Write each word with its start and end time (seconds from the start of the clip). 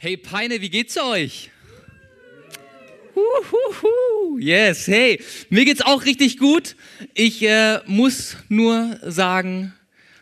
Hey 0.00 0.16
Peine, 0.16 0.60
wie 0.60 0.70
geht's 0.70 0.96
euch? 0.96 1.50
Uhuhu. 3.16 4.38
Yes, 4.38 4.86
hey, 4.86 5.20
mir 5.50 5.64
geht's 5.64 5.80
auch 5.80 6.04
richtig 6.04 6.38
gut. 6.38 6.76
Ich 7.14 7.42
äh, 7.42 7.80
muss 7.86 8.36
nur 8.48 9.00
sagen, 9.02 9.74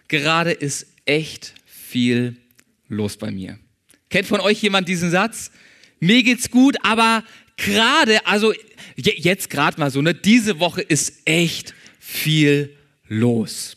gerade 0.09 0.53
ist 0.53 0.87
echt 1.05 1.53
viel 1.67 2.37
los 2.89 3.19
bei 3.19 3.31
mir. 3.31 3.59
Kennt 4.09 4.27
von 4.27 4.41
euch 4.41 4.63
jemand 4.63 4.89
diesen 4.89 5.11
Satz? 5.11 5.51
Mir 6.01 6.23
geht's 6.23 6.51
gut, 6.51 6.79
aber 6.83 7.23
gerade, 7.59 8.27
also 8.27 8.55
jetzt 8.97 9.51
gerade 9.51 9.79
mal 9.79 9.91
so, 9.91 10.01
ne, 10.01 10.15
diese 10.15 10.59
Woche 10.59 10.81
ist 10.81 11.21
echt 11.27 11.75
viel 12.01 12.75
los. 13.09 13.77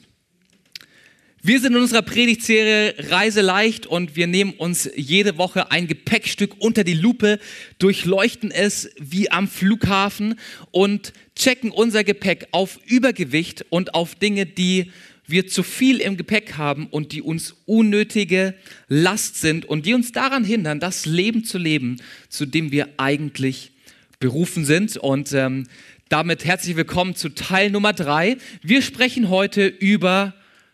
Wir 1.42 1.62
sind 1.62 1.74
in 1.74 1.82
unserer 1.82 2.02
Predigtserie 2.02 2.96
Reise 3.12 3.40
leicht 3.40 3.88
und 3.88 4.18
wir 4.18 4.28
nehmen 4.28 4.52
uns 4.52 4.90
jede 4.98 5.38
Woche 5.38 5.72
ein 5.72 5.88
Gepäckstück 5.88 6.55
unter 6.60 6.84
die 6.84 6.96
Lupe, 6.96 7.40
durchleuchten 7.77 8.52
es 8.52 8.90
wie 9.00 9.32
am 9.32 9.48
Flughafen 9.48 10.38
und 10.72 11.13
checken 11.38 11.72
unser 11.72 12.04
Gepäck 12.04 12.49
auf 12.52 12.77
Übergewicht 12.86 13.66
und 13.70 13.94
auf 13.94 14.16
Dinge, 14.16 14.48
die 14.48 14.91
wir 15.27 15.48
zu 15.48 15.63
viel 15.63 16.02
im 16.02 16.18
Gepäck 16.18 16.58
haben 16.58 16.88
und 16.88 17.13
die 17.13 17.22
uns 17.22 17.55
unnötige 17.66 18.54
Last 18.90 19.40
sind 19.40 19.63
und 19.63 19.85
die 19.85 19.94
uns 19.94 20.12
daran 20.12 20.44
hindern, 20.44 20.82
das 20.82 21.05
Leben 21.05 21.46
zu 21.46 21.58
leben, 21.58 22.02
zu 22.27 22.46
dem 22.46 22.74
wir 22.74 22.90
eigentlich 22.98 23.71
berufen 24.20 24.66
sind. 24.66 24.98
Und 24.98 25.32
ähm, 25.32 25.68
damit 26.10 26.44
herzlich 26.44 26.76
willkommen 26.76 27.16
zu 27.16 27.30
Teil 27.30 27.71
Nummer 27.71 27.94
drei. 27.94 28.35
Wir 28.62 28.82
sprechen 28.82 29.30
heute 29.30 29.68
über 29.68 30.34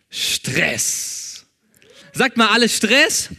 Stress. 0.09 1.45
Sagt 2.13 2.37
mal 2.37 2.47
alles 2.47 2.77
Stress? 2.77 3.29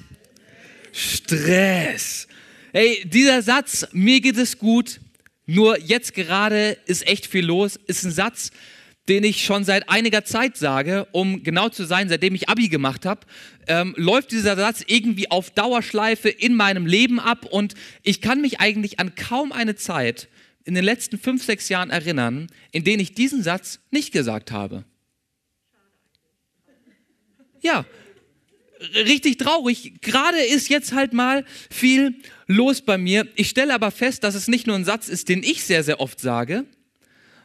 Stress. 0.93 2.29
Hey, 2.73 3.03
dieser 3.07 3.43
Satz, 3.43 3.87
mir 3.93 4.21
geht 4.21 4.37
es 4.37 4.59
gut, 4.59 5.01
nur 5.47 5.79
jetzt 5.81 6.15
gerade 6.15 6.77
ist 6.87 7.07
echt 7.07 7.27
viel 7.27 7.47
los, 7.47 7.77
ist 7.87 8.05
ein 8.05 8.11
Satz, 8.11 8.51
den 9.09 9.25
ich 9.25 9.45
schon 9.45 9.65
seit 9.65 9.89
einiger 9.89 10.25
Zeit 10.25 10.57
sage, 10.57 11.07
um 11.13 11.43
genau 11.43 11.69
zu 11.69 11.85
sein, 11.85 12.09
seitdem 12.09 12.35
ich 12.35 12.49
Abi 12.49 12.69
gemacht 12.69 13.07
habe, 13.07 13.21
ähm, 13.69 13.95
läuft 13.97 14.33
dieser 14.33 14.57
Satz 14.57 14.83
irgendwie 14.87 15.31
auf 15.31 15.51
Dauerschleife 15.51 16.29
in 16.29 16.55
meinem 16.55 16.87
Leben 16.87 17.21
ab 17.21 17.47
und 17.47 17.75
ich 18.03 18.21
kann 18.21 18.41
mich 18.41 18.61
eigentlich 18.61 18.99
an 18.99 19.15
kaum 19.15 19.53
eine 19.53 19.77
Zeit 19.77 20.29
in 20.65 20.75
den 20.75 20.85
letzten 20.85 21.19
fünf, 21.19 21.45
sechs 21.45 21.69
Jahren 21.69 21.91
erinnern, 21.91 22.49
in 22.73 22.83
denen 22.83 23.01
ich 23.01 23.15
diesen 23.15 23.43
Satz 23.43 23.79
nicht 23.91 24.13
gesagt 24.13 24.51
habe. 24.51 24.85
Ja, 27.67 27.85
richtig 28.95 29.39
traurig. 29.39 29.95
Gerade 30.01 30.39
ist 30.39 30.69
jetzt 30.69 30.93
halt 30.93 31.13
mal 31.13 31.45
viel 31.69 32.15
los 32.47 32.81
bei 32.81 32.97
mir. 32.97 33.27
Ich 33.35 33.49
stelle 33.49 33.75
aber 33.75 33.91
fest, 33.91 34.23
dass 34.23 34.37
es 34.37 34.47
nicht 34.47 34.69
nur 34.69 34.77
ein 34.77 34.85
Satz 34.85 35.09
ist, 35.09 35.29
den 35.29 35.43
ich 35.43 35.65
sehr, 35.65 35.83
sehr 35.83 35.99
oft 35.99 36.21
sage, 36.21 36.65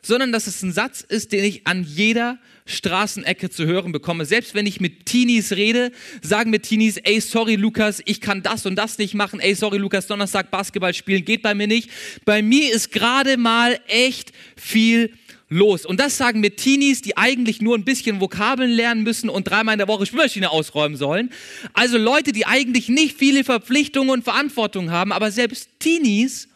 sondern 0.04 0.32
dass 0.32 0.46
es 0.46 0.62
ein 0.62 0.74
Satz 0.74 1.02
ist, 1.02 1.32
den 1.32 1.44
ich 1.44 1.66
an 1.66 1.84
jeder 1.84 2.38
Straßenecke 2.68 3.50
zu 3.50 3.66
hören 3.66 3.92
bekomme. 3.92 4.26
Selbst 4.26 4.54
wenn 4.54 4.68
ich 4.68 4.80
mit 4.80 5.08
Teenies 5.08 5.54
rede, 5.54 5.92
sagen 6.22 6.52
mir 6.52 6.62
Teenies, 6.62 6.98
ey, 6.98 7.20
sorry 7.20 7.56
Lukas, 7.56 8.04
ich 8.06 8.22
kann 8.22 8.44
das 8.44 8.68
und 8.68 8.76
das 8.76 9.00
nicht 9.00 9.16
machen. 9.16 9.40
Ey, 9.40 9.56
sorry 9.56 9.80
Lukas, 9.80 10.06
Donnerstag 10.06 10.52
Basketball 10.52 10.94
spielen 10.94 11.26
geht 11.26 11.42
bei 11.42 11.56
mir 11.56 11.66
nicht. 11.66 11.90
Bei 12.26 12.44
mir 12.44 12.72
ist 12.72 12.92
gerade 12.92 13.38
mal 13.38 13.80
echt 13.88 14.34
viel 14.56 15.14
los. 15.52 15.86
Und 15.86 16.00
das 16.00 16.18
sagen 16.18 16.40
mir 16.40 16.56
Teenies, 16.56 17.02
die 17.02 17.18
eigentlich 17.18 17.62
nur 17.62 17.78
ein 17.78 17.84
bisschen 17.84 18.22
Vokabeln 18.22 18.72
lernen 18.72 19.04
müssen 19.04 19.30
und 19.30 19.44
dreimal 19.44 19.74
in 19.74 19.80
der 19.80 19.88
Woche 19.88 20.06
Spülmaschine 20.06 20.50
ausräumen 20.50 20.98
sollen. 20.98 21.30
Also 21.74 21.98
Leute, 21.98 22.32
die 22.32 22.46
eigentlich 22.46 22.88
nicht 22.88 23.18
viele 23.18 23.44
Verpflichtungen 23.44 24.10
und 24.10 24.24
Verantwortung 24.24 24.92
haben, 24.92 25.12
aber 25.12 25.30
selbst 25.30 25.70
Teenies 25.80 26.48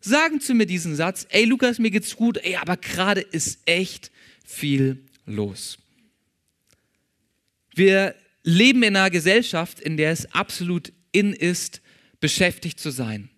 sagen 0.00 0.40
zu 0.40 0.54
mir 0.54 0.66
diesen 0.66 0.94
Satz, 0.94 1.26
ey 1.30 1.46
Lukas, 1.46 1.78
mir 1.78 1.90
geht's 1.90 2.14
gut, 2.14 2.36
ey, 2.36 2.56
aber 2.56 2.76
gerade 2.76 3.22
ist 3.22 3.58
echt 3.64 4.10
viel 4.44 5.02
los. 5.24 5.78
Wir 7.74 8.14
leben 8.42 8.82
in 8.82 8.96
einer 8.96 9.10
Gesellschaft, 9.10 9.80
in 9.80 9.96
der 9.96 10.12
es 10.12 10.30
absolut 10.34 10.92
in 11.12 11.32
ist, 11.32 11.80
beschäftigt 12.20 12.78
zu 12.78 12.90
sein. 12.90 13.30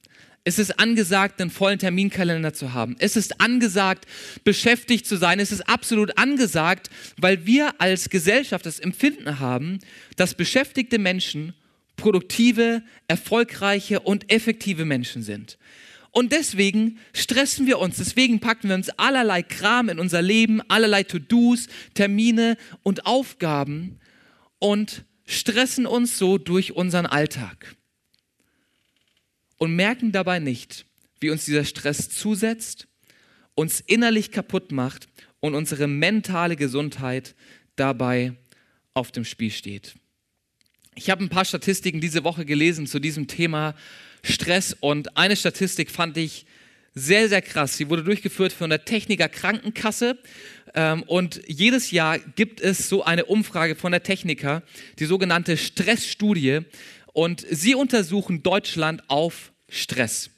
Es 0.44 0.58
ist 0.58 0.80
angesagt, 0.80 1.40
einen 1.40 1.50
vollen 1.50 1.78
Terminkalender 1.78 2.52
zu 2.52 2.72
haben. 2.72 2.96
Es 2.98 3.14
ist 3.14 3.40
angesagt, 3.40 4.06
beschäftigt 4.42 5.06
zu 5.06 5.16
sein. 5.16 5.38
Es 5.38 5.52
ist 5.52 5.68
absolut 5.68 6.18
angesagt, 6.18 6.90
weil 7.16 7.46
wir 7.46 7.80
als 7.80 8.10
Gesellschaft 8.10 8.66
das 8.66 8.80
Empfinden 8.80 9.38
haben, 9.38 9.78
dass 10.16 10.34
beschäftigte 10.34 10.98
Menschen 10.98 11.54
produktive, 11.96 12.82
erfolgreiche 13.06 14.00
und 14.00 14.32
effektive 14.32 14.84
Menschen 14.84 15.22
sind. 15.22 15.58
Und 16.10 16.32
deswegen 16.32 16.98
stressen 17.14 17.66
wir 17.66 17.78
uns, 17.78 17.96
deswegen 17.96 18.40
packen 18.40 18.68
wir 18.68 18.74
uns 18.74 18.90
allerlei 18.90 19.42
Kram 19.42 19.88
in 19.88 20.00
unser 20.00 20.20
Leben, 20.20 20.60
allerlei 20.68 21.04
To-Dos, 21.04 21.68
Termine 21.94 22.56
und 22.82 23.06
Aufgaben 23.06 23.98
und 24.58 25.04
stressen 25.24 25.86
uns 25.86 26.18
so 26.18 26.36
durch 26.36 26.72
unseren 26.72 27.06
Alltag 27.06 27.76
und 29.62 29.76
merken 29.76 30.10
dabei 30.10 30.40
nicht, 30.40 30.86
wie 31.20 31.30
uns 31.30 31.44
dieser 31.44 31.64
Stress 31.64 32.08
zusetzt, 32.10 32.88
uns 33.54 33.78
innerlich 33.78 34.32
kaputt 34.32 34.72
macht 34.72 35.06
und 35.38 35.54
unsere 35.54 35.86
mentale 35.86 36.56
Gesundheit 36.56 37.36
dabei 37.76 38.32
auf 38.92 39.12
dem 39.12 39.24
Spiel 39.24 39.52
steht. 39.52 39.94
Ich 40.96 41.10
habe 41.10 41.22
ein 41.22 41.28
paar 41.28 41.44
Statistiken 41.44 42.00
diese 42.00 42.24
Woche 42.24 42.44
gelesen 42.44 42.88
zu 42.88 42.98
diesem 42.98 43.28
Thema 43.28 43.76
Stress 44.24 44.76
und 44.80 45.16
eine 45.16 45.36
Statistik 45.36 45.92
fand 45.92 46.16
ich 46.16 46.44
sehr, 46.96 47.28
sehr 47.28 47.40
krass. 47.40 47.76
Sie 47.76 47.88
wurde 47.88 48.02
durchgeführt 48.02 48.52
von 48.52 48.68
der 48.68 48.84
Techniker 48.84 49.28
Krankenkasse 49.28 50.18
ähm, 50.74 51.04
und 51.04 51.40
jedes 51.46 51.92
Jahr 51.92 52.18
gibt 52.18 52.60
es 52.60 52.88
so 52.88 53.04
eine 53.04 53.26
Umfrage 53.26 53.76
von 53.76 53.92
der 53.92 54.02
Techniker, 54.02 54.64
die 54.98 55.04
sogenannte 55.04 55.56
Stressstudie 55.56 56.62
und 57.12 57.46
sie 57.48 57.76
untersuchen 57.76 58.42
Deutschland 58.42 59.08
auf 59.08 59.51
Stress. 59.72 60.30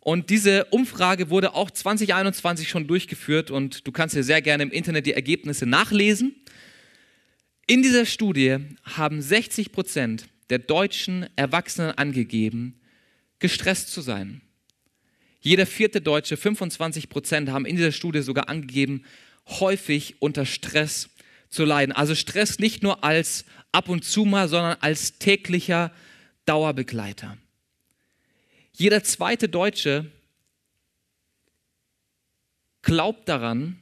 Und 0.00 0.28
diese 0.28 0.66
Umfrage 0.66 1.30
wurde 1.30 1.54
auch 1.54 1.70
2021 1.70 2.68
schon 2.68 2.86
durchgeführt 2.86 3.50
und 3.50 3.86
du 3.86 3.92
kannst 3.92 4.14
dir 4.14 4.24
sehr 4.24 4.42
gerne 4.42 4.64
im 4.64 4.70
Internet 4.70 5.06
die 5.06 5.14
Ergebnisse 5.14 5.64
nachlesen. 5.64 6.34
In 7.66 7.82
dieser 7.82 8.04
Studie 8.04 8.58
haben 8.82 9.22
60 9.22 9.72
Prozent 9.72 10.26
der 10.50 10.58
deutschen 10.58 11.26
Erwachsenen 11.36 11.92
angegeben, 11.92 12.80
gestresst 13.38 13.90
zu 13.92 14.02
sein. 14.02 14.42
Jeder 15.40 15.66
vierte 15.66 16.00
Deutsche, 16.00 16.36
25 16.36 17.08
Prozent, 17.08 17.50
haben 17.50 17.64
in 17.64 17.76
dieser 17.76 17.92
Studie 17.92 18.22
sogar 18.22 18.48
angegeben, 18.48 19.04
häufig 19.46 20.16
unter 20.20 20.44
Stress 20.44 21.10
zu 21.48 21.64
leiden. 21.64 21.92
Also 21.92 22.14
Stress 22.14 22.58
nicht 22.58 22.82
nur 22.82 23.04
als 23.04 23.44
ab 23.72 23.88
und 23.88 24.04
zu 24.04 24.24
mal, 24.24 24.48
sondern 24.48 24.76
als 24.80 25.18
täglicher 25.18 25.92
Dauerbegleiter. 26.44 27.38
Jeder 28.76 29.04
zweite 29.04 29.48
Deutsche 29.48 30.10
glaubt 32.82 33.28
daran, 33.28 33.78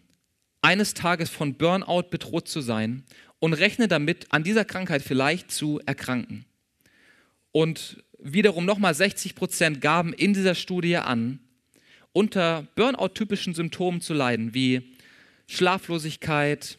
eines 0.61 0.93
Tages 0.93 1.31
von 1.31 1.55
Burnout 1.55 2.11
bedroht 2.11 2.47
zu 2.47 2.61
sein 2.61 3.03
und 3.39 3.55
rechnet 3.55 3.91
damit, 3.91 4.27
an 4.33 4.45
dieser 4.45 4.67
Krankheit 4.67 5.01
vielleicht 5.01 5.51
zu 5.51 5.81
erkranken. 5.87 6.45
Und 7.53 8.05
wiederum 8.19 8.67
nochmal 8.67 8.95
60 8.95 9.35
Prozent 9.35 9.81
gaben 9.81 10.13
in 10.13 10.35
dieser 10.35 10.55
Studie 10.55 10.99
an, 10.99 11.41
unter 12.13 12.69
Burnout-typischen 12.75 13.55
Symptomen 13.55 14.03
zu 14.03 14.13
leiden, 14.13 14.53
wie 14.53 14.95
Schlaflosigkeit, 15.49 16.77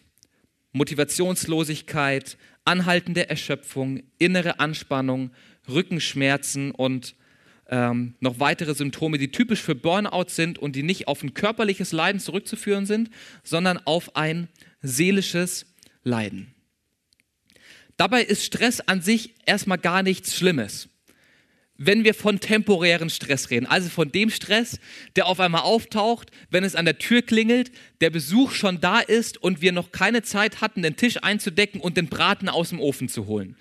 Motivationslosigkeit, 0.71 2.37
anhaltende 2.63 3.27
Erschöpfung, 3.27 4.03
innere 4.19 4.59
Anspannung, 4.59 5.31
Rückenschmerzen 5.67 6.71
und 6.71 7.15
ähm, 7.69 8.15
noch 8.19 8.39
weitere 8.39 8.73
Symptome, 8.73 9.17
die 9.17 9.31
typisch 9.31 9.61
für 9.61 9.75
Burnout 9.75 10.29
sind 10.29 10.59
und 10.59 10.75
die 10.75 10.83
nicht 10.83 11.07
auf 11.07 11.23
ein 11.23 11.33
körperliches 11.33 11.91
Leiden 11.91 12.19
zurückzuführen 12.19 12.85
sind, 12.85 13.09
sondern 13.43 13.79
auf 13.85 14.15
ein 14.15 14.49
seelisches 14.81 15.65
Leiden. 16.03 16.53
Dabei 17.97 18.23
ist 18.23 18.43
Stress 18.43 18.81
an 18.81 19.01
sich 19.01 19.35
erstmal 19.45 19.77
gar 19.77 20.03
nichts 20.03 20.35
Schlimmes. 20.35 20.89
Wenn 21.77 22.03
wir 22.03 22.13
von 22.13 22.39
temporären 22.39 23.09
Stress 23.09 23.49
reden, 23.49 23.65
also 23.65 23.89
von 23.89 24.11
dem 24.11 24.29
Stress, 24.29 24.79
der 25.15 25.25
auf 25.25 25.39
einmal 25.39 25.61
auftaucht, 25.61 26.29
wenn 26.49 26.63
es 26.63 26.75
an 26.75 26.85
der 26.85 26.99
Tür 26.99 27.23
klingelt, 27.23 27.71
der 27.99 28.09
Besuch 28.09 28.51
schon 28.51 28.79
da 28.79 28.99
ist 28.99 29.37
und 29.41 29.61
wir 29.61 29.71
noch 29.71 29.91
keine 29.91 30.21
Zeit 30.21 30.61
hatten, 30.61 30.83
den 30.83 30.95
Tisch 30.95 31.17
einzudecken 31.23 31.81
und 31.81 31.97
den 31.97 32.07
Braten 32.07 32.47
aus 32.47 32.69
dem 32.69 32.79
Ofen 32.79 33.09
zu 33.09 33.25
holen 33.25 33.55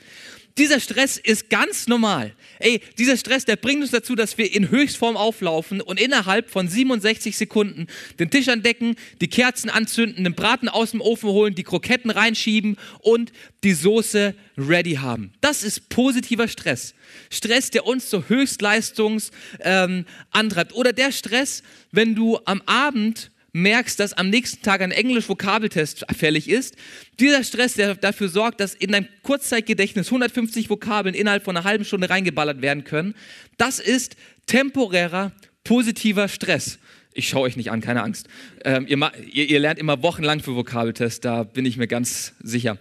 Dieser 0.59 0.81
Stress 0.81 1.17
ist 1.17 1.49
ganz 1.49 1.87
normal. 1.87 2.35
Ey, 2.59 2.81
dieser 2.99 3.17
Stress, 3.17 3.47
der 3.47 3.57
bringt 3.57 3.83
uns 3.83 3.91
dazu, 3.91 4.15
dass 4.15 4.37
wir 4.37 4.55
in 4.55 4.71
Höchstform 4.71 5.17
auflaufen 5.17 5.81
und 5.81 5.99
innerhalb 5.99 6.51
von 6.51 6.69
67 6.69 7.37
Sekunden 7.37 7.87
den 8.19 8.31
Tisch 8.31 8.49
andecken, 8.49 8.97
die 9.21 9.29
Kerzen 9.29 9.71
anzünden, 9.71 10.25
den 10.25 10.35
Braten 10.35 10.69
aus 10.69 10.91
dem 10.91 11.01
Ofen 11.01 11.31
holen, 11.31 11.55
die 11.55 11.63
Kroketten 11.63 12.11
reinschieben 12.11 12.77
und 13.01 13.33
die 13.65 13.73
Soße 13.73 14.35
ready 14.59 14.95
haben. 14.95 15.33
Das 15.41 15.63
ist 15.63 15.89
positiver 15.89 16.49
Stress. 16.49 16.95
Stress, 17.31 17.71
der 17.71 17.87
uns 17.87 18.11
zur 18.11 18.29
Höchstleistungs 18.29 19.31
ähm, 19.61 20.05
antreibt. 20.31 20.75
Oder 20.75 20.93
der 20.93 21.13
Stress, 21.13 21.63
wenn 21.91 22.15
du 22.15 22.39
am 22.45 22.63
Abend 22.67 23.32
merkst, 23.53 24.01
dass 24.01 24.15
am 24.15 24.31
nächsten 24.31 24.63
Tag 24.63 24.81
ein 24.81 24.93
Englisch-Vokabeltest 24.93 26.07
fällig 26.17 26.49
ist. 26.49 26.77
Dieser 27.21 27.45
Stress, 27.45 27.75
der 27.75 27.95
dafür 27.95 28.29
sorgt, 28.29 28.61
dass 28.61 28.75
in 28.75 28.93
dein 28.93 29.09
Kurzzeitgedächtnis 29.23 30.07
150 30.09 30.71
Vokabeln 30.71 31.15
innerhalb 31.15 31.45
von 31.45 31.57
einer 31.57 31.65
halben 31.65 31.85
Stunde 31.85 32.09
reingeballert 32.09 32.63
werden 32.63 32.85
können, 32.85 33.15
das 33.59 33.79
ist 33.79 34.17
temporärer, 34.47 35.33
positiver 35.65 36.29
Stress. 36.29 36.79
Ich 37.15 37.29
schaue 37.29 37.43
euch 37.43 37.57
nicht 37.57 37.71
an, 37.71 37.83
keine 37.83 38.03
Angst. 38.03 38.27
Ähm, 38.65 38.87
ihr, 38.89 38.99
ihr, 39.31 39.51
ihr 39.51 39.61
lernt 39.61 39.79
immer 39.79 40.03
wochenlang 40.03 40.41
für 40.41 40.57
Vokabeltests, 40.57 41.21
da 41.21 41.43
bin 41.43 41.67
ich 41.67 41.77
mir 41.77 41.87
ganz 41.87 42.33
sicher. 42.43 42.79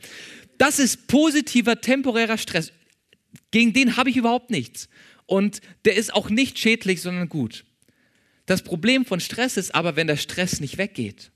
Das 0.57 0.79
ist 0.79 1.07
positiver, 1.07 1.81
temporärer 1.81 2.38
Stress. 2.38 2.71
Gegen 3.51 3.73
den 3.73 3.97
habe 3.97 4.09
ich 4.09 4.15
überhaupt 4.15 4.51
nichts. 4.51 4.88
Und 5.25 5.62
der 5.85 5.95
ist 5.95 6.13
auch 6.13 6.29
nicht 6.29 6.59
schädlich, 6.59 7.01
sondern 7.01 7.27
gut. 7.29 7.65
Das 8.51 8.63
Problem 8.63 9.06
von 9.06 9.21
Stress 9.21 9.56
ist 9.56 9.74
aber, 9.74 9.95
wenn 9.95 10.07
der 10.07 10.18
Stress 10.18 10.59
nicht 10.59 10.77
weggeht. 10.77 11.31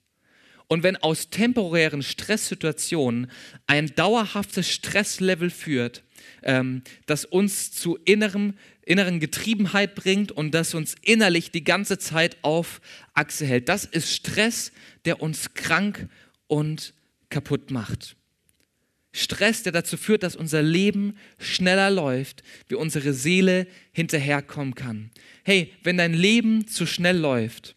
Und 0.68 0.84
wenn 0.84 0.98
aus 0.98 1.30
temporären 1.30 2.04
Stresssituationen 2.04 3.32
ein 3.68 3.96
dauerhaftes 3.96 4.70
Stresslevel 4.70 5.50
führt, 5.50 6.04
ähm, 6.44 6.82
das 7.06 7.24
uns 7.24 7.72
zu 7.72 7.96
innerem, 8.04 8.56
inneren 8.82 9.22
Getriebenheit 9.22 9.96
bringt 9.96 10.34
und 10.34 10.54
das 10.54 10.74
uns 10.74 10.94
innerlich 11.04 11.52
die 11.52 11.64
ganze 11.64 11.98
Zeit 12.00 12.36
auf 12.42 12.82
Achse 13.14 13.46
hält. 13.46 13.70
Das 13.70 13.86
ist 13.86 14.12
Stress, 14.12 14.74
der 15.06 15.22
uns 15.22 15.54
krank 15.54 16.10
und 16.48 16.94
kaputt 17.30 17.72
macht. 17.72 18.18
Stress, 19.16 19.64
der 19.64 19.72
dazu 19.72 19.96
führt, 19.96 20.24
dass 20.24 20.36
unser 20.36 20.62
Leben 20.62 21.18
schneller 21.40 21.90
läuft, 21.90 22.44
wie 22.68 22.76
unsere 22.76 23.14
Seele 23.14 23.66
hinterherkommen 23.94 24.76
kann. 24.76 25.10
Hey, 25.44 25.72
wenn 25.84 25.98
dein 25.98 26.14
Leben 26.14 26.68
zu 26.68 26.86
schnell 26.86 27.18
läuft, 27.18 27.76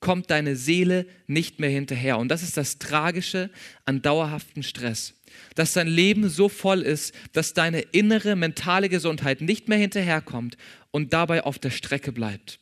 kommt 0.00 0.30
deine 0.30 0.56
Seele 0.56 1.06
nicht 1.26 1.60
mehr 1.60 1.68
hinterher. 1.68 2.18
Und 2.18 2.28
das 2.28 2.42
ist 2.42 2.56
das 2.56 2.78
Tragische 2.78 3.50
an 3.84 4.00
dauerhaftem 4.00 4.62
Stress. 4.62 5.12
Dass 5.54 5.74
dein 5.74 5.88
Leben 5.88 6.30
so 6.30 6.48
voll 6.48 6.80
ist, 6.80 7.14
dass 7.32 7.52
deine 7.52 7.80
innere 7.80 8.34
mentale 8.34 8.88
Gesundheit 8.88 9.42
nicht 9.42 9.68
mehr 9.68 9.78
hinterherkommt 9.78 10.56
und 10.90 11.12
dabei 11.12 11.44
auf 11.44 11.58
der 11.58 11.70
Strecke 11.70 12.12
bleibt. 12.12 12.60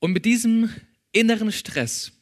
Und 0.00 0.12
mit 0.12 0.26
diesem 0.26 0.68
inneren 1.12 1.50
Stress, 1.50 2.12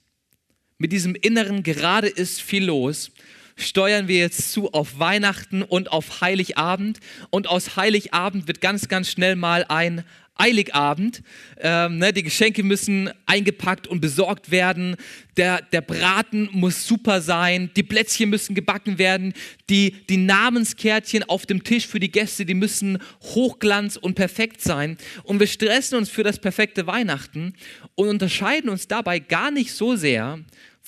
mit 0.81 0.93
diesem 0.93 1.15
inneren 1.15 1.63
gerade 1.63 2.09
ist 2.09 2.41
viel 2.41 2.65
los, 2.65 3.11
steuern 3.55 4.09
wir 4.09 4.19
jetzt 4.19 4.51
zu 4.51 4.73
auf 4.73 4.99
Weihnachten 4.99 5.63
und 5.63 5.93
auf 5.93 6.23
Heiligabend. 6.23 7.01
Und 7.29 7.49
aus 7.49 7.77
Heiligabend 7.77 8.49
wird 8.49 8.63
ganz, 8.63 8.89
ganz 8.89 9.11
schnell 9.11 9.37
mal 9.37 9.67
ein 9.69 10.05
Eiligabend. 10.37 11.23
Ähm, 11.59 11.99
ne, 11.99 12.15
die 12.15 12.23
Geschenke 12.23 12.63
müssen 12.63 13.11
eingepackt 13.27 13.87
und 13.89 14.01
besorgt 14.01 14.51
werden. 14.51 14.97
Der, 15.37 15.61
der 15.61 15.83
Braten 15.83 16.49
muss 16.53 16.87
super 16.87 17.21
sein. 17.21 17.71
Die 17.77 17.83
Plätzchen 17.83 18.31
müssen 18.31 18.55
gebacken 18.55 18.97
werden. 18.97 19.35
Die, 19.69 19.95
die 20.09 20.17
Namenskärtchen 20.17 21.25
auf 21.25 21.45
dem 21.45 21.63
Tisch 21.63 21.87
für 21.87 22.01
die 22.01 22.11
Gäste, 22.11 22.47
die 22.47 22.55
müssen 22.55 22.99
hochglanz 23.23 23.97
und 23.97 24.15
perfekt 24.15 24.63
sein. 24.63 24.97
Und 25.25 25.41
wir 25.41 25.47
stressen 25.47 25.99
uns 25.99 26.09
für 26.09 26.23
das 26.23 26.39
perfekte 26.39 26.87
Weihnachten 26.87 27.53
und 27.95 28.09
unterscheiden 28.09 28.71
uns 28.71 28.89
dabei 28.89 29.19
gar 29.19 29.51
nicht 29.51 29.75
so 29.75 29.95
sehr 29.95 30.39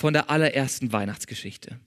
von 0.02 0.12
der 0.12 0.30
allerersten 0.30 0.92
Weihnachtsgeschichte. 0.92 1.78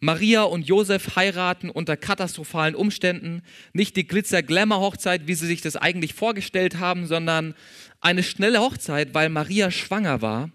Maria 0.00 0.44
und 0.44 0.66
Josef 0.66 1.14
heiraten 1.14 1.68
unter 1.68 1.98
katastrophalen 1.98 2.74
Umständen, 2.74 3.42
nicht 3.74 3.96
die 3.96 4.06
Glitzer-Glamour-Hochzeit, 4.06 5.26
wie 5.26 5.34
sie 5.34 5.46
sich 5.46 5.60
das 5.60 5.76
eigentlich 5.76 6.14
vorgestellt 6.14 6.78
haben, 6.78 7.06
sondern 7.06 7.54
eine 8.00 8.22
schnelle 8.22 8.60
Hochzeit, 8.60 9.12
weil 9.12 9.28
Maria 9.28 9.70
schwanger 9.70 10.22
war 10.22 10.50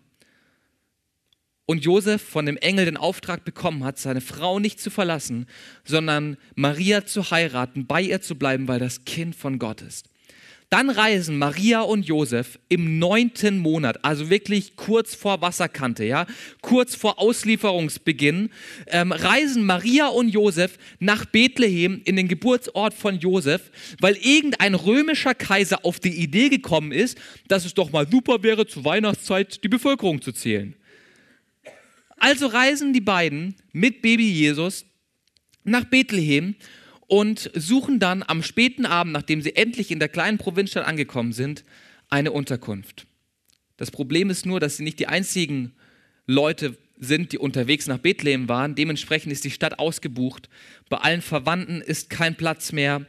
und 1.67 1.85
Josef 1.85 2.23
von 2.23 2.47
dem 2.47 2.57
Engel 2.57 2.85
den 2.85 2.97
Auftrag 2.97 3.45
bekommen 3.45 3.83
hat, 3.83 3.99
seine 3.99 4.21
Frau 4.21 4.57
nicht 4.57 4.79
zu 4.79 4.89
verlassen, 4.89 5.45
sondern 5.85 6.37
Maria 6.55 7.05
zu 7.05 7.29
heiraten, 7.29 7.85
bei 7.85 8.01
ihr 8.01 8.23
zu 8.23 8.33
bleiben, 8.33 8.67
weil 8.67 8.79
das 8.79 9.05
Kind 9.05 9.35
von 9.35 9.59
Gott 9.59 9.83
ist. 9.83 10.09
Dann 10.69 10.89
reisen 10.89 11.37
Maria 11.37 11.79
und 11.79 12.05
Josef 12.05 12.59
im 12.67 12.99
neunten 12.99 13.57
Monat, 13.57 14.03
also 14.03 14.29
wirklich 14.29 14.75
kurz 14.75 15.15
vor 15.15 15.41
Wasserkante, 15.41 16.03
ja, 16.03 16.27
kurz 16.59 16.93
vor 16.93 17.19
Auslieferungsbeginn, 17.19 18.49
ähm, 18.87 19.13
reisen 19.13 19.65
Maria 19.65 20.07
und 20.07 20.27
Josef 20.27 20.77
nach 20.99 21.23
Bethlehem 21.23 22.01
in 22.03 22.17
den 22.17 22.27
Geburtsort 22.27 22.93
von 22.93 23.17
Josef, 23.17 23.71
weil 24.01 24.17
irgendein 24.17 24.75
römischer 24.75 25.33
Kaiser 25.33 25.85
auf 25.85 26.01
die 26.01 26.21
Idee 26.21 26.49
gekommen 26.49 26.91
ist, 26.91 27.17
dass 27.47 27.63
es 27.63 27.73
doch 27.73 27.91
mal 27.91 28.05
super 28.09 28.43
wäre, 28.43 28.67
zur 28.67 28.83
Weihnachtszeit 28.83 29.63
die 29.63 29.69
Bevölkerung 29.69 30.21
zu 30.21 30.33
zählen. 30.33 30.75
Also 32.17 32.47
reisen 32.47 32.91
die 32.91 33.01
beiden 33.01 33.55
mit 33.71 34.01
Baby 34.01 34.29
Jesus 34.29 34.85
nach 35.63 35.85
Bethlehem 35.85 36.55
und 37.07 37.49
suchen 37.55 37.99
dann 37.99 38.23
am 38.25 38.43
späten 38.43 38.85
Abend, 38.85 39.13
nachdem 39.13 39.41
sie 39.41 39.55
endlich 39.55 39.91
in 39.91 39.99
der 39.99 40.09
kleinen 40.09 40.37
Provinzstadt 40.37 40.85
angekommen 40.85 41.31
sind, 41.31 41.63
eine 42.09 42.31
Unterkunft. 42.31 43.07
Das 43.77 43.91
Problem 43.91 44.29
ist 44.29 44.45
nur, 44.45 44.59
dass 44.59 44.77
sie 44.77 44.83
nicht 44.83 44.99
die 44.99 45.07
einzigen 45.07 45.73
Leute 46.25 46.77
sind, 46.99 47.31
die 47.31 47.37
unterwegs 47.37 47.87
nach 47.87 47.99
Bethlehem 47.99 48.49
waren. 48.49 48.75
Dementsprechend 48.75 49.31
ist 49.31 49.43
die 49.43 49.51
Stadt 49.51 49.79
ausgebucht. 49.79 50.49
Bei 50.89 50.97
allen 50.97 51.21
Verwandten 51.21 51.81
ist 51.81 52.09
kein 52.09 52.35
Platz 52.35 52.71
mehr. 52.71 53.05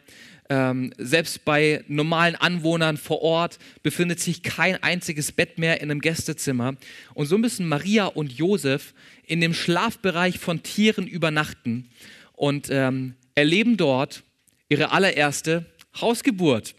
Ähm, 0.50 0.92
selbst 0.96 1.44
bei 1.44 1.84
normalen 1.88 2.34
Anwohnern 2.34 2.96
vor 2.96 3.20
Ort 3.22 3.58
befindet 3.82 4.20
sich 4.20 4.42
kein 4.42 4.82
einziges 4.82 5.32
Bett 5.32 5.58
mehr 5.58 5.80
in 5.80 5.90
einem 5.90 6.00
Gästezimmer. 6.00 6.76
Und 7.14 7.26
so 7.26 7.36
müssen 7.36 7.68
Maria 7.68 8.06
und 8.06 8.32
Josef 8.32 8.94
in 9.24 9.40
dem 9.40 9.52
Schlafbereich 9.52 10.38
von 10.38 10.62
Tieren 10.62 11.06
übernachten. 11.06 11.90
Und 12.32 12.68
ähm, 12.70 13.14
erleben 13.38 13.76
dort 13.76 14.24
ihre 14.68 14.90
allererste 14.90 15.64
Hausgeburt. 16.00 16.74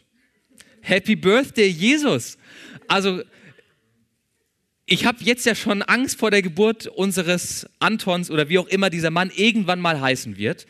Happy 0.82 1.16
Birthday, 1.16 1.68
Jesus! 1.68 2.38
Also, 2.88 3.22
ich 4.86 5.06
habe 5.06 5.20
jetzt 5.22 5.46
ja 5.46 5.56
schon 5.56 5.82
Angst 5.84 6.20
vor 6.20 6.32
der 6.32 6.42
Geburt 6.42 6.88
unseres 6.88 7.68
Antons 7.80 8.32
oder 8.32 8.50
wie 8.50 8.58
auch 8.58 8.68
immer 8.68 8.90
dieser 8.90 9.12
Mann 9.12 9.32
irgendwann 9.36 9.80
mal 9.80 10.02
heißen 10.02 10.38
wird. 10.38 10.66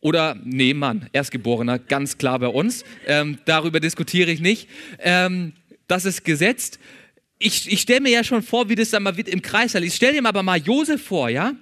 Oder, 0.00 0.36
nee, 0.44 0.74
Mann, 0.74 1.08
Erstgeborener, 1.12 1.78
ganz 1.78 2.18
klar 2.18 2.38
bei 2.38 2.48
uns. 2.48 2.84
Ähm, 3.06 3.38
darüber 3.44 3.80
diskutiere 3.80 4.30
ich 4.30 4.40
nicht. 4.40 4.68
Ähm, 4.98 5.52
das 5.88 6.04
ist 6.04 6.24
gesetzt. 6.24 6.78
Ich, 7.38 7.70
ich 7.70 7.80
stelle 7.80 8.00
mir 8.00 8.10
ja 8.10 8.24
schon 8.24 8.42
vor, 8.42 8.68
wie 8.68 8.74
das 8.74 8.90
dann 8.90 9.02
mal 9.02 9.16
wird 9.16 9.28
im 9.28 9.42
Kreis. 9.42 9.74
Ich 9.74 9.94
stelle 9.94 10.20
dir 10.20 10.26
aber 10.26 10.42
mal 10.42 10.58
Josef 10.58 11.02
vor, 11.02 11.28
ja? 11.28 11.54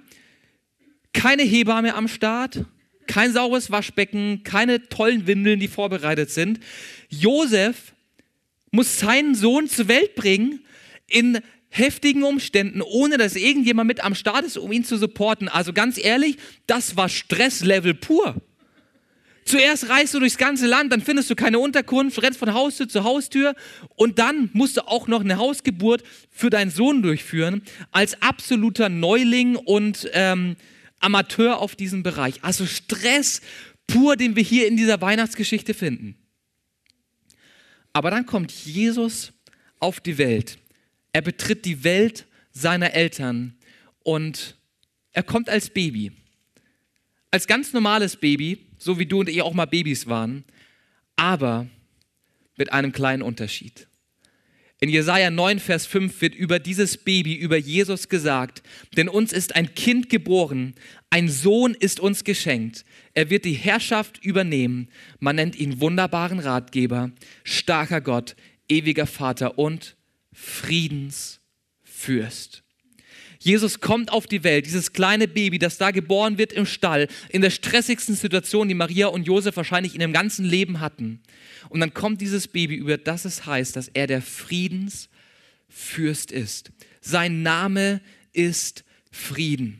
Keine 1.15 1.43
Hebamme 1.43 1.95
am 1.95 2.07
Start, 2.07 2.65
kein 3.07 3.31
saures 3.33 3.71
Waschbecken, 3.71 4.43
keine 4.43 4.87
tollen 4.89 5.25
Windeln, 5.25 5.59
die 5.59 5.67
vorbereitet 5.67 6.29
sind. 6.29 6.59
Josef 7.09 7.93
muss 8.71 8.99
seinen 8.99 9.33
Sohn 9.33 9.67
zur 9.67 9.87
Welt 9.87 10.15
bringen 10.15 10.59
in 11.07 11.39
heftigen 11.69 12.23
Umständen, 12.23 12.81
ohne 12.81 13.17
dass 13.17 13.35
irgendjemand 13.35 13.87
mit 13.87 14.03
am 14.03 14.13
Start 14.13 14.45
ist, 14.45 14.57
um 14.57 14.71
ihn 14.71 14.83
zu 14.83 14.97
supporten. 14.97 15.47
Also 15.47 15.73
ganz 15.73 15.97
ehrlich, 15.97 16.37
das 16.67 16.97
war 16.97 17.09
Stresslevel 17.09 17.93
pur. 17.93 18.35
Zuerst 19.45 19.89
reist 19.89 20.13
du 20.13 20.19
durchs 20.19 20.37
ganze 20.37 20.65
Land, 20.65 20.91
dann 20.91 21.01
findest 21.01 21.29
du 21.29 21.35
keine 21.35 21.59
Unterkunft, 21.59 22.21
rennst 22.21 22.39
von 22.39 22.53
Haustür 22.53 22.89
zu 22.89 23.03
Haustür 23.03 23.55
und 23.95 24.19
dann 24.19 24.49
musst 24.53 24.77
du 24.77 24.81
auch 24.87 25.07
noch 25.07 25.21
eine 25.21 25.37
Hausgeburt 25.37 26.03
für 26.31 26.49
deinen 26.49 26.71
Sohn 26.71 27.03
durchführen, 27.03 27.61
als 27.91 28.21
absoluter 28.21 28.89
Neuling 28.89 29.55
und 29.55 30.09
ähm, 30.13 30.55
Amateur 30.99 31.59
auf 31.59 31.75
diesem 31.75 32.03
Bereich. 32.03 32.43
Also 32.43 32.65
Stress 32.65 33.41
pur, 33.87 34.15
den 34.15 34.35
wir 34.35 34.43
hier 34.43 34.67
in 34.67 34.77
dieser 34.77 35.01
Weihnachtsgeschichte 35.01 35.73
finden. 35.73 36.15
Aber 37.93 38.11
dann 38.11 38.25
kommt 38.25 38.51
Jesus 38.51 39.33
auf 39.79 39.99
die 39.99 40.17
Welt. 40.17 40.57
Er 41.13 41.21
betritt 41.21 41.65
die 41.65 41.83
Welt 41.83 42.25
seiner 42.51 42.93
Eltern 42.93 43.55
und 44.03 44.57
er 45.11 45.23
kommt 45.23 45.49
als 45.49 45.69
Baby. 45.69 46.11
Als 47.31 47.47
ganz 47.47 47.73
normales 47.73 48.17
Baby, 48.17 48.65
so 48.77 48.99
wie 48.99 49.05
du 49.05 49.19
und 49.19 49.29
ich 49.29 49.41
auch 49.41 49.53
mal 49.53 49.65
Babys 49.65 50.07
waren, 50.07 50.43
aber 51.15 51.67
mit 52.57 52.71
einem 52.73 52.91
kleinen 52.91 53.21
Unterschied. 53.21 53.87
In 54.81 54.89
Jesaja 54.89 55.29
9, 55.29 55.59
Vers 55.59 55.85
5 55.85 56.19
wird 56.21 56.35
über 56.35 56.59
dieses 56.59 56.97
Baby, 56.97 57.33
über 57.33 57.55
Jesus 57.55 58.09
gesagt, 58.09 58.61
denn 58.97 59.07
uns 59.07 59.31
ist 59.31 59.55
ein 59.55 59.73
Kind 59.73 60.09
geboren, 60.09 60.75
ein 61.09 61.29
Sohn 61.29 61.73
ist 61.73 62.01
uns 62.01 62.25
geschenkt. 62.25 62.83
Er 63.13 63.29
wird 63.29 63.45
die 63.45 63.53
Herrschaft 63.53 64.21
übernehmen. 64.23 64.89
Man 65.19 65.37
nennt 65.37 65.55
ihn 65.55 65.79
wunderbaren 65.79 66.39
Ratgeber, 66.39 67.11
starker 67.45 68.01
Gott, 68.01 68.35
ewiger 68.67 69.07
Vater 69.07 69.57
und 69.57 69.95
Friedensfürst. 70.33 72.64
Jesus 73.45 73.79
kommt 73.79 74.11
auf 74.11 74.25
die 74.25 74.43
Welt, 74.43 74.65
dieses 74.65 74.91
kleine 74.91 75.27
Baby, 75.27 75.59
das 75.59 75.77
da 75.77 75.91
geboren 75.91 76.39
wird 76.39 76.51
im 76.51 76.65
Stall, 76.65 77.07
in 77.29 77.43
der 77.43 77.51
stressigsten 77.51 78.15
Situation, 78.15 78.67
die 78.67 78.73
Maria 78.73 79.05
und 79.05 79.27
Josef 79.27 79.55
wahrscheinlich 79.55 79.93
in 79.93 80.01
ihrem 80.01 80.13
ganzen 80.13 80.45
Leben 80.45 80.79
hatten. 80.79 81.21
Und 81.69 81.79
dann 81.79 81.93
kommt 81.93 82.21
dieses 82.21 82.47
Baby, 82.47 82.73
über 82.73 82.97
das 82.97 83.23
es 83.23 83.45
heißt, 83.45 83.75
dass 83.75 83.87
er 83.89 84.07
der 84.07 84.23
Friedensfürst 84.23 86.31
ist. 86.31 86.71
Sein 87.01 87.43
Name 87.43 88.01
ist 88.33 88.83
Frieden. 89.11 89.79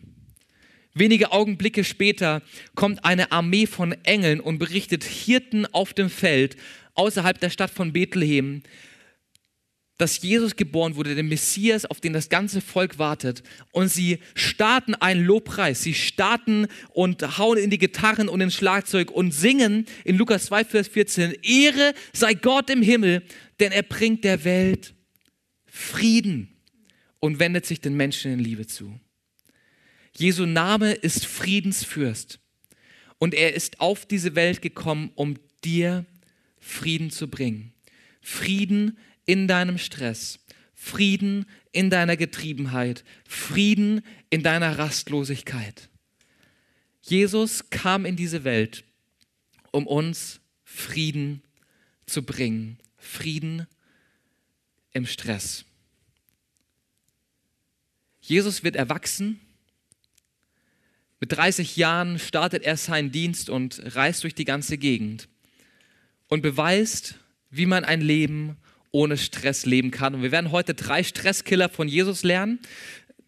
Wenige 0.93 1.31
Augenblicke 1.31 1.83
später 1.83 2.43
kommt 2.75 3.03
eine 3.03 3.31
Armee 3.31 3.65
von 3.65 3.93
Engeln 4.03 4.41
und 4.41 4.59
berichtet 4.59 5.03
Hirten 5.03 5.65
auf 5.65 5.95
dem 5.95 6.11
Feld 6.11 6.55
außerhalb 6.93 7.39
der 7.39 7.49
Stadt 7.49 7.71
von 7.71 7.93
Bethlehem, 7.93 8.61
dass 9.97 10.21
Jesus 10.21 10.55
geboren 10.55 10.95
wurde, 10.95 11.15
der 11.15 11.23
Messias, 11.23 11.85
auf 11.85 12.01
den 12.01 12.13
das 12.13 12.27
ganze 12.27 12.59
Volk 12.59 12.99
wartet. 12.99 13.43
Und 13.71 13.87
sie 13.87 14.19
starten 14.33 14.93
einen 14.95 15.23
Lobpreis. 15.23 15.81
Sie 15.81 15.93
starten 15.93 16.67
und 16.89 17.37
hauen 17.37 17.57
in 17.57 17.69
die 17.69 17.77
Gitarren 17.77 18.27
und 18.27 18.41
ins 18.41 18.55
Schlagzeug 18.55 19.11
und 19.11 19.31
singen 19.31 19.85
in 20.03 20.17
Lukas 20.17 20.45
2, 20.47 20.65
Vers 20.65 20.87
14, 20.89 21.35
Ehre 21.43 21.93
sei 22.13 22.33
Gott 22.33 22.69
im 22.69 22.81
Himmel, 22.81 23.23
denn 23.59 23.71
er 23.71 23.83
bringt 23.83 24.23
der 24.23 24.43
Welt 24.43 24.93
Frieden 25.65 26.49
und 27.19 27.39
wendet 27.39 27.65
sich 27.65 27.79
den 27.79 27.95
Menschen 27.95 28.33
in 28.33 28.39
Liebe 28.39 28.67
zu. 28.67 28.99
Jesu 30.17 30.45
Name 30.45 30.93
ist 30.93 31.25
Friedensfürst. 31.25 32.39
Und 33.17 33.33
er 33.33 33.53
ist 33.53 33.79
auf 33.79 34.05
diese 34.05 34.35
Welt 34.35 34.61
gekommen, 34.61 35.11
um 35.15 35.35
dir 35.63 36.05
Frieden 36.59 37.11
zu 37.11 37.29
bringen. 37.29 37.73
Frieden 38.21 38.97
in 39.25 39.47
deinem 39.47 39.77
Stress, 39.77 40.39
Frieden 40.73 41.45
in 41.71 41.89
deiner 41.89 42.17
Getriebenheit, 42.17 43.03
Frieden 43.27 44.01
in 44.29 44.43
deiner 44.43 44.77
Rastlosigkeit. 44.77 45.89
Jesus 47.01 47.69
kam 47.69 48.05
in 48.05 48.15
diese 48.15 48.43
Welt, 48.43 48.83
um 49.71 49.87
uns 49.87 50.39
Frieden 50.63 51.41
zu 52.05 52.23
bringen, 52.23 52.77
Frieden 52.97 53.67
im 54.91 55.05
Stress. 55.05 55.65
Jesus 58.21 58.63
wird 58.63 58.75
erwachsen. 58.75 59.39
Mit 61.19 61.31
30 61.31 61.77
Jahren 61.77 62.17
startet 62.17 62.63
er 62.63 62.77
seinen 62.77 63.11
Dienst 63.11 63.49
und 63.49 63.81
reist 63.95 64.23
durch 64.23 64.33
die 64.33 64.45
ganze 64.45 64.77
Gegend 64.77 65.29
und 66.27 66.41
beweist, 66.41 67.15
wie 67.51 67.65
man 67.65 67.85
ein 67.85 68.01
Leben 68.01 68.57
ohne 68.95 69.17
Stress 69.17 69.65
leben 69.65 69.91
kann. 69.91 70.15
Und 70.15 70.23
wir 70.23 70.31
werden 70.31 70.51
heute 70.51 70.73
drei 70.73 71.03
Stresskiller 71.03 71.67
von 71.67 71.89
Jesus 71.89 72.23
lernen. 72.23 72.59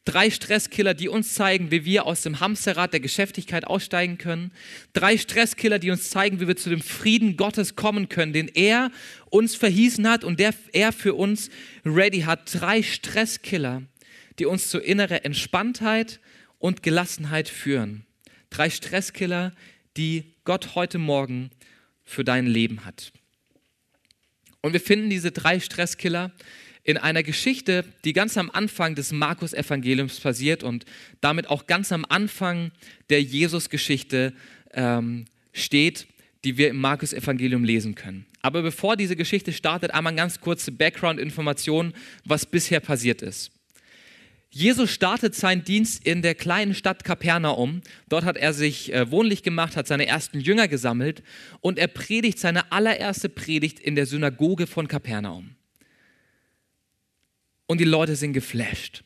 Drei 0.05 0.29
Stresskiller, 0.29 0.93
die 0.93 1.09
uns 1.09 1.33
zeigen, 1.33 1.71
wie 1.71 1.83
wir 1.83 2.05
aus 2.05 2.21
dem 2.21 2.39
Hamsterrad 2.39 2.93
der 2.93 3.01
Geschäftigkeit 3.01 3.67
aussteigen 3.67 4.17
können. 4.17 4.53
Drei 4.93 5.17
Stresskiller, 5.17 5.77
die 5.77 5.91
uns 5.91 6.09
zeigen, 6.09 6.39
wie 6.39 6.47
wir 6.47 6.55
zu 6.55 6.69
dem 6.69 6.81
Frieden 6.81 7.35
Gottes 7.35 7.75
kommen 7.75 8.07
können, 8.07 8.31
den 8.31 8.47
er 8.47 8.91
uns 9.29 9.55
verhießen 9.55 10.07
hat 10.07 10.23
und 10.23 10.39
der 10.39 10.53
er 10.71 10.93
für 10.93 11.15
uns 11.15 11.49
ready 11.85 12.21
hat. 12.21 12.49
Drei 12.53 12.81
Stresskiller, 12.81 13.83
die 14.39 14.45
uns 14.45 14.69
zu 14.69 14.79
innerer 14.79 15.25
Entspanntheit 15.25 16.21
und 16.59 16.81
Gelassenheit 16.81 17.49
führen. 17.49 18.05
Drei 18.49 18.69
Stresskiller, 18.69 19.51
die 19.97 20.33
Gott 20.45 20.75
heute 20.75 20.97
Morgen 20.97 21.49
für 22.05 22.23
dein 22.23 22.47
Leben 22.47 22.85
hat. 22.85 23.11
Und 24.61 24.73
wir 24.73 24.81
finden 24.81 25.09
diese 25.09 25.31
drei 25.31 25.59
Stresskiller 25.59 26.31
in 26.83 26.97
einer 26.97 27.21
Geschichte, 27.21 27.83
die 28.05 28.13
ganz 28.13 28.37
am 28.37 28.49
Anfang 28.49 28.95
des 28.95 29.11
Markus-Evangeliums 29.11 30.19
passiert 30.19 30.63
und 30.63 30.85
damit 31.19 31.49
auch 31.49 31.67
ganz 31.67 31.91
am 31.91 32.05
Anfang 32.07 32.71
der 33.09 33.21
Jesus-Geschichte 33.21 34.33
ähm, 34.73 35.25
steht, 35.51 36.07
die 36.43 36.57
wir 36.57 36.69
im 36.69 36.79
Markus-Evangelium 36.79 37.63
lesen 37.65 37.95
können. 37.95 38.25
Aber 38.41 38.61
bevor 38.61 38.95
diese 38.95 39.17
Geschichte 39.17 39.51
startet, 39.51 39.93
einmal 39.93 40.15
ganz 40.15 40.39
kurze 40.39 40.71
Background-Information, 40.71 41.93
was 42.23 42.45
bisher 42.45 42.79
passiert 42.79 43.21
ist. 43.21 43.51
Jesus 44.49 44.91
startet 44.91 45.35
seinen 45.35 45.63
Dienst 45.63 46.05
in 46.05 46.21
der 46.21 46.33
kleinen 46.33 46.73
Stadt 46.73 47.03
Kapernaum. 47.03 47.81
Dort 48.07 48.23
hat 48.23 48.37
er 48.37 48.53
sich 48.53 48.93
äh, 48.93 49.11
wohnlich 49.11 49.43
gemacht, 49.43 49.75
hat 49.75 49.87
seine 49.87 50.07
ersten 50.07 50.39
Jünger 50.39 50.67
gesammelt 50.67 51.21
und 51.59 51.77
er 51.77 51.87
predigt 51.87 52.39
seine 52.39 52.71
allererste 52.71 53.29
Predigt 53.29 53.79
in 53.79 53.95
der 53.95 54.05
Synagoge 54.05 54.65
von 54.65 54.87
Kapernaum. 54.87 55.55
Und 57.67 57.81
die 57.81 57.85
Leute 57.85 58.15
sind 58.15 58.33
geflasht. 58.33 59.03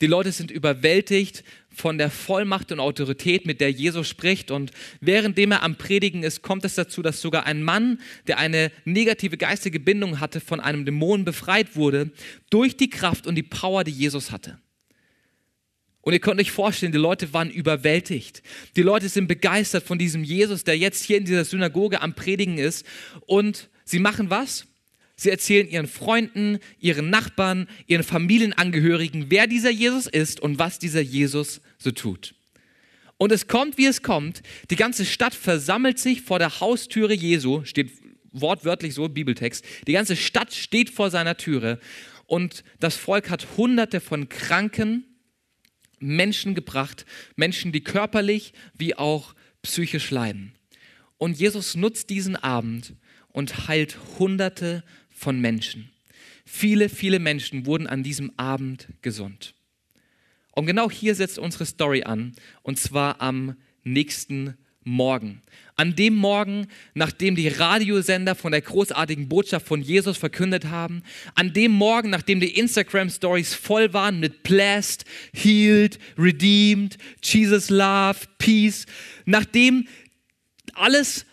Die 0.00 0.06
Leute 0.06 0.32
sind 0.32 0.50
überwältigt 0.50 1.44
von 1.74 1.98
der 1.98 2.10
Vollmacht 2.10 2.72
und 2.72 2.80
Autorität, 2.80 3.46
mit 3.46 3.60
der 3.60 3.70
Jesus 3.70 4.08
spricht. 4.08 4.50
Und 4.50 4.70
währenddem 5.00 5.52
er 5.52 5.62
am 5.62 5.76
Predigen 5.76 6.22
ist, 6.22 6.42
kommt 6.42 6.64
es 6.64 6.74
dazu, 6.74 7.02
dass 7.02 7.20
sogar 7.20 7.46
ein 7.46 7.62
Mann, 7.62 8.00
der 8.26 8.38
eine 8.38 8.70
negative 8.84 9.36
geistige 9.36 9.80
Bindung 9.80 10.20
hatte, 10.20 10.40
von 10.40 10.60
einem 10.60 10.84
Dämon 10.84 11.24
befreit 11.24 11.76
wurde, 11.76 12.10
durch 12.50 12.76
die 12.76 12.90
Kraft 12.90 13.26
und 13.26 13.34
die 13.34 13.42
Power, 13.42 13.84
die 13.84 13.90
Jesus 13.90 14.30
hatte. 14.30 14.58
Und 16.04 16.12
ihr 16.12 16.20
könnt 16.20 16.38
euch 16.38 16.50
vorstellen, 16.50 16.92
die 16.92 16.98
Leute 16.98 17.32
waren 17.32 17.50
überwältigt. 17.50 18.42
Die 18.76 18.82
Leute 18.82 19.08
sind 19.08 19.26
begeistert 19.26 19.84
von 19.84 19.98
diesem 19.98 20.22
Jesus, 20.22 20.62
der 20.62 20.76
jetzt 20.76 21.02
hier 21.02 21.16
in 21.16 21.24
dieser 21.24 21.46
Synagoge 21.46 22.02
am 22.02 22.14
Predigen 22.14 22.58
ist. 22.58 22.84
Und 23.26 23.70
sie 23.84 23.98
machen 23.98 24.28
was? 24.28 24.66
Sie 25.16 25.30
erzählen 25.30 25.68
ihren 25.68 25.86
Freunden, 25.86 26.58
ihren 26.80 27.10
Nachbarn, 27.10 27.68
ihren 27.86 28.02
Familienangehörigen, 28.02 29.26
wer 29.28 29.46
dieser 29.46 29.70
Jesus 29.70 30.06
ist 30.06 30.40
und 30.40 30.58
was 30.58 30.78
dieser 30.78 31.00
Jesus 31.00 31.60
so 31.78 31.92
tut. 31.92 32.34
Und 33.16 33.30
es 33.30 33.46
kommt, 33.46 33.78
wie 33.78 33.86
es 33.86 34.02
kommt. 34.02 34.42
Die 34.70 34.76
ganze 34.76 35.04
Stadt 35.04 35.34
versammelt 35.34 35.98
sich 35.98 36.22
vor 36.22 36.38
der 36.38 36.60
Haustüre 36.60 37.14
Jesu, 37.14 37.64
steht 37.64 37.92
wortwörtlich 38.32 38.94
so 38.94 39.06
im 39.06 39.14
Bibeltext. 39.14 39.64
Die 39.86 39.92
ganze 39.92 40.16
Stadt 40.16 40.52
steht 40.52 40.90
vor 40.90 41.10
seiner 41.10 41.36
Türe 41.36 41.78
und 42.26 42.64
das 42.80 42.96
Volk 42.96 43.30
hat 43.30 43.46
hunderte 43.56 44.00
von 44.00 44.28
kranken 44.28 45.04
Menschen 46.00 46.54
gebracht, 46.54 47.06
Menschen, 47.36 47.72
die 47.72 47.82
körperlich 47.82 48.52
wie 48.76 48.96
auch 48.96 49.34
psychisch 49.62 50.10
leiden. 50.10 50.52
Und 51.16 51.38
Jesus 51.38 51.76
nutzt 51.76 52.10
diesen 52.10 52.36
Abend 52.36 52.94
und 53.28 53.68
heilt 53.68 53.98
hunderte 54.18 54.84
von 55.14 55.40
Menschen. 55.40 55.90
Viele, 56.44 56.88
viele 56.88 57.18
Menschen 57.18 57.64
wurden 57.64 57.86
an 57.86 58.02
diesem 58.02 58.32
Abend 58.36 58.88
gesund. 59.00 59.54
Und 60.52 60.66
genau 60.66 60.90
hier 60.90 61.14
setzt 61.14 61.38
unsere 61.38 61.66
Story 61.66 62.04
an, 62.04 62.32
und 62.62 62.78
zwar 62.78 63.20
am 63.20 63.56
nächsten 63.82 64.56
Morgen. 64.84 65.40
An 65.76 65.96
dem 65.96 66.14
Morgen, 66.14 66.68
nachdem 66.92 67.34
die 67.34 67.48
Radiosender 67.48 68.34
von 68.34 68.52
der 68.52 68.60
großartigen 68.60 69.28
Botschaft 69.28 69.66
von 69.66 69.80
Jesus 69.80 70.18
verkündet 70.18 70.66
haben, 70.66 71.02
an 71.34 71.54
dem 71.54 71.72
Morgen, 71.72 72.10
nachdem 72.10 72.38
die 72.38 72.56
Instagram-Stories 72.58 73.54
voll 73.54 73.92
waren 73.94 74.20
mit 74.20 74.42
Blessed, 74.42 75.06
Healed, 75.32 75.98
Redeemed, 76.18 76.98
Jesus 77.22 77.70
Love, 77.70 78.18
Peace, 78.38 78.84
nachdem 79.24 79.88
alles 80.74 81.24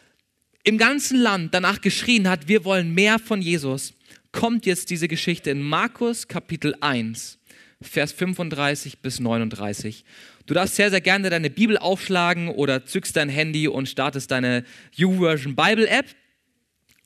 im 0.64 0.78
ganzen 0.78 1.20
Land 1.20 1.54
danach 1.54 1.82
geschrien 1.82 2.30
hat, 2.30 2.48
wir 2.48 2.64
wollen 2.66 2.94
mehr 2.94 3.20
von 3.20 3.42
Jesus, 3.42 3.94
kommt 4.32 4.66
jetzt 4.66 4.90
diese 4.90 5.08
Geschichte 5.08 5.50
in 5.50 5.62
Markus 5.62 6.28
Kapitel 6.28 6.76
1, 6.82 7.40
Vers 7.82 8.12
35 8.12 9.00
bis 9.00 9.20
39. 9.20 10.06
Du 10.46 10.54
darfst 10.54 10.76
sehr, 10.76 10.90
sehr 10.90 11.02
gerne 11.02 11.30
deine 11.30 11.50
Bibel 11.50 11.78
aufschlagen 11.78 12.50
oder 12.50 12.86
zückst 12.86 13.16
dein 13.16 13.30
Handy 13.30 13.68
und 13.68 13.90
startest 13.90 14.32
deine 14.32 14.64
YouVersion 14.96 15.56
Bible 15.56 15.88
App 15.88 16.06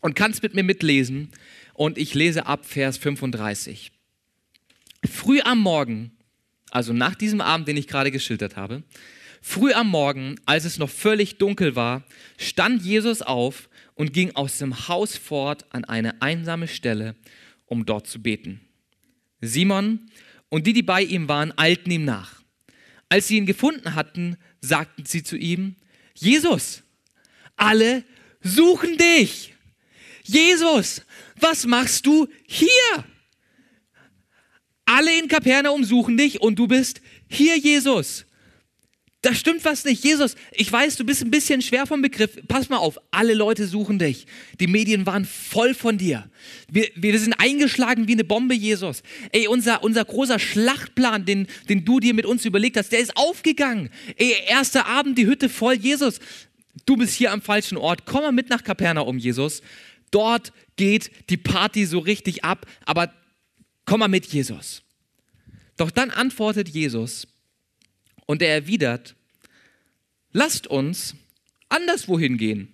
und 0.01 0.15
kannst 0.15 0.43
mit 0.43 0.53
mir 0.53 0.63
mitlesen. 0.63 1.29
Und 1.74 1.97
ich 1.97 2.13
lese 2.13 2.45
ab 2.45 2.65
Vers 2.65 2.97
35. 2.97 3.91
Früh 5.05 5.41
am 5.41 5.59
Morgen, 5.59 6.12
also 6.71 6.93
nach 6.93 7.15
diesem 7.15 7.41
Abend, 7.41 7.67
den 7.67 7.77
ich 7.77 7.88
gerade 7.88 8.12
geschildert 8.12 8.55
habe, 8.55 8.83
Früh 9.47 9.73
am 9.73 9.89
Morgen, 9.89 10.39
als 10.47 10.65
es 10.65 10.79
noch 10.79 10.89
völlig 10.89 11.37
dunkel 11.37 11.75
war, 11.75 12.03
stand 12.35 12.81
Jesus 12.81 13.21
auf 13.21 13.69
und 13.93 14.11
ging 14.11 14.35
aus 14.35 14.57
dem 14.57 14.87
Haus 14.87 15.17
fort 15.17 15.65
an 15.69 15.85
eine 15.85 16.19
einsame 16.19 16.67
Stelle, 16.67 17.15
um 17.67 17.85
dort 17.85 18.07
zu 18.07 18.23
beten. 18.23 18.59
Simon 19.41 20.09
und 20.49 20.65
die, 20.65 20.73
die 20.73 20.81
bei 20.81 21.03
ihm 21.03 21.29
waren, 21.29 21.55
eilten 21.57 21.91
ihm 21.91 22.05
nach. 22.05 22.41
Als 23.07 23.27
sie 23.27 23.37
ihn 23.37 23.45
gefunden 23.45 23.93
hatten, 23.93 24.37
sagten 24.61 25.05
sie 25.05 25.21
zu 25.21 25.37
ihm, 25.37 25.75
Jesus, 26.15 26.81
alle 27.55 28.03
suchen 28.41 28.97
dich. 28.97 29.53
Jesus, 30.23 31.03
was 31.39 31.67
machst 31.67 32.07
du 32.07 32.27
hier? 32.47 33.05
Alle 34.85 35.19
in 35.19 35.27
Kapernaum 35.27 35.83
suchen 35.83 36.17
dich 36.17 36.41
und 36.41 36.57
du 36.57 36.67
bist 36.67 36.99
hier, 37.29 37.55
Jesus. 37.59 38.25
Da 39.25 39.34
stimmt 39.34 39.65
was 39.65 39.84
nicht. 39.86 40.03
Jesus, 40.03 40.36
ich 40.51 40.72
weiß, 40.72 40.98
du 40.98 41.03
bist 41.03 41.24
ein 41.24 41.32
bisschen 41.32 41.63
schwer 41.63 41.88
vom 41.88 42.00
Begriff. 42.03 42.38
Pass 42.48 42.70
mal 42.70 42.77
auf, 42.77 43.00
alle 43.10 43.34
Leute 43.34 43.65
suchen 43.65 43.98
dich. 43.98 44.27
Die 44.60 44.67
Medien 44.67 45.08
waren 45.08 45.25
voll 45.25 45.74
von 45.74 45.98
dir. 45.98 46.29
Wir, 46.70 46.91
wir 46.94 47.17
sind 47.17 47.34
eingeschlagen 47.34 48.08
wie 48.08 48.12
eine 48.12 48.24
Bombe, 48.24 48.53
Jesus. 48.53 49.01
Ey, 49.32 49.48
unser, 49.48 49.84
unser 49.84 50.05
großer 50.05 50.38
Schlachtplan, 50.38 51.25
den, 51.25 51.48
den 51.70 51.84
du 51.84 52.00
dir 52.00 52.13
mit 52.13 52.27
uns 52.27 52.46
überlegt 52.46 52.77
hast, 52.77 52.91
der 52.91 53.00
ist 53.00 53.17
aufgegangen. 53.17 53.89
Ey, 54.15 54.32
erster 54.48 54.86
Abend, 54.86 55.17
die 55.17 55.25
Hütte 55.25 55.50
voll. 55.50 55.74
Jesus, 55.74 56.20
du 56.86 56.96
bist 56.96 57.15
hier 57.15 57.32
am 57.32 57.41
falschen 57.41 57.79
Ort. 57.79 58.05
Komm 58.05 58.22
mal 58.22 58.32
mit 58.32 58.51
nach 58.51 58.63
Kapernaum, 58.63 59.17
Jesus. 59.17 59.63
Dort 60.12 60.53
geht 60.75 61.10
die 61.32 61.38
Party 61.38 61.88
so 61.88 61.98
richtig 61.98 62.44
ab, 62.44 62.67
aber 62.86 63.12
komm 63.86 64.01
mal 64.01 64.08
mit, 64.08 64.27
Jesus. 64.27 64.84
Doch 65.77 65.89
dann 65.89 66.12
antwortet 66.12 66.70
Jesus 66.70 67.25
und 68.27 68.44
er 68.44 68.53
erwidert, 68.53 69.14
lasst 70.35 70.67
uns 70.67 71.15
anderswohin 71.69 72.37
gehen, 72.37 72.73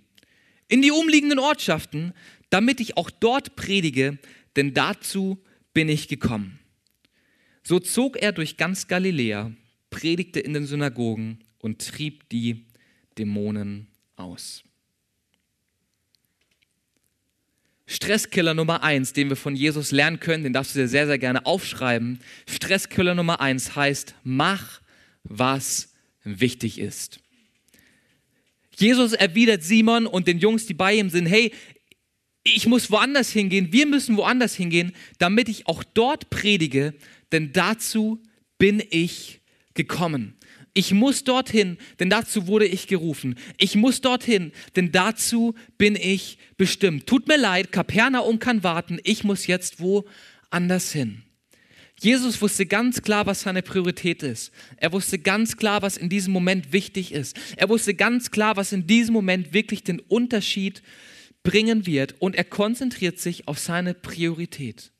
in 0.67 0.81
die 0.81 0.91
umliegenden 0.91 1.37
Ortschaften, 1.37 2.13
damit 2.49 2.79
ich 2.79 2.97
auch 2.97 3.11
dort 3.11 3.55
predige, 3.55 4.17
denn 4.55 4.73
dazu 4.73 5.37
bin 5.71 5.87
ich 5.87 6.07
gekommen. 6.07 6.59
So 7.61 7.79
zog 7.79 8.17
er 8.17 8.31
durch 8.31 8.57
ganz 8.57 8.87
Galiläa, 8.87 9.51
predigte 9.91 10.39
in 10.39 10.53
den 10.53 10.65
Synagogen 10.65 11.39
und 11.59 11.87
trieb 11.87 12.27
die 12.29 12.65
Dämonen 13.19 13.87
aus. 14.15 14.63
Stresskiller 17.85 18.55
Nummer 18.55 18.81
eins, 18.81 19.13
den 19.13 19.29
wir 19.29 19.35
von 19.35 19.55
Jesus 19.55 19.91
lernen 19.91 20.19
können, 20.19 20.43
den 20.43 20.53
darfst 20.53 20.73
du 20.73 20.79
dir 20.79 20.87
sehr, 20.87 21.05
sehr 21.05 21.19
gerne 21.19 21.45
aufschreiben. 21.45 22.19
Stresskiller 22.49 23.13
Nummer 23.13 23.39
eins 23.39 23.75
heißt, 23.75 24.15
mach, 24.23 24.81
was 25.23 25.93
wichtig 26.23 26.79
ist. 26.79 27.19
Jesus 28.75 29.13
erwidert 29.13 29.63
Simon 29.63 30.07
und 30.07 30.27
den 30.27 30.39
Jungs, 30.39 30.65
die 30.65 30.73
bei 30.73 30.95
ihm 30.95 31.09
sind, 31.09 31.25
hey, 31.25 31.51
ich 32.43 32.65
muss 32.65 32.89
woanders 32.89 33.31
hingehen, 33.31 33.71
wir 33.71 33.85
müssen 33.85 34.17
woanders 34.17 34.55
hingehen, 34.55 34.93
damit 35.19 35.47
ich 35.49 35.67
auch 35.67 35.83
dort 35.83 36.29
predige, 36.29 36.95
denn 37.31 37.53
dazu 37.53 38.21
bin 38.57 38.81
ich 38.89 39.41
gekommen. 39.73 40.35
Ich 40.73 40.93
muss 40.93 41.23
dorthin, 41.23 41.77
denn 41.99 42.09
dazu 42.09 42.47
wurde 42.47 42.65
ich 42.65 42.87
gerufen. 42.87 43.35
Ich 43.57 43.75
muss 43.75 43.99
dorthin, 43.99 44.53
denn 44.75 44.91
dazu 44.91 45.53
bin 45.77 45.97
ich 45.97 46.37
bestimmt. 46.57 47.07
Tut 47.07 47.27
mir 47.27 47.37
leid, 47.37 47.71
Kapernaum 47.73 48.39
kann 48.39 48.63
warten. 48.63 48.99
Ich 49.03 49.23
muss 49.23 49.47
jetzt 49.47 49.79
woanders 49.79 50.93
hin. 50.93 51.23
Jesus 52.01 52.41
wusste 52.41 52.65
ganz 52.65 53.03
klar, 53.03 53.27
was 53.27 53.41
seine 53.41 53.61
Priorität 53.61 54.23
ist. 54.23 54.51
Er 54.77 54.91
wusste 54.91 55.19
ganz 55.19 55.55
klar, 55.55 55.83
was 55.83 55.97
in 55.97 56.09
diesem 56.09 56.33
Moment 56.33 56.73
wichtig 56.73 57.11
ist. 57.11 57.37
Er 57.57 57.69
wusste 57.69 57.93
ganz 57.93 58.31
klar, 58.31 58.55
was 58.57 58.71
in 58.71 58.87
diesem 58.87 59.13
Moment 59.13 59.53
wirklich 59.53 59.83
den 59.83 59.99
Unterschied 59.99 60.81
bringen 61.43 61.85
wird. 61.85 62.15
Und 62.17 62.35
er 62.35 62.43
konzentriert 62.43 63.19
sich 63.19 63.47
auf 63.47 63.59
seine 63.59 63.93
Priorität. 63.93 64.91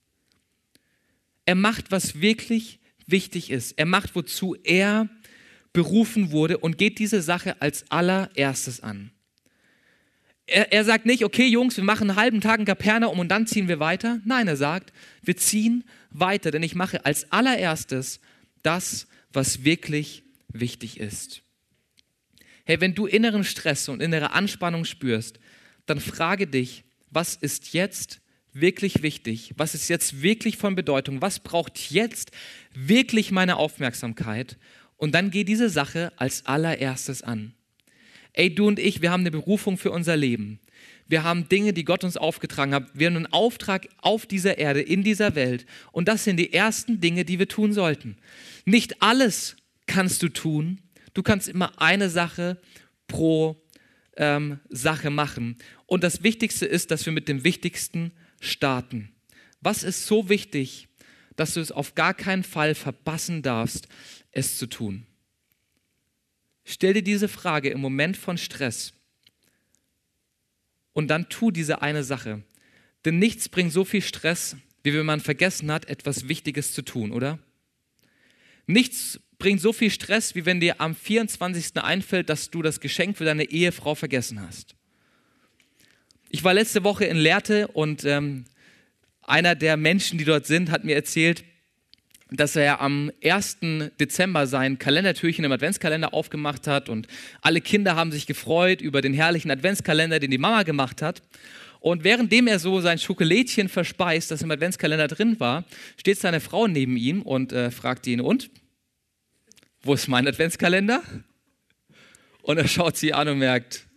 Er 1.47 1.55
macht, 1.55 1.91
was 1.91 2.21
wirklich 2.21 2.79
wichtig 3.07 3.49
ist. 3.49 3.79
Er 3.79 3.87
macht, 3.87 4.15
wozu 4.15 4.55
er 4.63 5.09
berufen 5.73 6.29
wurde 6.29 6.59
und 6.59 6.77
geht 6.77 6.99
diese 6.99 7.23
Sache 7.23 7.59
als 7.63 7.89
allererstes 7.89 8.81
an. 8.81 9.09
Er, 10.45 10.71
er, 10.71 10.83
sagt 10.83 11.07
nicht, 11.07 11.23
okay 11.23 11.47
Jungs, 11.47 11.77
wir 11.77 11.83
machen 11.83 12.11
einen 12.11 12.19
halben 12.19 12.41
Tag 12.41 12.59
in 12.59 12.65
Kapernaum 12.65 13.17
und 13.17 13.29
dann 13.29 13.47
ziehen 13.47 13.67
wir 13.67 13.79
weiter. 13.79 14.19
Nein, 14.23 14.47
er 14.47 14.57
sagt, 14.57 14.93
wir 15.23 15.35
ziehen 15.35 15.83
weiter, 16.11 16.51
denn 16.51 16.63
ich 16.63 16.75
mache 16.75 17.05
als 17.05 17.31
allererstes 17.31 18.19
das, 18.63 19.07
was 19.33 19.63
wirklich 19.63 20.23
wichtig 20.49 20.99
ist. 20.99 21.41
Hey, 22.65 22.79
wenn 22.79 22.93
du 22.93 23.05
inneren 23.05 23.43
Stress 23.43 23.89
und 23.89 24.01
innere 24.01 24.33
Anspannung 24.33 24.85
spürst, 24.85 25.39
dann 25.85 25.99
frage 25.99 26.47
dich, 26.47 26.83
was 27.09 27.35
ist 27.35 27.73
jetzt 27.73 28.21
wirklich 28.53 29.01
wichtig? 29.01 29.53
Was 29.57 29.75
ist 29.75 29.87
jetzt 29.89 30.21
wirklich 30.21 30.57
von 30.57 30.75
Bedeutung? 30.75 31.21
Was 31.21 31.39
braucht 31.39 31.91
jetzt 31.91 32.31
wirklich 32.73 33.31
meine 33.31 33.57
Aufmerksamkeit? 33.57 34.57
Und 34.97 35.13
dann 35.15 35.31
geh 35.31 35.43
diese 35.43 35.69
Sache 35.69 36.11
als 36.17 36.45
allererstes 36.45 37.23
an. 37.23 37.53
Ey, 38.33 38.53
du 38.53 38.67
und 38.67 38.79
ich, 38.79 39.01
wir 39.01 39.11
haben 39.11 39.21
eine 39.21 39.31
Berufung 39.31 39.77
für 39.77 39.91
unser 39.91 40.15
Leben. 40.15 40.59
Wir 41.11 41.23
haben 41.23 41.49
Dinge, 41.49 41.73
die 41.73 41.83
Gott 41.83 42.05
uns 42.05 42.15
aufgetragen 42.15 42.73
hat. 42.73 42.87
Wir 42.93 43.07
haben 43.07 43.17
einen 43.17 43.33
Auftrag 43.33 43.89
auf 43.97 44.25
dieser 44.25 44.57
Erde, 44.57 44.81
in 44.81 45.03
dieser 45.03 45.35
Welt. 45.35 45.65
Und 45.91 46.07
das 46.07 46.23
sind 46.23 46.37
die 46.37 46.53
ersten 46.53 47.01
Dinge, 47.01 47.25
die 47.25 47.37
wir 47.37 47.49
tun 47.49 47.73
sollten. 47.73 48.15
Nicht 48.63 49.01
alles 49.01 49.57
kannst 49.87 50.23
du 50.23 50.29
tun. 50.29 50.79
Du 51.13 51.21
kannst 51.21 51.49
immer 51.49 51.81
eine 51.81 52.09
Sache 52.09 52.61
pro 53.09 53.61
ähm, 54.15 54.61
Sache 54.69 55.09
machen. 55.09 55.57
Und 55.85 56.05
das 56.05 56.23
Wichtigste 56.23 56.65
ist, 56.65 56.91
dass 56.91 57.05
wir 57.05 57.11
mit 57.11 57.27
dem 57.27 57.43
Wichtigsten 57.43 58.13
starten. 58.39 59.11
Was 59.59 59.83
ist 59.83 60.05
so 60.05 60.29
wichtig, 60.29 60.87
dass 61.35 61.55
du 61.55 61.59
es 61.59 61.73
auf 61.73 61.93
gar 61.93 62.13
keinen 62.13 62.43
Fall 62.43 62.73
verpassen 62.73 63.41
darfst, 63.41 63.89
es 64.31 64.57
zu 64.57 64.65
tun? 64.65 65.05
Stell 66.63 66.93
dir 66.93 67.03
diese 67.03 67.27
Frage 67.27 67.69
im 67.69 67.81
Moment 67.81 68.15
von 68.15 68.37
Stress 68.37 68.93
und 70.93 71.07
dann 71.07 71.29
tu 71.29 71.51
diese 71.51 71.81
eine 71.81 72.03
Sache. 72.03 72.43
Denn 73.05 73.19
nichts 73.19 73.49
bringt 73.49 73.71
so 73.71 73.83
viel 73.85 74.01
Stress, 74.01 74.57
wie 74.83 74.93
wenn 74.93 75.05
man 75.05 75.19
vergessen 75.19 75.71
hat, 75.71 75.85
etwas 75.85 76.27
Wichtiges 76.27 76.73
zu 76.73 76.81
tun, 76.81 77.11
oder? 77.11 77.39
Nichts 78.67 79.19
bringt 79.37 79.61
so 79.61 79.73
viel 79.73 79.89
Stress, 79.89 80.35
wie 80.35 80.45
wenn 80.45 80.59
dir 80.59 80.79
am 80.81 80.95
24. 80.95 81.77
einfällt, 81.77 82.29
dass 82.29 82.51
du 82.51 82.61
das 82.61 82.79
Geschenk 82.79 83.17
für 83.17 83.25
deine 83.25 83.45
Ehefrau 83.45 83.95
vergessen 83.95 84.41
hast. 84.41 84.75
Ich 86.29 86.43
war 86.43 86.53
letzte 86.53 86.83
Woche 86.83 87.05
in 87.05 87.17
Lehrte 87.17 87.67
und 87.67 88.05
ähm, 88.05 88.45
einer 89.21 89.55
der 89.55 89.77
Menschen, 89.77 90.17
die 90.17 90.25
dort 90.25 90.45
sind, 90.45 90.71
hat 90.71 90.83
mir 90.83 90.95
erzählt, 90.95 91.43
dass 92.31 92.55
er 92.55 92.79
am 92.79 93.11
1. 93.21 93.57
Dezember 93.99 94.47
sein 94.47 94.79
Kalendertürchen 94.79 95.43
im 95.43 95.51
Adventskalender 95.51 96.13
aufgemacht 96.13 96.65
hat 96.65 96.87
und 96.87 97.07
alle 97.41 97.59
Kinder 97.59 97.95
haben 97.95 98.11
sich 98.13 98.25
gefreut 98.25 98.81
über 98.81 99.01
den 99.01 99.13
herrlichen 99.13 99.51
Adventskalender, 99.51 100.19
den 100.19 100.31
die 100.31 100.37
Mama 100.37 100.63
gemacht 100.63 101.01
hat. 101.01 101.21
Und 101.81 102.03
währenddem 102.03 102.47
er 102.47 102.59
so 102.59 102.79
sein 102.79 102.99
Schokolädchen 102.99 103.67
verspeist, 103.67 104.31
das 104.31 104.43
im 104.43 104.51
Adventskalender 104.51 105.09
drin 105.09 105.39
war, 105.39 105.65
steht 105.97 106.19
seine 106.19 106.39
Frau 106.39 106.67
neben 106.67 106.95
ihm 106.95 107.21
und 107.21 107.51
äh, 107.51 107.69
fragt 107.69 108.07
ihn, 108.07 108.21
und? 108.21 108.49
Wo 109.81 109.95
ist 109.95 110.07
mein 110.07 110.27
Adventskalender? 110.27 111.01
Und 112.43 112.57
er 112.57 112.67
schaut 112.67 112.97
sie 112.97 113.13
an 113.13 113.27
und 113.27 113.39
merkt, 113.39 113.87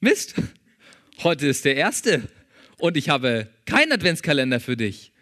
Mist, 0.00 0.34
heute 1.22 1.46
ist 1.46 1.64
der 1.64 1.76
erste 1.76 2.28
und 2.78 2.96
ich 2.96 3.08
habe 3.08 3.48
keinen 3.64 3.92
Adventskalender 3.92 4.60
für 4.60 4.76
dich. 4.76 5.13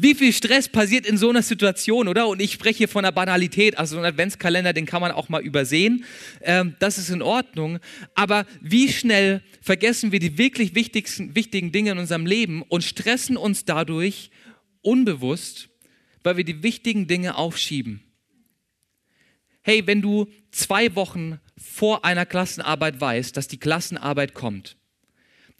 Wie 0.00 0.14
viel 0.14 0.32
Stress 0.32 0.68
passiert 0.68 1.06
in 1.06 1.16
so 1.16 1.28
einer 1.28 1.42
Situation, 1.42 2.06
oder? 2.06 2.28
Und 2.28 2.40
ich 2.40 2.52
spreche 2.52 2.78
hier 2.78 2.88
von 2.88 3.02
der 3.02 3.10
Banalität. 3.10 3.76
Also 3.78 3.98
ein 3.98 4.04
Adventskalender, 4.04 4.72
den 4.72 4.86
kann 4.86 5.00
man 5.00 5.10
auch 5.10 5.28
mal 5.28 5.42
übersehen. 5.42 6.04
Ähm, 6.40 6.76
das 6.78 6.98
ist 6.98 7.10
in 7.10 7.20
Ordnung. 7.20 7.80
Aber 8.14 8.46
wie 8.60 8.92
schnell 8.92 9.42
vergessen 9.60 10.12
wir 10.12 10.20
die 10.20 10.38
wirklich 10.38 10.76
wichtigsten, 10.76 11.34
wichtigen 11.34 11.72
Dinge 11.72 11.90
in 11.90 11.98
unserem 11.98 12.26
Leben 12.26 12.62
und 12.62 12.84
stressen 12.84 13.36
uns 13.36 13.64
dadurch 13.64 14.30
unbewusst, 14.82 15.68
weil 16.22 16.36
wir 16.36 16.44
die 16.44 16.62
wichtigen 16.62 17.08
Dinge 17.08 17.34
aufschieben. 17.36 18.00
Hey, 19.62 19.84
wenn 19.88 20.00
du 20.00 20.28
zwei 20.52 20.94
Wochen 20.94 21.40
vor 21.56 22.04
einer 22.04 22.24
Klassenarbeit 22.24 23.00
weißt, 23.00 23.36
dass 23.36 23.48
die 23.48 23.58
Klassenarbeit 23.58 24.32
kommt, 24.32 24.77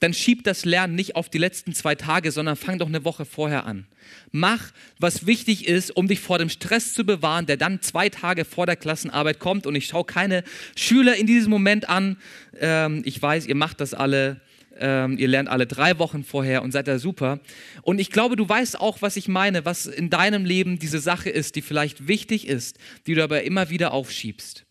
dann 0.00 0.14
schieb 0.14 0.44
das 0.44 0.64
Lernen 0.64 0.94
nicht 0.94 1.16
auf 1.16 1.28
die 1.28 1.38
letzten 1.38 1.74
zwei 1.74 1.94
Tage, 1.94 2.30
sondern 2.30 2.56
fang 2.56 2.78
doch 2.78 2.86
eine 2.86 3.04
Woche 3.04 3.24
vorher 3.24 3.66
an. 3.66 3.86
Mach, 4.30 4.70
was 4.98 5.26
wichtig 5.26 5.66
ist, 5.66 5.94
um 5.96 6.08
dich 6.08 6.20
vor 6.20 6.38
dem 6.38 6.48
Stress 6.48 6.94
zu 6.94 7.04
bewahren, 7.04 7.46
der 7.46 7.56
dann 7.56 7.82
zwei 7.82 8.08
Tage 8.08 8.44
vor 8.44 8.66
der 8.66 8.76
Klassenarbeit 8.76 9.38
kommt. 9.38 9.66
Und 9.66 9.74
ich 9.74 9.86
schaue 9.86 10.04
keine 10.04 10.44
Schüler 10.76 11.16
in 11.16 11.26
diesem 11.26 11.50
Moment 11.50 11.88
an. 11.88 12.16
Ähm, 12.60 13.02
ich 13.04 13.20
weiß, 13.20 13.46
ihr 13.46 13.56
macht 13.56 13.80
das 13.80 13.94
alle. 13.94 14.40
Ähm, 14.80 15.18
ihr 15.18 15.26
lernt 15.26 15.48
alle 15.48 15.66
drei 15.66 15.98
Wochen 15.98 16.22
vorher 16.22 16.62
und 16.62 16.70
seid 16.70 16.86
da 16.86 17.00
super. 17.00 17.40
Und 17.82 17.98
ich 17.98 18.12
glaube, 18.12 18.36
du 18.36 18.48
weißt 18.48 18.80
auch, 18.80 19.02
was 19.02 19.16
ich 19.16 19.26
meine, 19.26 19.64
was 19.64 19.86
in 19.86 20.08
deinem 20.08 20.44
Leben 20.44 20.78
diese 20.78 21.00
Sache 21.00 21.30
ist, 21.30 21.56
die 21.56 21.62
vielleicht 21.62 22.06
wichtig 22.06 22.46
ist, 22.46 22.78
die 23.08 23.14
du 23.14 23.24
aber 23.24 23.42
immer 23.42 23.70
wieder 23.70 23.92
aufschiebst. 23.92 24.64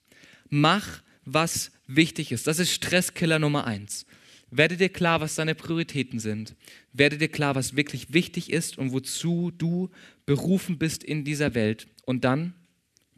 Mach, 0.49 1.01
was 1.25 1.71
wichtig 1.87 2.31
ist. 2.31 2.47
Das 2.47 2.59
ist 2.59 2.71
Stresskiller 2.71 3.37
Nummer 3.37 3.67
eins. 3.67 4.06
Werde 4.49 4.77
dir 4.77 4.89
klar, 4.89 5.19
was 5.19 5.35
deine 5.35 5.55
Prioritäten 5.55 6.19
sind. 6.19 6.55
Werde 6.93 7.17
dir 7.17 7.27
klar, 7.27 7.55
was 7.55 7.75
wirklich 7.75 8.13
wichtig 8.13 8.51
ist 8.51 8.77
und 8.77 8.93
wozu 8.93 9.51
du 9.51 9.89
berufen 10.25 10.77
bist 10.77 11.03
in 11.03 11.25
dieser 11.25 11.53
Welt. 11.53 11.87
Und 12.05 12.23
dann 12.23 12.53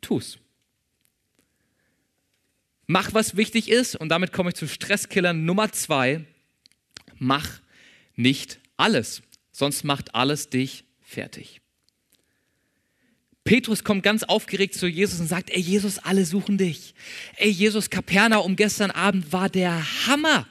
tu's. 0.02 0.40
Mach, 2.88 3.14
was 3.14 3.38
wichtig 3.38 3.70
ist. 3.70 3.96
Und 3.96 4.10
damit 4.10 4.34
komme 4.34 4.50
ich 4.50 4.56
zu 4.56 4.68
Stresskiller 4.68 5.34
Nummer 5.34 5.72
zwei. 5.72 6.26
Mach 7.20 7.62
nicht 8.16 8.60
alles. 8.78 9.22
Sonst 9.52 9.84
macht 9.84 10.16
alles 10.16 10.50
dich 10.50 10.86
fertig. 11.00 11.62
Petrus 13.44 13.84
kommt 13.84 14.04
ganz 14.04 14.24
aufgeregt 14.24 14.76
zu 14.76 14.88
Jesus 14.88 15.20
und 15.20 15.28
sagt, 15.28 15.50
ey 15.50 15.60
Jesus, 15.60 16.00
alle 16.00 16.26
suchen 16.26 16.58
dich. 16.58 16.94
Ey 17.38 17.50
Jesus, 17.50 17.90
Kapernaum 17.90 18.56
gestern 18.56 18.92
Abend 18.92 19.32
war 19.34 19.50
der 19.50 20.08
Hammer. 20.08 20.48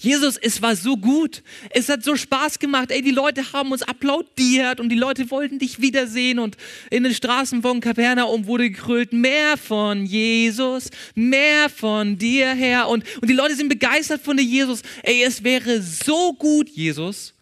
Jesus, 0.00 0.36
es 0.36 0.62
war 0.62 0.76
so 0.76 0.96
gut. 0.96 1.42
Es 1.70 1.88
hat 1.88 2.04
so 2.04 2.14
Spaß 2.14 2.60
gemacht. 2.60 2.92
Ey, 2.92 3.02
die 3.02 3.10
Leute 3.10 3.52
haben 3.52 3.72
uns 3.72 3.82
applaudiert 3.82 4.78
und 4.78 4.90
die 4.90 4.96
Leute 4.96 5.28
wollten 5.32 5.58
dich 5.58 5.80
wiedersehen 5.80 6.38
und 6.38 6.56
in 6.90 7.02
den 7.02 7.12
Straßen 7.12 7.62
von 7.62 7.80
Kapernaum 7.80 8.46
wurde 8.46 8.70
gekrölt, 8.70 9.12
mehr 9.12 9.56
von 9.56 10.06
Jesus, 10.06 10.90
mehr 11.16 11.68
von 11.68 12.16
dir 12.16 12.54
her. 12.54 12.88
Und, 12.88 13.04
und 13.20 13.28
die 13.28 13.34
Leute 13.34 13.56
sind 13.56 13.68
begeistert 13.68 14.22
von 14.22 14.36
dir, 14.36 14.44
Jesus. 14.44 14.82
Ey, 15.02 15.24
es 15.24 15.42
wäre 15.42 15.82
so 15.82 16.32
gut, 16.32 16.68
Jesus, 16.68 17.34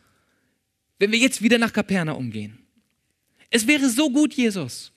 wenn 0.98 1.12
wir 1.12 1.18
jetzt 1.18 1.42
wieder 1.42 1.58
nach 1.58 1.74
Kapernaum 1.74 2.30
gehen. 2.30 2.58
Es 3.50 3.66
wäre 3.66 3.90
so 3.90 4.08
gut, 4.08 4.32
Jesus. 4.32 4.92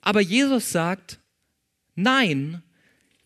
Aber 0.00 0.22
Jesus 0.22 0.72
sagt, 0.72 1.18
nein, 1.94 2.62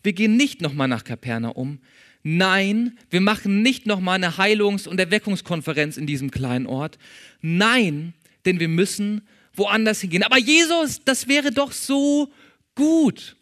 wir 0.03 0.11
gehen 0.11 0.35
nicht 0.35 0.61
nochmal 0.61 0.89
nach 0.89 1.05
Kapernaum. 1.05 1.79
Nein, 2.27 2.97
wir 3.11 3.21
machen 3.21 3.61
nicht 3.61 3.85
nochmal 3.85 4.15
eine 4.15 4.39
Heilungs- 4.39 4.87
und 4.87 4.99
Erweckungskonferenz 4.99 5.95
in 5.95 6.07
diesem 6.07 6.31
kleinen 6.31 6.65
Ort. 6.65 6.97
Nein, 7.39 8.15
denn 8.45 8.59
wir 8.59 8.67
müssen 8.67 9.27
woanders 9.53 10.01
hingehen. 10.01 10.23
Aber 10.23 10.39
Jesus, 10.39 11.05
das 11.05 11.27
wäre 11.27 11.51
doch 11.51 11.71
so 11.71 12.33
gut. 12.73 13.35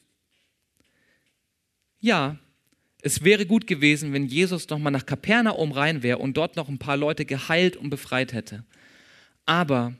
Ja, 2.01 2.37
es 3.01 3.23
wäre 3.23 3.45
gut 3.45 3.67
gewesen, 3.67 4.11
wenn 4.11 4.25
Jesus 4.25 4.67
nochmal 4.67 4.91
nach 4.91 5.05
Kapernaum 5.05 5.71
rein 5.71 6.03
wäre 6.03 6.17
und 6.17 6.35
dort 6.35 6.57
noch 6.57 6.67
ein 6.67 6.77
paar 6.77 6.97
Leute 6.97 7.23
geheilt 7.23 7.77
und 7.77 7.89
befreit 7.89 8.33
hätte. 8.33 8.65
Aber 9.45 9.93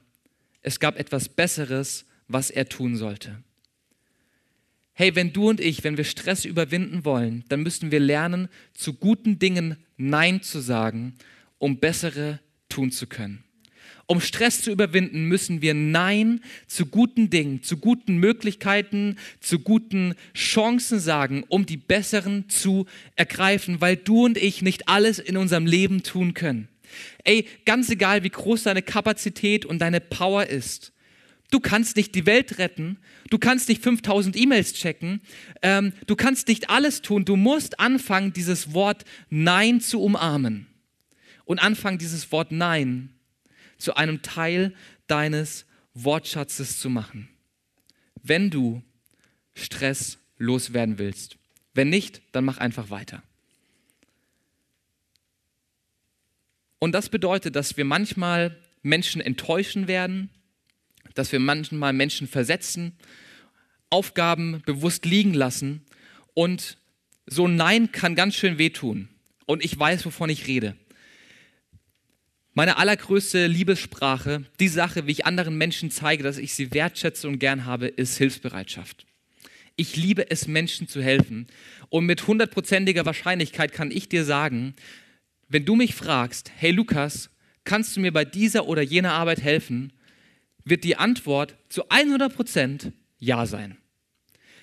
es 0.61 0.81
gab 0.81 0.99
etwas 0.99 1.29
Besseres, 1.29 2.05
was 2.27 2.49
er 2.49 2.67
tun 2.67 2.97
sollte. 2.97 3.41
Hey, 4.95 5.15
wenn 5.15 5.33
du 5.33 5.49
und 5.49 5.59
ich, 5.59 5.83
wenn 5.83 5.97
wir 5.97 6.03
Stress 6.03 6.45
überwinden 6.45 7.03
wollen, 7.03 7.43
dann 7.49 7.63
müssen 7.63 7.91
wir 7.91 7.99
lernen, 7.99 8.47
zu 8.75 8.93
guten 8.93 9.39
Dingen 9.39 9.77
Nein 9.97 10.43
zu 10.43 10.59
sagen, 10.59 11.15
um 11.57 11.79
bessere 11.79 12.39
tun 12.69 12.91
zu 12.91 13.07
können. 13.07 13.43
Um 14.05 14.21
Stress 14.21 14.61
zu 14.61 14.69
überwinden, 14.69 15.25
müssen 15.25 15.63
wir 15.63 15.73
Nein 15.73 16.41
zu 16.67 16.85
guten 16.85 17.31
Dingen, 17.31 17.63
zu 17.63 17.77
guten 17.77 18.17
Möglichkeiten, 18.17 19.17
zu 19.39 19.59
guten 19.59 20.13
Chancen 20.35 20.99
sagen, 20.99 21.43
um 21.47 21.65
die 21.65 21.77
besseren 21.77 22.47
zu 22.47 22.85
ergreifen, 23.15 23.81
weil 23.81 23.95
du 23.95 24.25
und 24.25 24.37
ich 24.37 24.61
nicht 24.61 24.89
alles 24.89 25.17
in 25.17 25.37
unserem 25.37 25.65
Leben 25.65 26.03
tun 26.03 26.35
können. 26.35 26.67
Ey, 27.23 27.47
ganz 27.65 27.89
egal, 27.89 28.23
wie 28.23 28.29
groß 28.29 28.63
deine 28.63 28.83
Kapazität 28.83 29.65
und 29.65 29.79
deine 29.79 30.01
Power 30.01 30.45
ist. 30.45 30.92
Du 31.53 31.59
kannst 31.59 31.97
nicht 31.97 32.15
die 32.15 32.25
Welt 32.25 32.57
retten, 32.57 32.97
du 33.29 33.37
kannst 33.37 33.69
nicht 33.69 33.83
5000 33.83 34.35
E-Mails 34.35 34.73
checken, 34.73 35.21
ähm, 35.61 35.93
du 36.07 36.15
kannst 36.15 36.47
nicht 36.47 36.71
alles 36.71 37.03
tun. 37.03 37.25
Du 37.25 37.35
musst 37.35 37.79
anfangen, 37.79 38.33
dieses 38.33 38.73
Wort 38.73 39.05
Nein 39.29 39.79
zu 39.79 40.01
umarmen 40.01 40.65
und 41.45 41.59
anfangen, 41.59 41.99
dieses 41.99 42.31
Wort 42.31 42.51
Nein 42.51 43.13
zu 43.77 43.93
einem 43.95 44.23
Teil 44.23 44.73
deines 45.05 45.67
Wortschatzes 45.93 46.79
zu 46.79 46.89
machen. 46.89 47.29
Wenn 48.23 48.49
du 48.49 48.81
Stress 49.53 50.17
loswerden 50.39 50.97
willst. 50.97 51.37
Wenn 51.75 51.89
nicht, 51.89 52.23
dann 52.31 52.45
mach 52.45 52.57
einfach 52.57 52.89
weiter. 52.89 53.21
Und 56.79 56.93
das 56.93 57.09
bedeutet, 57.09 57.55
dass 57.55 57.77
wir 57.77 57.85
manchmal 57.85 58.57
Menschen 58.81 59.21
enttäuschen 59.21 59.87
werden, 59.87 60.31
dass 61.13 61.31
wir 61.31 61.39
manchmal 61.39 61.93
Menschen 61.93 62.27
versetzen, 62.27 62.93
Aufgaben 63.89 64.61
bewusst 64.65 65.05
liegen 65.05 65.33
lassen 65.33 65.85
und 66.33 66.77
so 67.25 67.47
ein 67.47 67.55
Nein 67.55 67.91
kann 67.91 68.15
ganz 68.15 68.35
schön 68.35 68.57
wehtun. 68.57 69.07
Und 69.45 69.63
ich 69.63 69.77
weiß, 69.77 70.05
wovon 70.05 70.29
ich 70.29 70.47
rede. 70.47 70.75
Meine 72.53 72.77
allergrößte 72.77 73.47
Liebessprache, 73.47 74.45
die 74.59 74.67
Sache, 74.67 75.07
wie 75.07 75.11
ich 75.11 75.25
anderen 75.25 75.57
Menschen 75.57 75.89
zeige, 75.89 76.23
dass 76.23 76.37
ich 76.37 76.53
sie 76.53 76.73
wertschätze 76.73 77.27
und 77.27 77.39
gern 77.39 77.65
habe, 77.65 77.87
ist 77.87 78.17
Hilfsbereitschaft. 78.17 79.05
Ich 79.75 79.95
liebe 79.95 80.29
es, 80.29 80.47
Menschen 80.47 80.87
zu 80.87 81.01
helfen. 81.01 81.47
Und 81.89 82.05
mit 82.05 82.27
hundertprozentiger 82.27 83.05
Wahrscheinlichkeit 83.05 83.73
kann 83.73 83.89
ich 83.89 84.07
dir 84.07 84.23
sagen, 84.23 84.75
wenn 85.49 85.65
du 85.65 85.75
mich 85.75 85.95
fragst, 85.95 86.51
hey 86.55 86.71
Lukas, 86.71 87.31
kannst 87.63 87.95
du 87.95 88.01
mir 88.01 88.13
bei 88.13 88.25
dieser 88.25 88.67
oder 88.67 88.81
jener 88.81 89.13
Arbeit 89.13 89.41
helfen, 89.41 89.91
wird 90.65 90.83
die 90.83 90.95
Antwort 90.95 91.55
zu 91.69 91.89
100% 91.89 92.91
Ja 93.19 93.45
sein. 93.45 93.77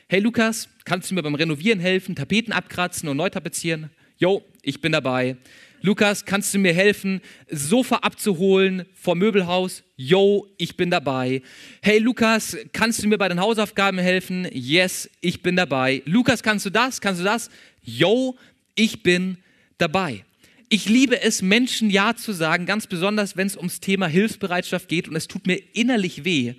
Hey 0.08 0.20
Lukas, 0.20 0.68
kannst 0.84 1.10
du 1.10 1.14
mir 1.14 1.22
beim 1.22 1.34
Renovieren 1.34 1.80
helfen, 1.80 2.16
Tapeten 2.16 2.52
abkratzen 2.52 3.08
und 3.08 3.16
neu 3.16 3.30
tapezieren? 3.30 3.90
Jo, 4.18 4.42
ich 4.62 4.80
bin 4.80 4.92
dabei. 4.92 5.36
Lukas, 5.82 6.26
kannst 6.26 6.52
du 6.52 6.58
mir 6.58 6.74
helfen, 6.74 7.22
Sofa 7.48 7.96
abzuholen 7.96 8.84
vom 8.94 9.18
Möbelhaus? 9.18 9.82
Jo, 9.96 10.46
ich 10.58 10.76
bin 10.76 10.90
dabei. 10.90 11.42
Hey 11.80 11.98
Lukas, 11.98 12.56
kannst 12.72 13.02
du 13.02 13.08
mir 13.08 13.16
bei 13.16 13.28
den 13.28 13.40
Hausaufgaben 13.40 13.98
helfen? 13.98 14.46
Yes, 14.52 15.08
ich 15.20 15.42
bin 15.42 15.56
dabei. 15.56 16.02
Lukas, 16.04 16.42
kannst 16.42 16.66
du 16.66 16.70
das? 16.70 17.00
Kannst 17.00 17.20
du 17.20 17.24
das? 17.24 17.48
Jo, 17.82 18.36
ich 18.74 19.02
bin 19.02 19.38
dabei. 19.78 20.24
Ich 20.72 20.88
liebe 20.88 21.20
es, 21.20 21.42
Menschen 21.42 21.90
Ja 21.90 22.14
zu 22.14 22.32
sagen, 22.32 22.64
ganz 22.64 22.86
besonders, 22.86 23.36
wenn 23.36 23.48
es 23.48 23.56
ums 23.56 23.80
Thema 23.80 24.06
Hilfsbereitschaft 24.06 24.88
geht. 24.88 25.08
Und 25.08 25.16
es 25.16 25.26
tut 25.26 25.48
mir 25.48 25.56
innerlich 25.74 26.24
weh, 26.24 26.54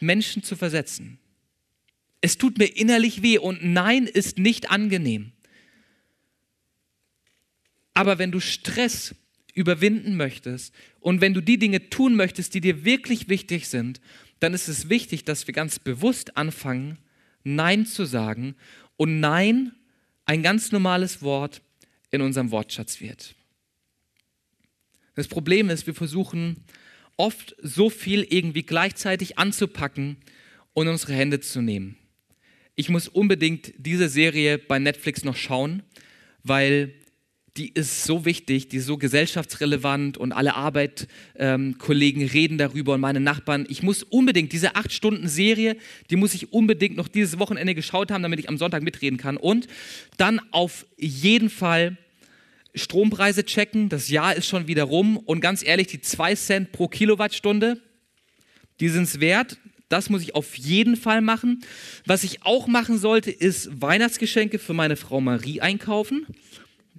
Menschen 0.00 0.42
zu 0.42 0.56
versetzen. 0.56 1.18
Es 2.22 2.38
tut 2.38 2.56
mir 2.56 2.64
innerlich 2.64 3.20
weh 3.20 3.36
und 3.36 3.62
Nein 3.62 4.06
ist 4.06 4.38
nicht 4.38 4.70
angenehm. 4.70 5.32
Aber 7.92 8.18
wenn 8.18 8.32
du 8.32 8.40
Stress 8.40 9.14
überwinden 9.52 10.16
möchtest 10.16 10.74
und 11.00 11.20
wenn 11.20 11.34
du 11.34 11.42
die 11.42 11.58
Dinge 11.58 11.90
tun 11.90 12.16
möchtest, 12.16 12.54
die 12.54 12.62
dir 12.62 12.86
wirklich 12.86 13.28
wichtig 13.28 13.68
sind, 13.68 14.00
dann 14.40 14.54
ist 14.54 14.68
es 14.68 14.88
wichtig, 14.88 15.24
dass 15.24 15.46
wir 15.46 15.52
ganz 15.52 15.78
bewusst 15.78 16.38
anfangen, 16.38 16.98
Nein 17.44 17.84
zu 17.84 18.06
sagen 18.06 18.56
und 18.96 19.20
Nein 19.20 19.72
ein 20.24 20.42
ganz 20.42 20.72
normales 20.72 21.20
Wort 21.20 21.60
in 22.14 22.22
unserem 22.22 22.50
Wortschatz 22.50 23.00
wird. 23.00 23.34
Das 25.14 25.28
Problem 25.28 25.70
ist, 25.70 25.86
wir 25.86 25.94
versuchen 25.94 26.64
oft 27.16 27.54
so 27.62 27.90
viel 27.90 28.26
irgendwie 28.28 28.62
gleichzeitig 28.62 29.38
anzupacken 29.38 30.16
und 30.72 30.88
unsere 30.88 31.12
Hände 31.12 31.40
zu 31.40 31.60
nehmen. 31.60 31.96
Ich 32.74 32.88
muss 32.88 33.06
unbedingt 33.06 33.72
diese 33.78 34.08
Serie 34.08 34.58
bei 34.58 34.80
Netflix 34.80 35.22
noch 35.22 35.36
schauen, 35.36 35.82
weil 36.42 36.92
die 37.56 37.72
ist 37.72 38.02
so 38.02 38.24
wichtig, 38.24 38.68
die 38.68 38.78
ist 38.78 38.86
so 38.86 38.98
gesellschaftsrelevant 38.98 40.18
und 40.18 40.32
alle 40.32 40.56
Arbeitskollegen 40.56 42.22
ähm, 42.22 42.28
reden 42.28 42.58
darüber 42.58 42.94
und 42.94 43.00
meine 43.00 43.20
Nachbarn. 43.20 43.64
Ich 43.68 43.84
muss 43.84 44.02
unbedingt 44.02 44.52
diese 44.52 44.74
acht 44.74 44.92
Stunden 44.92 45.28
Serie, 45.28 45.76
die 46.10 46.16
muss 46.16 46.34
ich 46.34 46.52
unbedingt 46.52 46.96
noch 46.96 47.06
dieses 47.06 47.38
Wochenende 47.38 47.76
geschaut 47.76 48.10
haben, 48.10 48.24
damit 48.24 48.40
ich 48.40 48.48
am 48.48 48.58
Sonntag 48.58 48.82
mitreden 48.82 49.18
kann. 49.18 49.36
Und 49.36 49.68
dann 50.16 50.40
auf 50.50 50.84
jeden 50.98 51.48
Fall 51.48 51.96
Strompreise 52.74 53.44
checken. 53.44 53.88
Das 53.88 54.08
Jahr 54.08 54.34
ist 54.34 54.46
schon 54.46 54.66
wieder 54.66 54.84
rum. 54.84 55.16
Und 55.16 55.40
ganz 55.40 55.64
ehrlich, 55.64 55.86
die 55.86 56.00
zwei 56.00 56.34
Cent 56.34 56.72
pro 56.72 56.88
Kilowattstunde, 56.88 57.80
die 58.80 58.88
sind 58.88 59.04
es 59.04 59.20
wert. 59.20 59.58
Das 59.88 60.10
muss 60.10 60.22
ich 60.22 60.34
auf 60.34 60.56
jeden 60.56 60.96
Fall 60.96 61.20
machen. 61.20 61.62
Was 62.06 62.24
ich 62.24 62.44
auch 62.44 62.66
machen 62.66 62.98
sollte, 62.98 63.30
ist 63.30 63.80
Weihnachtsgeschenke 63.80 64.58
für 64.58 64.74
meine 64.74 64.96
Frau 64.96 65.20
Marie 65.20 65.60
einkaufen. 65.60 66.26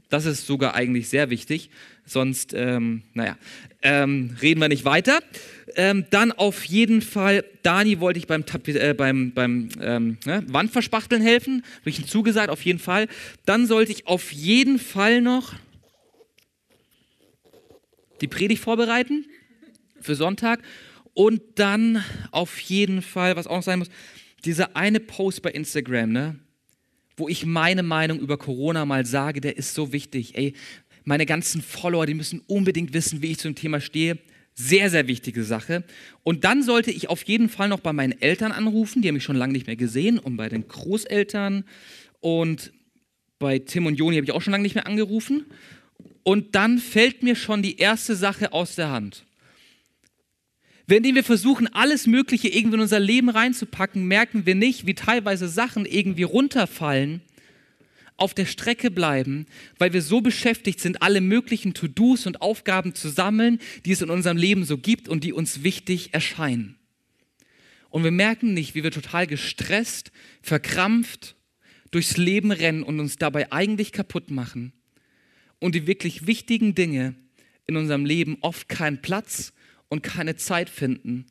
Das 0.09 0.25
ist 0.25 0.45
sogar 0.45 0.75
eigentlich 0.75 1.09
sehr 1.09 1.29
wichtig. 1.29 1.69
Sonst, 2.05 2.53
ähm, 2.53 3.01
naja, 3.13 3.37
ähm, 3.81 4.37
reden 4.41 4.61
wir 4.61 4.67
nicht 4.67 4.85
weiter. 4.85 5.19
Ähm, 5.75 6.05
dann 6.11 6.31
auf 6.31 6.63
jeden 6.65 7.01
Fall, 7.01 7.43
Dani 7.63 7.99
wollte 7.99 8.19
ich 8.19 8.27
beim, 8.27 8.45
äh, 8.67 8.93
beim, 8.93 9.33
beim 9.33 9.69
ähm, 9.81 10.17
ne, 10.25 10.43
Wandverspachteln 10.47 11.21
helfen. 11.21 11.63
Habe 11.79 11.89
ich 11.89 11.99
ihm 11.99 12.07
zugesagt, 12.07 12.49
auf 12.49 12.61
jeden 12.61 12.79
Fall. 12.79 13.07
Dann 13.45 13.65
sollte 13.65 13.91
ich 13.91 14.05
auf 14.05 14.31
jeden 14.31 14.77
Fall 14.77 15.21
noch 15.21 15.55
die 18.21 18.27
Predigt 18.27 18.61
vorbereiten 18.61 19.25
für 19.99 20.15
Sonntag 20.15 20.61
und 21.13 21.41
dann 21.55 22.03
auf 22.31 22.59
jeden 22.59 23.01
Fall, 23.01 23.35
was 23.35 23.47
auch 23.47 23.57
noch 23.57 23.63
sein 23.63 23.79
muss, 23.79 23.89
dieser 24.43 24.75
eine 24.75 24.99
Post 24.99 25.41
bei 25.41 25.51
Instagram, 25.51 26.11
ne, 26.11 26.39
wo 27.17 27.27
ich 27.27 27.45
meine 27.45 27.83
Meinung 27.83 28.19
über 28.19 28.37
Corona 28.37 28.85
mal 28.85 29.05
sage, 29.05 29.41
der 29.41 29.57
ist 29.57 29.73
so 29.73 29.93
wichtig. 29.93 30.37
Ey, 30.37 30.53
meine 31.03 31.25
ganzen 31.25 31.61
Follower, 31.61 32.05
die 32.05 32.13
müssen 32.13 32.41
unbedingt 32.47 32.93
wissen, 32.93 33.21
wie 33.21 33.31
ich 33.31 33.39
zum 33.39 33.55
Thema 33.55 33.79
stehe. 33.79 34.17
Sehr, 34.53 34.89
sehr 34.89 35.07
wichtige 35.07 35.43
Sache. 35.43 35.83
Und 36.23 36.43
dann 36.43 36.63
sollte 36.63 36.91
ich 36.91 37.09
auf 37.09 37.23
jeden 37.23 37.49
Fall 37.49 37.69
noch 37.69 37.79
bei 37.81 37.93
meinen 37.93 38.19
Eltern 38.21 38.51
anrufen, 38.51 39.01
die 39.01 39.07
haben 39.07 39.15
mich 39.15 39.23
schon 39.23 39.35
lange 39.35 39.53
nicht 39.53 39.67
mehr 39.67 39.75
gesehen, 39.75 40.17
und 40.17 40.37
bei 40.37 40.49
den 40.49 40.67
Großeltern 40.67 41.65
und 42.21 42.71
bei 43.37 43.59
Tim 43.59 43.85
und 43.85 43.95
Joni 43.95 44.15
habe 44.15 44.25
ich 44.25 44.31
auch 44.31 44.41
schon 44.41 44.51
lange 44.51 44.63
nicht 44.63 44.75
mehr 44.75 44.87
angerufen. 44.87 45.45
Und 46.27 46.55
dann 46.55 46.79
fällt 46.79 47.21
mir 47.21 47.35
schon 47.35 47.61
die 47.61 47.77
erste 47.77 48.15
Sache 48.15 48.51
aus 48.51 48.73
der 48.73 48.89
Hand. 48.89 49.25
Wenn 50.87 51.03
wir 51.03 51.23
versuchen, 51.23 51.67
alles 51.67 52.07
Mögliche 52.07 52.47
irgendwie 52.47 52.77
in 52.77 52.81
unser 52.81 52.99
Leben 52.99 53.29
reinzupacken, 53.29 54.07
merken 54.07 54.47
wir 54.47 54.55
nicht, 54.55 54.87
wie 54.87 54.95
teilweise 54.95 55.47
Sachen 55.47 55.85
irgendwie 55.85 56.23
runterfallen, 56.23 57.21
auf 58.17 58.33
der 58.33 58.47
Strecke 58.47 58.89
bleiben, 58.89 59.45
weil 59.77 59.93
wir 59.93 60.01
so 60.01 60.19
beschäftigt 60.19 60.79
sind, 60.79 61.03
alle 61.03 61.21
möglichen 61.21 61.75
To-Dos 61.75 62.25
und 62.25 62.41
Aufgaben 62.41 62.95
zu 62.95 63.09
sammeln, 63.09 63.59
die 63.85 63.91
es 63.91 64.01
in 64.01 64.09
unserem 64.09 64.37
Leben 64.37 64.65
so 64.65 64.79
gibt 64.79 65.07
und 65.07 65.23
die 65.23 65.33
uns 65.33 65.61
wichtig 65.61 66.15
erscheinen. 66.15 66.75
Und 67.91 68.03
wir 68.03 68.11
merken 68.11 68.55
nicht, 68.55 68.73
wie 68.73 68.83
wir 68.83 68.91
total 68.91 69.27
gestresst, 69.27 70.11
verkrampft 70.41 71.35
durchs 71.91 72.17
Leben 72.17 72.51
rennen 72.51 72.81
und 72.81 72.99
uns 72.99 73.17
dabei 73.17 73.51
eigentlich 73.51 73.91
kaputt 73.91 74.31
machen 74.31 74.73
und 75.59 75.75
die 75.75 75.87
wirklich 75.87 76.27
wichtigen 76.27 76.75
Dinge 76.75 77.15
in 77.67 77.77
unserem 77.77 78.05
Leben 78.05 78.37
oft 78.41 78.69
keinen 78.69 79.01
Platz 79.01 79.53
und 79.89 80.03
keine 80.03 80.35
Zeit 80.35 80.69
finden, 80.69 81.25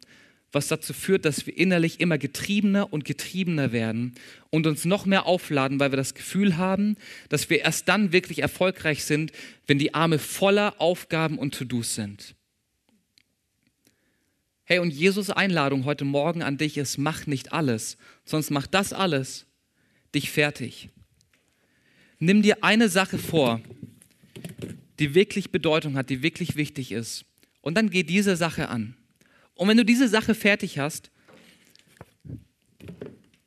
was 0.52 0.68
dazu 0.68 0.92
führt, 0.92 1.24
dass 1.24 1.46
wir 1.46 1.56
innerlich 1.56 2.00
immer 2.00 2.18
getriebener 2.18 2.92
und 2.92 3.04
getriebener 3.04 3.72
werden 3.72 4.14
und 4.50 4.66
uns 4.66 4.84
noch 4.84 5.04
mehr 5.04 5.26
aufladen, 5.26 5.80
weil 5.80 5.92
wir 5.92 5.96
das 5.96 6.14
Gefühl 6.14 6.56
haben, 6.56 6.96
dass 7.28 7.50
wir 7.50 7.60
erst 7.60 7.88
dann 7.88 8.12
wirklich 8.12 8.40
erfolgreich 8.40 9.04
sind, 9.04 9.32
wenn 9.66 9.78
die 9.78 9.94
Arme 9.94 10.18
voller 10.18 10.80
Aufgaben 10.80 11.38
und 11.38 11.54
To-Dos 11.54 11.94
sind. 11.94 12.36
Hey, 14.66 14.78
und 14.78 14.92
Jesus 14.92 15.28
Einladung 15.28 15.84
heute 15.84 16.04
Morgen 16.04 16.42
an 16.42 16.56
dich 16.56 16.78
ist, 16.78 16.96
mach 16.96 17.26
nicht 17.26 17.52
alles, 17.52 17.98
sonst 18.24 18.50
macht 18.50 18.72
das 18.72 18.92
alles 18.92 19.46
dich 20.14 20.30
fertig. 20.30 20.88
Nimm 22.18 22.42
dir 22.42 22.62
eine 22.62 22.88
Sache 22.88 23.18
vor, 23.18 23.60
die 24.98 25.14
wirklich 25.14 25.50
Bedeutung 25.50 25.96
hat, 25.96 26.10
die 26.10 26.22
wirklich 26.22 26.56
wichtig 26.56 26.92
ist. 26.92 27.24
Und 27.60 27.74
dann 27.76 27.90
geh 27.90 28.02
diese 28.02 28.36
Sache 28.36 28.68
an. 28.68 28.94
Und 29.54 29.68
wenn 29.68 29.76
du 29.76 29.84
diese 29.84 30.08
Sache 30.08 30.34
fertig 30.34 30.78
hast, 30.78 31.10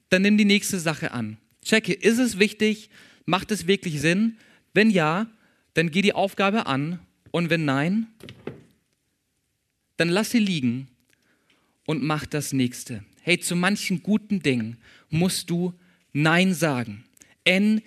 dann 0.09 0.21
nimm 0.21 0.37
die 0.37 0.45
nächste 0.45 0.79
Sache 0.79 1.11
an. 1.11 1.37
Checke, 1.63 1.93
ist 1.93 2.17
es 2.17 2.39
wichtig? 2.39 2.89
Macht 3.25 3.51
es 3.51 3.67
wirklich 3.67 3.99
Sinn? 3.99 4.37
Wenn 4.73 4.89
ja, 4.89 5.27
dann 5.73 5.91
geh 5.91 6.01
die 6.01 6.13
Aufgabe 6.13 6.65
an. 6.65 6.99
Und 7.31 7.49
wenn 7.49 7.65
nein, 7.65 8.07
dann 9.97 10.09
lass 10.09 10.31
sie 10.31 10.39
liegen 10.39 10.87
und 11.85 12.03
mach 12.03 12.25
das 12.25 12.53
nächste. 12.53 13.03
Hey, 13.21 13.39
zu 13.39 13.55
manchen 13.55 14.01
guten 14.01 14.41
Dingen 14.41 14.77
musst 15.09 15.49
du 15.49 15.73
Nein 16.13 16.53
sagen. 16.53 17.03
N-E-I-N. 17.43 17.83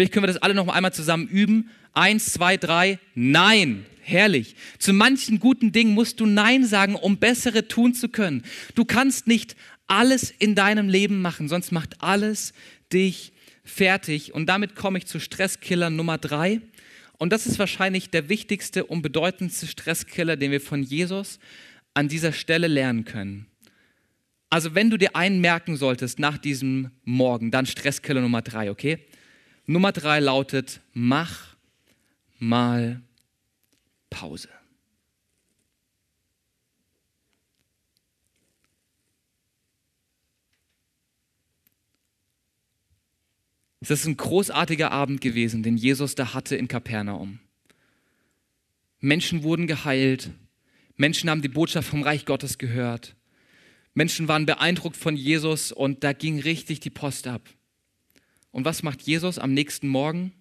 Vielleicht 0.00 0.14
können 0.14 0.22
wir 0.22 0.32
das 0.32 0.40
alle 0.40 0.54
noch 0.54 0.66
einmal 0.68 0.94
zusammen 0.94 1.28
üben. 1.28 1.68
Eins, 1.92 2.32
zwei, 2.32 2.56
drei. 2.56 2.98
Nein. 3.14 3.84
Herrlich. 4.00 4.56
Zu 4.78 4.94
manchen 4.94 5.40
guten 5.40 5.72
Dingen 5.72 5.92
musst 5.92 6.20
du 6.20 6.24
Nein 6.24 6.64
sagen, 6.64 6.94
um 6.94 7.18
bessere 7.18 7.68
tun 7.68 7.92
zu 7.92 8.08
können. 8.08 8.42
Du 8.74 8.86
kannst 8.86 9.26
nicht 9.26 9.56
alles 9.88 10.30
in 10.30 10.54
deinem 10.54 10.88
Leben 10.88 11.20
machen, 11.20 11.50
sonst 11.50 11.70
macht 11.70 12.02
alles 12.02 12.54
dich 12.90 13.34
fertig. 13.62 14.32
Und 14.32 14.46
damit 14.46 14.74
komme 14.74 14.96
ich 14.96 15.04
zu 15.04 15.20
Stresskiller 15.20 15.90
Nummer 15.90 16.16
drei. 16.16 16.62
Und 17.18 17.30
das 17.30 17.46
ist 17.46 17.58
wahrscheinlich 17.58 18.08
der 18.08 18.30
wichtigste 18.30 18.86
und 18.86 19.02
bedeutendste 19.02 19.66
Stresskiller, 19.66 20.38
den 20.38 20.50
wir 20.50 20.62
von 20.62 20.82
Jesus 20.82 21.38
an 21.92 22.08
dieser 22.08 22.32
Stelle 22.32 22.68
lernen 22.68 23.04
können. 23.04 23.48
Also 24.48 24.74
wenn 24.74 24.88
du 24.88 24.96
dir 24.96 25.14
einen 25.14 25.42
merken 25.42 25.76
solltest 25.76 26.18
nach 26.18 26.38
diesem 26.38 26.90
Morgen, 27.04 27.50
dann 27.50 27.66
Stresskiller 27.66 28.22
Nummer 28.22 28.40
drei, 28.40 28.70
okay? 28.70 29.04
Nummer 29.70 29.92
drei 29.92 30.18
lautet, 30.18 30.80
mach 30.94 31.54
mal 32.40 33.02
Pause. 34.10 34.48
Es 43.78 43.92
ist 43.92 44.06
ein 44.06 44.16
großartiger 44.16 44.90
Abend 44.90 45.20
gewesen, 45.20 45.62
den 45.62 45.76
Jesus 45.76 46.16
da 46.16 46.34
hatte 46.34 46.56
in 46.56 46.66
Kapernaum. 46.66 47.38
Menschen 48.98 49.44
wurden 49.44 49.68
geheilt, 49.68 50.30
Menschen 50.96 51.30
haben 51.30 51.42
die 51.42 51.48
Botschaft 51.48 51.88
vom 51.88 52.02
Reich 52.02 52.26
Gottes 52.26 52.58
gehört, 52.58 53.14
Menschen 53.94 54.26
waren 54.26 54.46
beeindruckt 54.46 54.96
von 54.96 55.14
Jesus 55.14 55.70
und 55.70 56.02
da 56.02 56.12
ging 56.12 56.40
richtig 56.40 56.80
die 56.80 56.90
Post 56.90 57.28
ab. 57.28 57.48
Und 58.52 58.64
was 58.64 58.82
macht 58.82 59.02
Jesus 59.02 59.38
am 59.38 59.54
nächsten 59.54 59.88
Morgen? 59.88 60.32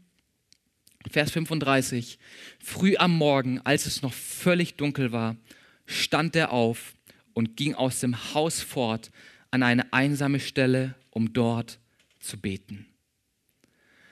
Vers 1.10 1.32
35. 1.32 2.20
Früh 2.60 2.98
am 2.98 3.16
Morgen, 3.16 3.62
als 3.64 3.86
es 3.86 4.02
noch 4.02 4.14
völlig 4.14 4.76
dunkel 4.76 5.12
war, 5.12 5.38
stand 5.86 6.36
er 6.36 6.52
auf 6.52 6.94
und 7.34 7.56
ging 7.56 7.76
aus 7.76 8.00
dem 8.00 8.34
Haus 8.34 8.62
fort 8.62 9.12
an 9.52 9.64
eine 9.64 9.94
einsame 9.94 10.40
Stelle, 10.40 10.96
um 11.12 11.34
dort 11.34 11.80
zu 12.20 12.38
beten. 12.38 12.89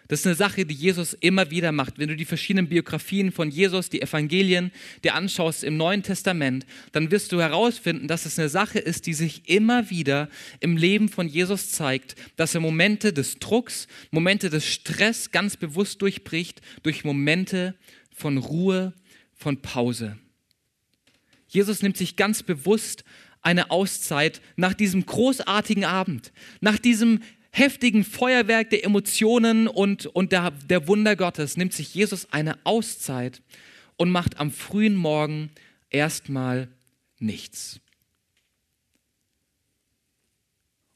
Das 0.07 0.21
ist 0.21 0.25
eine 0.25 0.35
Sache, 0.35 0.65
die 0.65 0.73
Jesus 0.73 1.13
immer 1.13 1.51
wieder 1.51 1.71
macht. 1.71 1.99
Wenn 1.99 2.07
du 2.07 2.15
die 2.15 2.25
verschiedenen 2.25 2.69
Biografien 2.69 3.31
von 3.31 3.49
Jesus, 3.49 3.89
die 3.89 4.01
Evangelien 4.01 4.71
dir 5.03 5.15
anschaust 5.15 5.63
im 5.63 5.75
Neuen 5.75 6.03
Testament, 6.03 6.65
dann 6.93 7.11
wirst 7.11 7.31
du 7.31 7.41
herausfinden, 7.41 8.07
dass 8.07 8.25
es 8.25 8.39
eine 8.39 8.49
Sache 8.49 8.79
ist, 8.79 9.05
die 9.05 9.13
sich 9.13 9.49
immer 9.49 9.89
wieder 9.89 10.29
im 10.61 10.77
Leben 10.77 11.09
von 11.09 11.27
Jesus 11.27 11.71
zeigt, 11.71 12.15
dass 12.37 12.55
er 12.55 12.61
Momente 12.61 13.11
des 13.11 13.39
Drucks, 13.39 13.87
Momente 14.11 14.49
des 14.49 14.65
Stress 14.65 15.31
ganz 15.31 15.57
bewusst 15.57 16.01
durchbricht 16.01 16.61
durch 16.83 17.03
Momente 17.03 17.75
von 18.15 18.37
Ruhe, 18.37 18.93
von 19.33 19.61
Pause. 19.61 20.17
Jesus 21.47 21.81
nimmt 21.81 21.97
sich 21.97 22.15
ganz 22.15 22.43
bewusst 22.43 23.03
eine 23.41 23.71
Auszeit 23.71 24.41
nach 24.55 24.73
diesem 24.73 25.05
großartigen 25.05 25.85
Abend, 25.85 26.33
nach 26.59 26.77
diesem 26.77 27.21
heftigen 27.57 28.03
Feuerwerk 28.03 28.69
der 28.69 28.85
Emotionen 28.85 29.67
und, 29.67 30.05
und 30.05 30.31
der, 30.31 30.51
der 30.51 30.87
Wunder 30.87 31.15
Gottes 31.15 31.57
nimmt 31.57 31.73
sich 31.73 31.93
Jesus 31.93 32.31
eine 32.31 32.57
Auszeit 32.65 33.41
und 33.95 34.11
macht 34.11 34.39
am 34.39 34.51
frühen 34.51 34.95
Morgen 34.95 35.49
erstmal 35.89 36.67
nichts. 37.19 37.79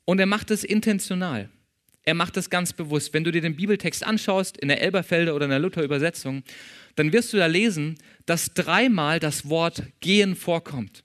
Und 0.05 0.19
er 0.19 0.25
macht 0.25 0.51
es 0.51 0.63
intentional. 0.63 1.49
Er 2.03 2.13
macht 2.15 2.35
es 2.37 2.49
ganz 2.49 2.73
bewusst. 2.73 3.13
Wenn 3.13 3.23
du 3.23 3.31
dir 3.31 3.41
den 3.41 3.55
Bibeltext 3.55 4.03
anschaust, 4.03 4.57
in 4.57 4.67
der 4.67 4.81
Elberfelder 4.81 5.35
oder 5.35 5.45
in 5.45 5.51
der 5.51 5.59
Luther-Übersetzung, 5.59 6.43
dann 6.95 7.13
wirst 7.13 7.31
du 7.31 7.37
da 7.37 7.45
lesen, 7.45 7.97
dass 8.25 8.53
dreimal 8.53 9.19
das 9.19 9.49
Wort 9.49 9.83
gehen 9.99 10.35
vorkommt. 10.35 11.03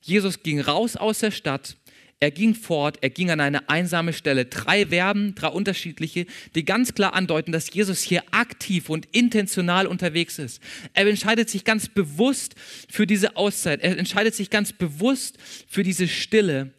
Jesus 0.00 0.42
ging 0.42 0.60
raus 0.60 0.96
aus 0.96 1.20
der 1.20 1.30
Stadt, 1.30 1.76
er 2.18 2.30
ging 2.30 2.54
fort, 2.54 2.98
er 3.02 3.10
ging 3.10 3.30
an 3.30 3.40
eine 3.40 3.68
einsame 3.68 4.14
Stelle. 4.14 4.46
Drei 4.46 4.86
Verben, 4.86 5.34
drei 5.34 5.48
unterschiedliche, 5.48 6.26
die 6.54 6.64
ganz 6.64 6.94
klar 6.94 7.12
andeuten, 7.12 7.52
dass 7.52 7.72
Jesus 7.72 8.00
hier 8.00 8.24
aktiv 8.30 8.88
und 8.88 9.06
intentional 9.12 9.86
unterwegs 9.86 10.38
ist. 10.38 10.62
Er 10.94 11.06
entscheidet 11.06 11.50
sich 11.50 11.64
ganz 11.64 11.88
bewusst 11.88 12.54
für 12.88 13.06
diese 13.06 13.36
Auszeit. 13.36 13.82
Er 13.82 13.98
entscheidet 13.98 14.34
sich 14.34 14.48
ganz 14.48 14.72
bewusst 14.72 15.36
für 15.68 15.82
diese 15.82 16.08
Stille. 16.08 16.72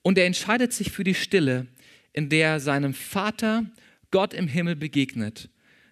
Und 0.00 0.16
er 0.16 0.24
entscheidet 0.24 0.72
sich 0.72 0.90
für 0.90 1.04
die 1.04 1.14
Stille, 1.14 1.66
in 2.14 2.30
der 2.30 2.48
er 2.48 2.60
seinem 2.60 2.94
Vater, 2.94 3.70
Gott 4.10 4.34
im 4.34 4.48
Himmel 4.48 4.76
begegnet, 4.76 5.48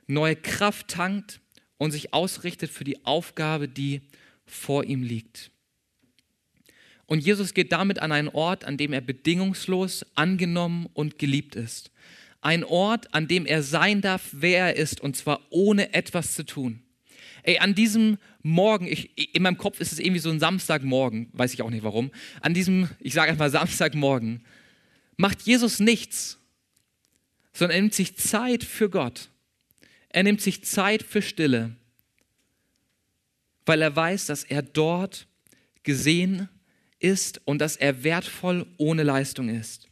neue 0.07 0.37
Kraft 0.37 0.89
tankt 0.89 1.41
und 1.79 1.91
sich 1.91 2.13
ausrichtet 2.13 2.71
für 2.71 2.85
die 2.85 3.05
Aufgabe, 3.05 3.69
die 3.69 4.03
vor 4.45 4.85
ihm 4.85 5.03
liegt. 5.03 5.51
Und 7.11 7.27
Jesus 7.27 7.55
geht 7.55 7.73
damit 7.73 7.99
an 7.99 8.13
einen 8.13 8.29
Ort, 8.29 8.65
an 8.65 8.77
dem 8.77 8.93
er 8.93 9.01
bedingungslos 9.01 10.07
angenommen 10.15 10.87
und 10.95 11.19
geliebt 11.19 11.57
ist. 11.57 11.91
Ein 12.41 12.63
Ort, 12.63 13.13
an 13.13 13.27
dem 13.27 13.47
er 13.47 13.65
sein 13.65 14.01
darf, 14.01 14.29
wer 14.31 14.67
er 14.67 14.77
ist, 14.77 15.01
und 15.01 15.17
zwar 15.17 15.41
ohne 15.51 15.93
etwas 15.93 16.35
zu 16.35 16.45
tun. 16.47 16.85
Ey, 17.43 17.59
an 17.59 17.75
diesem 17.75 18.19
Morgen, 18.43 18.87
ich, 18.87 19.35
in 19.35 19.43
meinem 19.43 19.59
Kopf 19.59 19.81
ist 19.81 19.91
es 19.91 19.99
irgendwie 19.99 20.21
so 20.21 20.31
ein 20.31 20.39
Samstagmorgen, 20.39 21.31
weiß 21.33 21.53
ich 21.53 21.63
auch 21.63 21.71
nicht 21.71 21.83
warum. 21.83 22.13
An 22.43 22.55
diesem, 22.55 22.89
ich 23.01 23.13
sage 23.13 23.33
einfach 23.33 23.51
Samstagmorgen, 23.51 24.45
macht 25.17 25.43
Jesus 25.43 25.81
nichts, 25.81 26.39
sondern 27.53 27.75
er 27.75 27.83
nimmt 27.83 27.95
sich 27.95 28.19
Zeit 28.19 28.63
für 28.63 28.89
Gott. 28.89 29.31
Er 30.11 30.23
nimmt 30.23 30.43
sich 30.43 30.63
Zeit 30.63 31.03
für 31.03 31.23
Stille, 31.23 31.75
weil 33.67 33.83
er 33.83 33.97
weiß, 33.97 34.27
dass 34.27 34.45
er 34.45 34.63
dort 34.63 35.27
gesehen 35.83 36.49
ist 37.01 37.41
und 37.45 37.59
dass 37.59 37.77
er 37.77 38.05
wertvoll 38.05 38.67
ohne 38.77 39.03
Leistung 39.03 39.49
ist. 39.49 39.89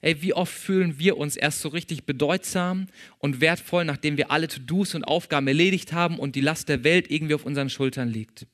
Ey, 0.00 0.20
wie 0.20 0.34
oft 0.34 0.52
fühlen 0.52 0.98
wir 0.98 1.16
uns 1.16 1.34
erst 1.34 1.60
so 1.60 1.70
richtig 1.70 2.04
bedeutsam 2.04 2.88
und 3.18 3.40
wertvoll, 3.40 3.86
nachdem 3.86 4.18
wir 4.18 4.30
alle 4.30 4.48
To-Dos 4.48 4.94
und 4.94 5.04
Aufgaben 5.04 5.48
erledigt 5.48 5.94
haben 5.94 6.18
und 6.18 6.36
die 6.36 6.42
Last 6.42 6.68
der 6.68 6.84
Welt 6.84 7.10
irgendwie 7.10 7.34
auf 7.34 7.46
unseren 7.46 7.70
Schultern 7.70 8.10
liegt. 8.10 8.46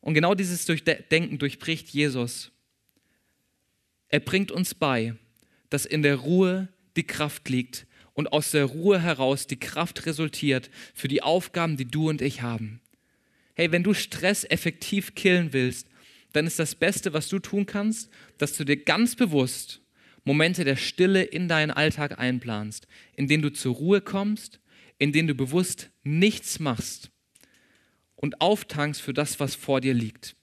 Und 0.00 0.14
genau 0.14 0.34
dieses 0.36 0.66
Denken 0.66 1.38
durchbricht 1.38 1.88
Jesus. 1.88 2.52
Er 4.08 4.20
bringt 4.20 4.52
uns 4.52 4.74
bei, 4.74 5.14
dass 5.68 5.86
in 5.86 6.02
der 6.02 6.16
Ruhe 6.16 6.68
die 6.96 7.06
Kraft 7.06 7.48
liegt 7.48 7.86
und 8.12 8.32
aus 8.32 8.50
der 8.50 8.66
Ruhe 8.66 9.00
heraus 9.00 9.46
die 9.46 9.58
Kraft 9.58 10.06
resultiert 10.06 10.70
für 10.94 11.08
die 11.08 11.22
Aufgaben, 11.22 11.76
die 11.76 11.86
du 11.86 12.10
und 12.10 12.20
ich 12.20 12.42
haben. 12.42 12.81
Hey, 13.54 13.70
wenn 13.72 13.82
du 13.82 13.94
Stress 13.94 14.44
effektiv 14.44 15.14
killen 15.14 15.52
willst, 15.52 15.88
dann 16.32 16.46
ist 16.46 16.58
das 16.58 16.74
Beste, 16.74 17.12
was 17.12 17.28
du 17.28 17.38
tun 17.38 17.66
kannst, 17.66 18.10
dass 18.38 18.56
du 18.56 18.64
dir 18.64 18.76
ganz 18.76 19.16
bewusst 19.16 19.80
Momente 20.24 20.64
der 20.64 20.76
Stille 20.76 21.22
in 21.22 21.48
deinen 21.48 21.70
Alltag 21.70 22.18
einplanst, 22.18 22.86
in 23.16 23.26
denen 23.26 23.42
du 23.42 23.52
zur 23.52 23.74
Ruhe 23.74 24.00
kommst, 24.00 24.60
in 24.98 25.12
denen 25.12 25.28
du 25.28 25.34
bewusst 25.34 25.90
nichts 26.04 26.60
machst 26.60 27.10
und 28.14 28.40
auftankst 28.40 29.02
für 29.02 29.12
das, 29.12 29.40
was 29.40 29.54
vor 29.54 29.80
dir 29.80 29.94
liegt. 29.94 30.36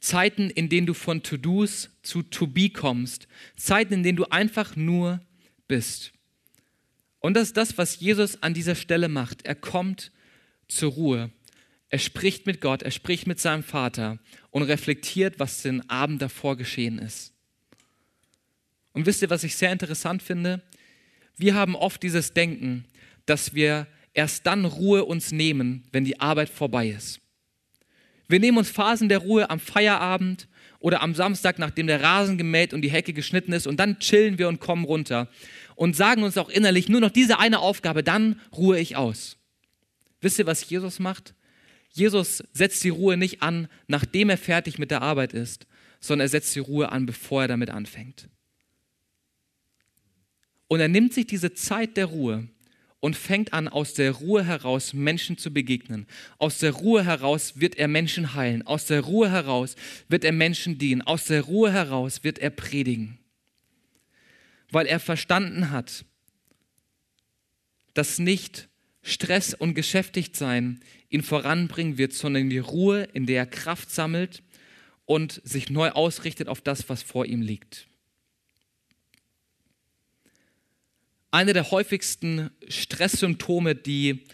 Zeiten, 0.00 0.50
in 0.50 0.68
denen 0.68 0.86
du 0.86 0.94
von 0.94 1.22
To-Dos 1.22 1.90
zu 2.02 2.22
To-Be 2.22 2.70
kommst. 2.70 3.28
Zeiten, 3.56 3.94
in 3.94 4.02
denen 4.02 4.16
du 4.16 4.24
einfach 4.24 4.74
nur 4.74 5.20
bist. 5.68 6.12
Und 7.20 7.34
das 7.34 7.48
ist 7.48 7.56
das, 7.56 7.78
was 7.78 8.00
Jesus 8.00 8.42
an 8.42 8.54
dieser 8.54 8.74
Stelle 8.74 9.08
macht. 9.08 9.44
Er 9.44 9.54
kommt 9.54 10.10
zur 10.68 10.92
Ruhe. 10.92 11.30
Er 11.90 11.98
spricht 11.98 12.46
mit 12.46 12.60
Gott, 12.60 12.82
er 12.82 12.92
spricht 12.92 13.26
mit 13.26 13.40
seinem 13.40 13.64
Vater 13.64 14.18
und 14.50 14.62
reflektiert, 14.62 15.38
was 15.38 15.62
den 15.62 15.88
Abend 15.90 16.22
davor 16.22 16.56
geschehen 16.56 16.98
ist. 16.98 17.34
Und 18.92 19.06
wisst 19.06 19.22
ihr, 19.22 19.30
was 19.30 19.44
ich 19.44 19.56
sehr 19.56 19.72
interessant 19.72 20.22
finde? 20.22 20.62
Wir 21.36 21.54
haben 21.54 21.74
oft 21.74 22.02
dieses 22.02 22.32
Denken, 22.32 22.84
dass 23.26 23.54
wir 23.54 23.86
erst 24.14 24.46
dann 24.46 24.64
Ruhe 24.64 25.04
uns 25.04 25.32
nehmen, 25.32 25.84
wenn 25.92 26.04
die 26.04 26.20
Arbeit 26.20 26.48
vorbei 26.48 26.88
ist. 26.88 27.20
Wir 28.28 28.38
nehmen 28.38 28.58
uns 28.58 28.70
Phasen 28.70 29.08
der 29.08 29.18
Ruhe 29.18 29.50
am 29.50 29.58
Feierabend 29.58 30.46
oder 30.78 31.02
am 31.02 31.14
Samstag, 31.14 31.58
nachdem 31.58 31.88
der 31.88 32.02
Rasen 32.02 32.38
gemäht 32.38 32.72
und 32.72 32.82
die 32.82 32.90
Hecke 32.90 33.12
geschnitten 33.12 33.52
ist, 33.52 33.66
und 33.66 33.78
dann 33.78 33.98
chillen 33.98 34.38
wir 34.38 34.48
und 34.48 34.60
kommen 34.60 34.84
runter 34.84 35.28
und 35.74 35.96
sagen 35.96 36.22
uns 36.22 36.38
auch 36.38 36.48
innerlich 36.48 36.88
nur 36.88 37.00
noch 37.00 37.10
diese 37.10 37.40
eine 37.40 37.58
Aufgabe, 37.58 38.04
dann 38.04 38.40
ruhe 38.56 38.78
ich 38.78 38.96
aus. 38.96 39.36
Wisst 40.20 40.38
ihr, 40.38 40.46
was 40.46 40.68
Jesus 40.68 41.00
macht? 41.00 41.34
Jesus 41.92 42.42
setzt 42.52 42.82
die 42.84 42.88
Ruhe 42.88 43.16
nicht 43.16 43.42
an, 43.42 43.68
nachdem 43.88 44.30
er 44.30 44.38
fertig 44.38 44.78
mit 44.78 44.90
der 44.90 45.02
Arbeit 45.02 45.32
ist, 45.32 45.66
sondern 46.00 46.26
er 46.26 46.30
setzt 46.30 46.54
die 46.54 46.60
Ruhe 46.60 46.90
an, 46.90 47.06
bevor 47.06 47.42
er 47.42 47.48
damit 47.48 47.70
anfängt. 47.70 48.28
Und 50.68 50.80
er 50.80 50.88
nimmt 50.88 51.12
sich 51.12 51.26
diese 51.26 51.52
Zeit 51.52 51.96
der 51.96 52.06
Ruhe 52.06 52.48
und 53.00 53.16
fängt 53.16 53.52
an, 53.52 53.66
aus 53.66 53.94
der 53.94 54.12
Ruhe 54.12 54.44
heraus 54.44 54.92
Menschen 54.92 55.36
zu 55.36 55.52
begegnen. 55.52 56.06
Aus 56.38 56.58
der 56.58 56.72
Ruhe 56.72 57.04
heraus 57.04 57.58
wird 57.58 57.76
er 57.76 57.88
Menschen 57.88 58.34
heilen. 58.34 58.64
Aus 58.66 58.86
der 58.86 59.00
Ruhe 59.00 59.30
heraus 59.30 59.74
wird 60.08 60.22
er 60.22 60.32
Menschen 60.32 60.78
dienen. 60.78 61.02
Aus 61.02 61.24
der 61.24 61.42
Ruhe 61.42 61.72
heraus 61.72 62.22
wird 62.22 62.38
er 62.38 62.50
predigen. 62.50 63.18
Weil 64.70 64.86
er 64.86 65.00
verstanden 65.00 65.70
hat, 65.70 66.04
dass 67.94 68.18
nicht 68.18 68.68
Stress 69.02 69.54
und 69.54 69.74
Geschäftigtsein 69.74 70.80
ihn 71.10 71.22
voranbringen 71.22 71.98
wird, 71.98 72.12
sondern 72.12 72.48
die 72.48 72.58
Ruhe, 72.58 73.02
in 73.12 73.26
der 73.26 73.38
er 73.38 73.46
Kraft 73.46 73.90
sammelt 73.90 74.42
und 75.04 75.40
sich 75.44 75.68
neu 75.70 75.90
ausrichtet 75.90 76.48
auf 76.48 76.60
das, 76.60 76.88
was 76.88 77.02
vor 77.02 77.26
ihm 77.26 77.42
liegt. 77.42 77.88
Eine 81.32 81.52
der 81.52 81.70
häufigsten 81.70 82.50
Stresssymptome, 82.68 83.74
die 83.74 84.24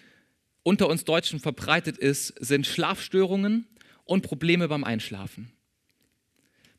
unter 0.62 0.88
uns 0.88 1.04
Deutschen 1.04 1.40
verbreitet 1.40 1.98
ist, 1.98 2.28
sind 2.40 2.66
Schlafstörungen 2.66 3.66
und 4.04 4.22
Probleme 4.22 4.68
beim 4.68 4.84
Einschlafen. 4.84 5.52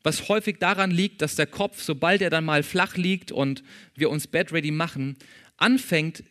Was 0.02 0.28
häufig 0.28 0.58
daran 0.58 0.90
liegt, 0.90 1.22
dass 1.22 1.34
der 1.34 1.46
Kopf, 1.46 1.82
sobald 1.82 2.22
er 2.22 2.30
dann 2.30 2.44
mal 2.44 2.62
flach 2.62 2.96
liegt 2.96 3.32
und 3.32 3.62
wir 3.94 4.10
uns 4.10 4.26
bedready 4.26 4.70
machen, 4.70 5.16
anfängt 5.56 6.24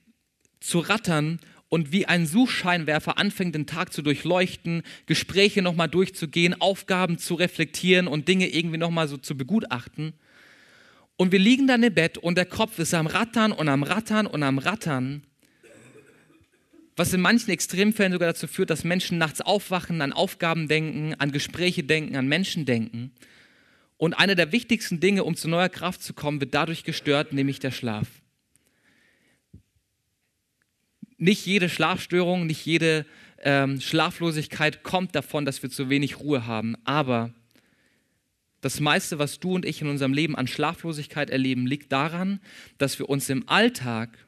zu 0.60 0.80
rattern 0.80 1.39
und 1.69 1.91
wie 1.91 2.06
ein 2.06 2.25
Suchscheinwerfer 2.25 3.17
anfängt, 3.17 3.56
den 3.56 3.67
Tag 3.67 3.91
zu 3.91 4.01
durchleuchten, 4.01 4.84
Gespräche 5.06 5.62
nochmal 5.62 5.89
durchzugehen, 5.89 6.60
Aufgaben 6.62 7.17
zu 7.17 7.36
reflektieren 7.36 8.08
und 8.08 8.27
Dinge 8.27 8.47
irgendwie 8.47 8.77
nochmal 8.77 9.08
so 9.08 9.17
zu 9.17 9.36
begutachten. 9.36 10.13
Und 11.17 11.32
wir 11.32 11.39
liegen 11.39 11.67
dann 11.67 11.84
im 11.84 11.93
Bett 11.93 12.17
und 12.17 12.38
der 12.38 12.45
Kopf 12.45 12.80
ist 12.80 12.93
am 12.93 13.08
Rattern 13.08 13.51
und 13.51 13.67
am 13.67 13.84
Rattern 13.84 14.27
und 14.27 14.43
am 14.43 14.60
Rattern, 14.60 15.23
was 16.95 17.13
in 17.13 17.21
manchen 17.21 17.51
Extremfällen 17.51 18.13
sogar 18.13 18.30
dazu 18.30 18.47
führt, 18.47 18.69
dass 18.69 18.84
Menschen 18.84 19.17
nachts 19.17 19.41
aufwachen, 19.41 20.01
an 20.01 20.13
Aufgaben 20.13 20.67
denken, 20.67 21.15
an 21.15 21.32
Gespräche 21.32 21.84
denken, 21.84 22.15
an 22.15 22.27
Menschen 22.27 22.65
denken. 22.65 23.12
Und 23.97 24.13
eine 24.13 24.36
der 24.36 24.51
wichtigsten 24.51 24.99
Dinge, 24.99 25.23
um 25.23 25.36
zu 25.36 25.49
neuer 25.49 25.69
Kraft 25.69 26.03
zu 26.03 26.13
kommen, 26.13 26.39
wird 26.39 26.53
dadurch 26.53 26.84
gestört, 26.84 27.34
nämlich 27.34 27.60
der 27.60 27.71
Schlaf. 27.71 28.08
Nicht 31.17 31.45
jede 31.45 31.69
Schlafstörung, 31.69 32.45
nicht 32.45 32.65
jede 32.65 33.06
ähm, 33.39 33.82
Schlaflosigkeit 33.82 34.84
kommt 34.84 35.15
davon, 35.15 35.45
dass 35.45 35.62
wir 35.63 35.69
zu 35.69 35.89
wenig 35.89 36.19
Ruhe 36.19 36.45
haben, 36.45 36.75
aber 36.86 37.34
das 38.62 38.80
meiste, 38.80 39.19
was 39.19 39.39
du 39.39 39.53
und 39.53 39.65
ich 39.65 39.82
in 39.82 39.88
unserem 39.88 40.13
Leben 40.13 40.36
an 40.36 40.47
Schlaflosigkeit 40.47 41.30
erleben, 41.30 41.67
liegt 41.67 41.91
daran, 41.91 42.39
dass 42.77 42.97
wir 42.97 43.08
uns 43.08 43.30
im 43.30 43.47
Alltag 43.47 44.27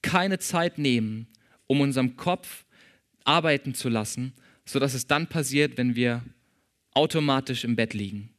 keine 0.00 0.38
Zeit 0.38 0.78
nehmen, 0.78 1.26
um 1.66 1.80
unserem 1.80 2.16
Kopf 2.16 2.64
arbeiten 3.24 3.74
zu 3.74 3.88
lassen, 3.88 4.32
sodass 4.64 4.94
es 4.94 5.06
dann 5.06 5.26
passiert, 5.26 5.76
wenn 5.76 5.96
wir 5.96 6.22
automatisch 6.92 7.64
im 7.64 7.76
Bett 7.76 7.94
liegen 7.94 8.30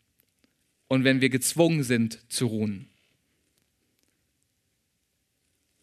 und 0.87 1.03
wenn 1.03 1.21
wir 1.21 1.29
gezwungen 1.29 1.83
sind 1.83 2.19
zu 2.31 2.47
ruhen. 2.47 2.87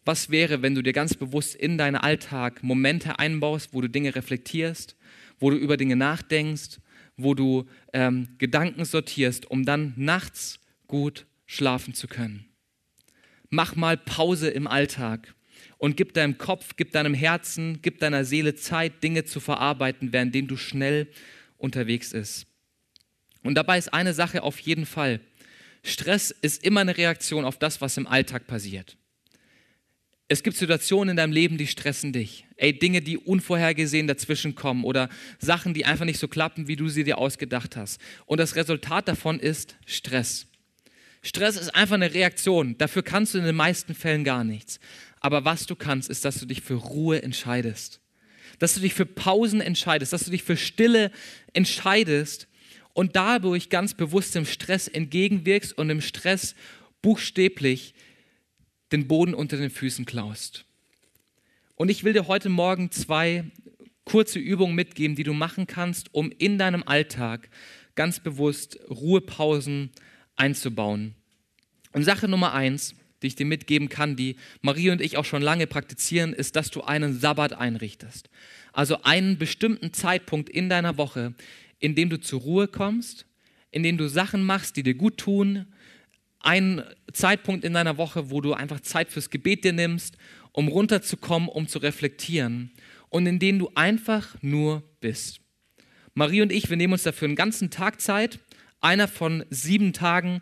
Was 0.05 0.31
wäre, 0.31 0.63
wenn 0.63 0.75
du 0.75 0.83
dir 0.83 0.93
ganz 0.93 1.15
bewusst 1.15 1.55
in 1.55 1.77
deinen 1.77 1.97
Alltag 1.97 2.63
Momente 2.63 3.19
einbaust, 3.19 3.73
wo 3.73 3.81
du 3.81 3.89
Dinge 3.89 4.15
reflektierst, 4.15 4.97
wo 5.39 5.51
du 5.51 5.57
über 5.57 5.77
Dinge 5.77 5.97
nachdenkst, 5.97 6.79
wo 7.17 7.35
du 7.35 7.67
ähm, 7.93 8.29
Gedanken 8.39 8.85
sortierst, 8.85 9.51
um 9.51 9.65
dann 9.65 9.93
nachts 9.97 10.59
gut 10.87 11.27
schlafen 11.47 11.95
zu 11.95 12.09
können. 12.09 12.47
Mach 13.51 13.77
mal 13.77 13.97
Pause 13.97 14.49
im 14.49 14.67
Alltag 14.67 15.35
und 15.77 15.97
gib 15.97 16.15
deinem 16.15 16.39
Kopf, 16.39 16.77
gib 16.77 16.93
deinem 16.93 17.15
Herzen, 17.15 17.81
gib 17.83 17.99
deiner 17.99 18.25
Seele 18.25 18.55
Zeit, 18.55 19.03
Dinge 19.03 19.25
zu 19.25 19.41
verarbeiten, 19.41 20.13
währenddem 20.13 20.47
du 20.47 20.57
schnell 20.57 21.09
unterwegs 21.59 22.13
ist. 22.13 22.47
Und 23.43 23.55
dabei 23.55 23.79
ist 23.79 23.93
eine 23.93 24.15
Sache 24.15 24.43
auf 24.43 24.59
jeden 24.61 24.87
Fall. 24.87 25.21
Stress 25.83 26.31
ist 26.31 26.63
immer 26.65 26.81
eine 26.81 26.97
Reaktion 26.97 27.45
auf 27.45 27.59
das, 27.59 27.81
was 27.81 27.97
im 27.97 28.07
Alltag 28.07 28.47
passiert. 28.47 28.97
Es 30.33 30.45
gibt 30.45 30.57
Situationen 30.57 31.11
in 31.11 31.17
deinem 31.17 31.33
Leben, 31.33 31.59
die 31.59 31.67
stressen 31.67 32.13
dich. 32.13 32.47
Ey, 32.55 32.73
Dinge, 32.73 33.01
die 33.01 33.19
unvorhergesehen 33.19 34.07
dazwischen 34.07 34.55
kommen 34.55 34.85
oder 34.85 35.09
Sachen, 35.41 35.75
die 35.75 35.85
einfach 35.85 36.05
nicht 36.05 36.21
so 36.21 36.29
klappen, 36.29 36.69
wie 36.69 36.77
du 36.77 36.89
sie 36.89 37.03
dir 37.03 37.19
ausgedacht 37.19 37.75
hast. 37.75 38.01
Und 38.27 38.39
das 38.39 38.55
Resultat 38.55 39.09
davon 39.09 39.41
ist 39.41 39.75
Stress. 39.87 40.47
Stress 41.21 41.57
ist 41.57 41.75
einfach 41.75 41.97
eine 41.97 42.15
Reaktion. 42.15 42.79
Dafür 42.79 43.03
kannst 43.03 43.35
du 43.35 43.39
in 43.39 43.45
den 43.45 43.57
meisten 43.57 43.93
Fällen 43.93 44.23
gar 44.23 44.45
nichts. 44.45 44.79
Aber 45.19 45.45
was 45.45 45.67
du 45.67 45.75
kannst, 45.75 46.09
ist, 46.09 46.25
dass 46.25 46.39
du 46.39 46.47
dich 46.47 46.61
für 46.61 46.75
Ruhe 46.75 47.21
entscheidest. 47.25 48.01
Dass 48.61 48.75
du 48.75 48.81
dich 48.81 48.95
für 48.95 49.07
Pausen 49.07 49.61
entscheidest, 49.61 50.13
dass 50.13 50.27
du 50.27 50.31
dich 50.31 50.45
für 50.45 50.57
Stille 50.57 51.11
entscheidest 51.55 52.47
und 52.93 53.17
dadurch 53.17 53.69
ganz 53.69 53.95
bewusst 53.95 54.37
dem 54.37 54.47
Stress 54.47 54.87
entgegenwirkst 54.87 55.77
und 55.77 55.91
im 55.91 56.01
Stress 56.01 56.55
buchstäblich 57.03 57.95
den 58.93 59.07
Boden 59.07 59.35
unter 59.35 59.57
den 59.57 59.71
Füßen 59.71 60.05
klaust. 60.05 60.65
Und 61.77 61.91
ich 61.91 62.05
will 62.05 62.13
dir 62.13 62.29
heute 62.29 62.49
Morgen 62.49 62.91
zwei 62.91 63.45
kurze 64.05 64.39
Übungen 64.39 64.75
mitgeben, 64.75 65.17
die 65.17 65.23
du 65.23 65.33
machen 65.33 65.67
kannst, 65.67 66.15
um 66.15 66.33
in 66.37 66.59
deinem 66.59 66.83
Alltag 66.85 67.49
ganz 67.95 68.21
bewusst 68.21 68.79
Ruhepausen 68.89 69.91
einzubauen. 70.37 71.15
Und 71.93 72.05
Sache 72.05 72.29
Nummer 72.29 72.53
eins, 72.53 72.95
die 73.23 73.29
ich 73.29 73.37
dir 73.37 73.47
mitgeben 73.47 73.89
kann, 73.89 74.17
die 74.17 74.37
Marie 74.63 74.91
und 74.91 75.01
ich 75.01 75.17
auch 75.17 75.25
schon 75.25 75.43
lange 75.43 75.67
praktizieren, 75.67 76.33
ist, 76.33 76.57
dass 76.57 76.71
du 76.71 76.83
einen 76.83 77.19
Sabbat 77.19 77.53
einrichtest. 77.53 78.31
Also 78.73 79.03
einen 79.03 79.39
bestimmten 79.39 79.93
Zeitpunkt 79.93 80.49
in 80.49 80.69
deiner 80.69 80.97
Woche, 80.97 81.35
in 81.79 81.95
dem 81.95 82.11
du 82.11 82.21
zur 82.21 82.41
Ruhe 82.41 82.69
kommst, 82.69 83.27
in 83.71 83.83
dem 83.83 83.97
du 83.97 84.09
Sachen 84.09 84.43
machst, 84.43 84.77
die 84.77 84.83
dir 84.83 84.95
gut 84.95 85.19
tun, 85.19 85.67
ein 86.41 86.83
Zeitpunkt 87.13 87.65
in 87.65 87.75
deiner 87.75 87.97
Woche, 87.97 88.31
wo 88.31 88.41
du 88.41 88.55
einfach 88.55 88.81
Zeit 88.81 89.13
fürs 89.13 89.31
Gebet 89.31 89.65
dir 89.65 89.73
nimmst, 89.73 90.17
um 90.53 90.69
runterzukommen, 90.69 91.49
um 91.49 91.69
zu 91.69 91.79
reflektieren 91.79 92.73
und 93.09 93.27
in 93.27 93.39
denen 93.39 93.59
du 93.59 93.71
einfach 93.75 94.37
nur 94.41 94.83
bist. 95.01 95.41
Marie 96.15 96.43
und 96.43 96.53
ich, 96.53 96.69
wir 96.71 96.77
nehmen 96.77 96.95
uns 96.95 97.05
dafür 97.05 97.29
einen 97.29 97.37
ganzen 97.37 97.71
Tag 97.71 98.01
Zeit. 98.01 98.41
Einer 98.81 99.07
von 99.07 99.45
sieben 99.51 99.93
Tagen 99.93 100.41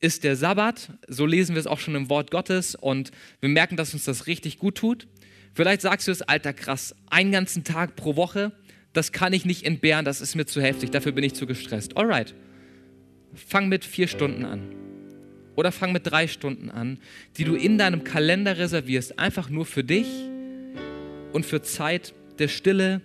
ist 0.00 0.24
der 0.24 0.36
Sabbat. 0.36 0.92
So 1.08 1.26
lesen 1.26 1.54
wir 1.54 1.60
es 1.60 1.66
auch 1.66 1.80
schon 1.80 1.94
im 1.94 2.08
Wort 2.08 2.30
Gottes 2.30 2.74
und 2.74 3.10
wir 3.40 3.48
merken, 3.48 3.76
dass 3.76 3.92
uns 3.92 4.04
das 4.04 4.26
richtig 4.26 4.58
gut 4.58 4.76
tut. 4.76 5.08
Vielleicht 5.54 5.82
sagst 5.82 6.08
du 6.08 6.12
es, 6.12 6.22
alter 6.22 6.52
krass, 6.52 6.94
einen 7.10 7.32
ganzen 7.32 7.64
Tag 7.64 7.96
pro 7.96 8.16
Woche, 8.16 8.52
das 8.92 9.12
kann 9.12 9.32
ich 9.32 9.44
nicht 9.44 9.64
entbehren, 9.64 10.04
das 10.04 10.20
ist 10.20 10.34
mir 10.34 10.46
zu 10.46 10.60
heftig, 10.60 10.90
dafür 10.90 11.12
bin 11.12 11.24
ich 11.24 11.34
zu 11.34 11.46
gestresst. 11.46 11.96
Alright, 11.96 12.34
fang 13.34 13.68
mit 13.68 13.84
vier 13.84 14.08
Stunden 14.08 14.44
an. 14.44 14.83
Oder 15.56 15.72
fang 15.72 15.92
mit 15.92 16.06
drei 16.06 16.26
Stunden 16.26 16.70
an, 16.70 16.98
die 17.36 17.44
du 17.44 17.54
in 17.54 17.78
deinem 17.78 18.04
Kalender 18.04 18.58
reservierst, 18.58 19.18
einfach 19.18 19.50
nur 19.50 19.66
für 19.66 19.84
dich 19.84 20.08
und 21.32 21.46
für 21.46 21.62
Zeit 21.62 22.14
der 22.38 22.48
Stille 22.48 23.00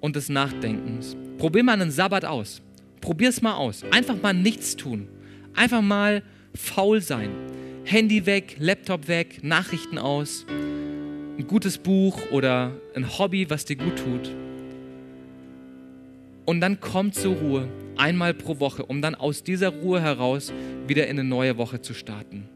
und 0.00 0.16
des 0.16 0.28
Nachdenkens. 0.28 1.16
Probier 1.38 1.64
mal 1.64 1.72
einen 1.72 1.90
Sabbat 1.90 2.24
aus. 2.24 2.62
Probier 3.00 3.28
es 3.28 3.42
mal 3.42 3.54
aus. 3.54 3.84
Einfach 3.90 4.20
mal 4.20 4.34
nichts 4.34 4.76
tun. 4.76 5.08
Einfach 5.54 5.82
mal 5.82 6.22
faul 6.54 7.00
sein. 7.00 7.30
Handy 7.84 8.26
weg, 8.26 8.56
Laptop 8.58 9.06
weg, 9.06 9.44
Nachrichten 9.44 9.96
aus, 9.96 10.44
ein 10.48 11.46
gutes 11.46 11.78
Buch 11.78 12.30
oder 12.32 12.72
ein 12.96 13.18
Hobby, 13.18 13.48
was 13.48 13.64
dir 13.64 13.76
gut 13.76 13.96
tut. 13.96 14.32
Und 16.46 16.60
dann 16.60 16.80
komm 16.80 17.12
zur 17.12 17.36
Ruhe, 17.36 17.68
einmal 17.98 18.34
pro 18.34 18.60
Woche, 18.60 18.84
um 18.84 19.02
dann 19.02 19.14
aus 19.14 19.42
dieser 19.42 19.68
Ruhe 19.68 20.00
heraus 20.00 20.52
wieder 20.86 21.06
in 21.06 21.18
eine 21.18 21.28
neue 21.28 21.58
Woche 21.58 21.80
zu 21.80 21.94
starten. 21.94 22.48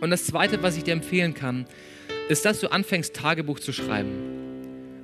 Und 0.00 0.10
das 0.10 0.26
Zweite, 0.26 0.62
was 0.62 0.76
ich 0.76 0.84
dir 0.84 0.92
empfehlen 0.92 1.34
kann, 1.34 1.66
ist, 2.28 2.44
dass 2.44 2.60
du 2.60 2.70
anfängst, 2.70 3.14
Tagebuch 3.14 3.60
zu 3.60 3.72
schreiben. 3.72 4.10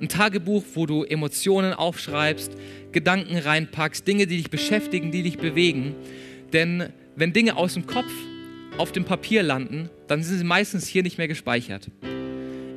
Ein 0.01 0.09
Tagebuch, 0.09 0.65
wo 0.75 0.87
du 0.87 1.05
Emotionen 1.05 1.73
aufschreibst, 1.73 2.53
Gedanken 2.91 3.39
reinpackst, 3.39 4.07
Dinge, 4.07 4.27
die 4.27 4.37
dich 4.39 4.51
beschäftigen, 4.51 5.13
die 5.13 5.23
dich 5.23 5.39
bewegen. 5.39 5.95
Denn 6.53 6.89
wenn 7.15 7.33
Dinge 7.33 7.57
aus 7.57 7.75
dem 7.75 7.87
Kopf 7.87 8.11
auf 8.79 8.93
dem 8.93 9.05
Papier 9.05 9.43
landen, 9.43 9.91
dann 10.09 10.23
sind 10.23 10.39
sie 10.39 10.45
meistens 10.45 10.87
hier 10.87 11.03
nicht 11.03 11.19
mehr 11.19 11.29
gespeichert. 11.29 11.89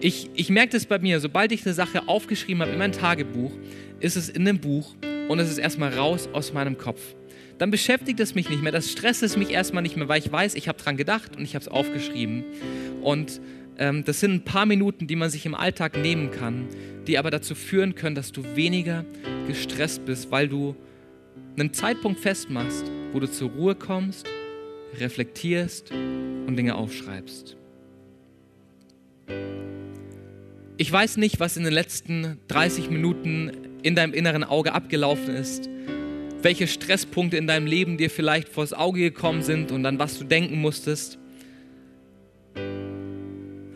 Ich, 0.01 0.29
ich 0.35 0.49
merke 0.49 0.73
das 0.73 0.85
bei 0.85 0.99
mir, 0.99 1.19
sobald 1.19 1.51
ich 1.51 1.65
eine 1.65 1.73
Sache 1.73 2.07
aufgeschrieben 2.07 2.61
habe 2.61 2.71
in 2.71 2.77
mein 2.77 2.91
Tagebuch, 2.91 3.51
ist 3.99 4.17
es 4.17 4.29
in 4.29 4.45
dem 4.45 4.59
Buch 4.59 4.95
und 5.27 5.39
es 5.39 5.49
ist 5.49 5.57
erstmal 5.57 5.93
raus 5.93 6.29
aus 6.33 6.53
meinem 6.53 6.77
Kopf. 6.77 7.01
Dann 7.57 7.71
beschäftigt 7.71 8.19
es 8.19 8.35
mich 8.35 8.49
nicht 8.49 8.61
mehr, 8.61 8.71
das 8.71 8.91
stresst 8.91 9.23
es 9.23 9.37
mich 9.37 9.51
erstmal 9.51 9.81
nicht 9.81 9.95
mehr, 9.95 10.07
weil 10.09 10.19
ich 10.19 10.31
weiß, 10.31 10.55
ich 10.55 10.67
habe 10.67 10.77
dran 10.77 10.97
gedacht 10.97 11.37
und 11.37 11.43
ich 11.43 11.55
habe 11.55 11.63
es 11.63 11.69
aufgeschrieben. 11.69 12.43
Und 13.01 13.39
ähm, 13.77 14.03
das 14.03 14.19
sind 14.19 14.31
ein 14.31 14.43
paar 14.43 14.65
Minuten, 14.65 15.07
die 15.07 15.15
man 15.15 15.29
sich 15.29 15.45
im 15.45 15.55
Alltag 15.55 15.97
nehmen 15.97 16.31
kann, 16.31 16.67
die 17.07 17.17
aber 17.17 17.31
dazu 17.31 17.55
führen 17.55 17.95
können, 17.95 18.15
dass 18.15 18.31
du 18.31 18.43
weniger 18.55 19.05
gestresst 19.47 20.05
bist, 20.05 20.31
weil 20.31 20.49
du 20.49 20.75
einen 21.57 21.73
Zeitpunkt 21.73 22.19
festmachst, 22.19 22.91
wo 23.13 23.19
du 23.19 23.29
zur 23.29 23.51
Ruhe 23.51 23.75
kommst, 23.75 24.27
reflektierst 24.99 25.91
und 25.91 26.55
Dinge 26.57 26.75
aufschreibst. 26.75 27.55
Ich 30.77 30.91
weiß 30.91 31.17
nicht, 31.17 31.39
was 31.39 31.55
in 31.55 31.63
den 31.63 31.73
letzten 31.73 32.37
30 32.49 32.89
Minuten 32.89 33.51
in 33.85 33.93
deinem 33.93 34.13
inneren 34.13 34.43
Auge 34.43 34.73
abgelaufen 34.73 35.35
ist, 35.35 35.69
welche 36.41 36.65
Stresspunkte 36.65 37.37
in 37.37 37.45
deinem 37.45 37.67
Leben 37.67 37.97
dir 37.97 38.09
vielleicht 38.09 38.49
vors 38.49 38.73
Auge 38.73 38.99
gekommen 38.99 39.43
sind 39.43 39.71
und 39.71 39.85
an 39.85 39.99
was 39.99 40.17
du 40.17 40.25
denken 40.25 40.59
musstest. 40.59 41.19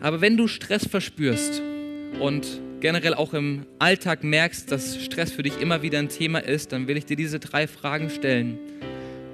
Aber 0.00 0.20
wenn 0.20 0.36
du 0.36 0.48
Stress 0.48 0.84
verspürst 0.84 1.62
und 2.18 2.60
generell 2.80 3.14
auch 3.14 3.34
im 3.34 3.66
Alltag 3.78 4.24
merkst, 4.24 4.72
dass 4.72 5.00
Stress 5.00 5.30
für 5.30 5.44
dich 5.44 5.60
immer 5.60 5.82
wieder 5.82 6.00
ein 6.00 6.08
Thema 6.08 6.40
ist, 6.40 6.72
dann 6.72 6.88
will 6.88 6.96
ich 6.96 7.06
dir 7.06 7.16
diese 7.16 7.38
drei 7.38 7.68
Fragen 7.68 8.10
stellen. 8.10 8.58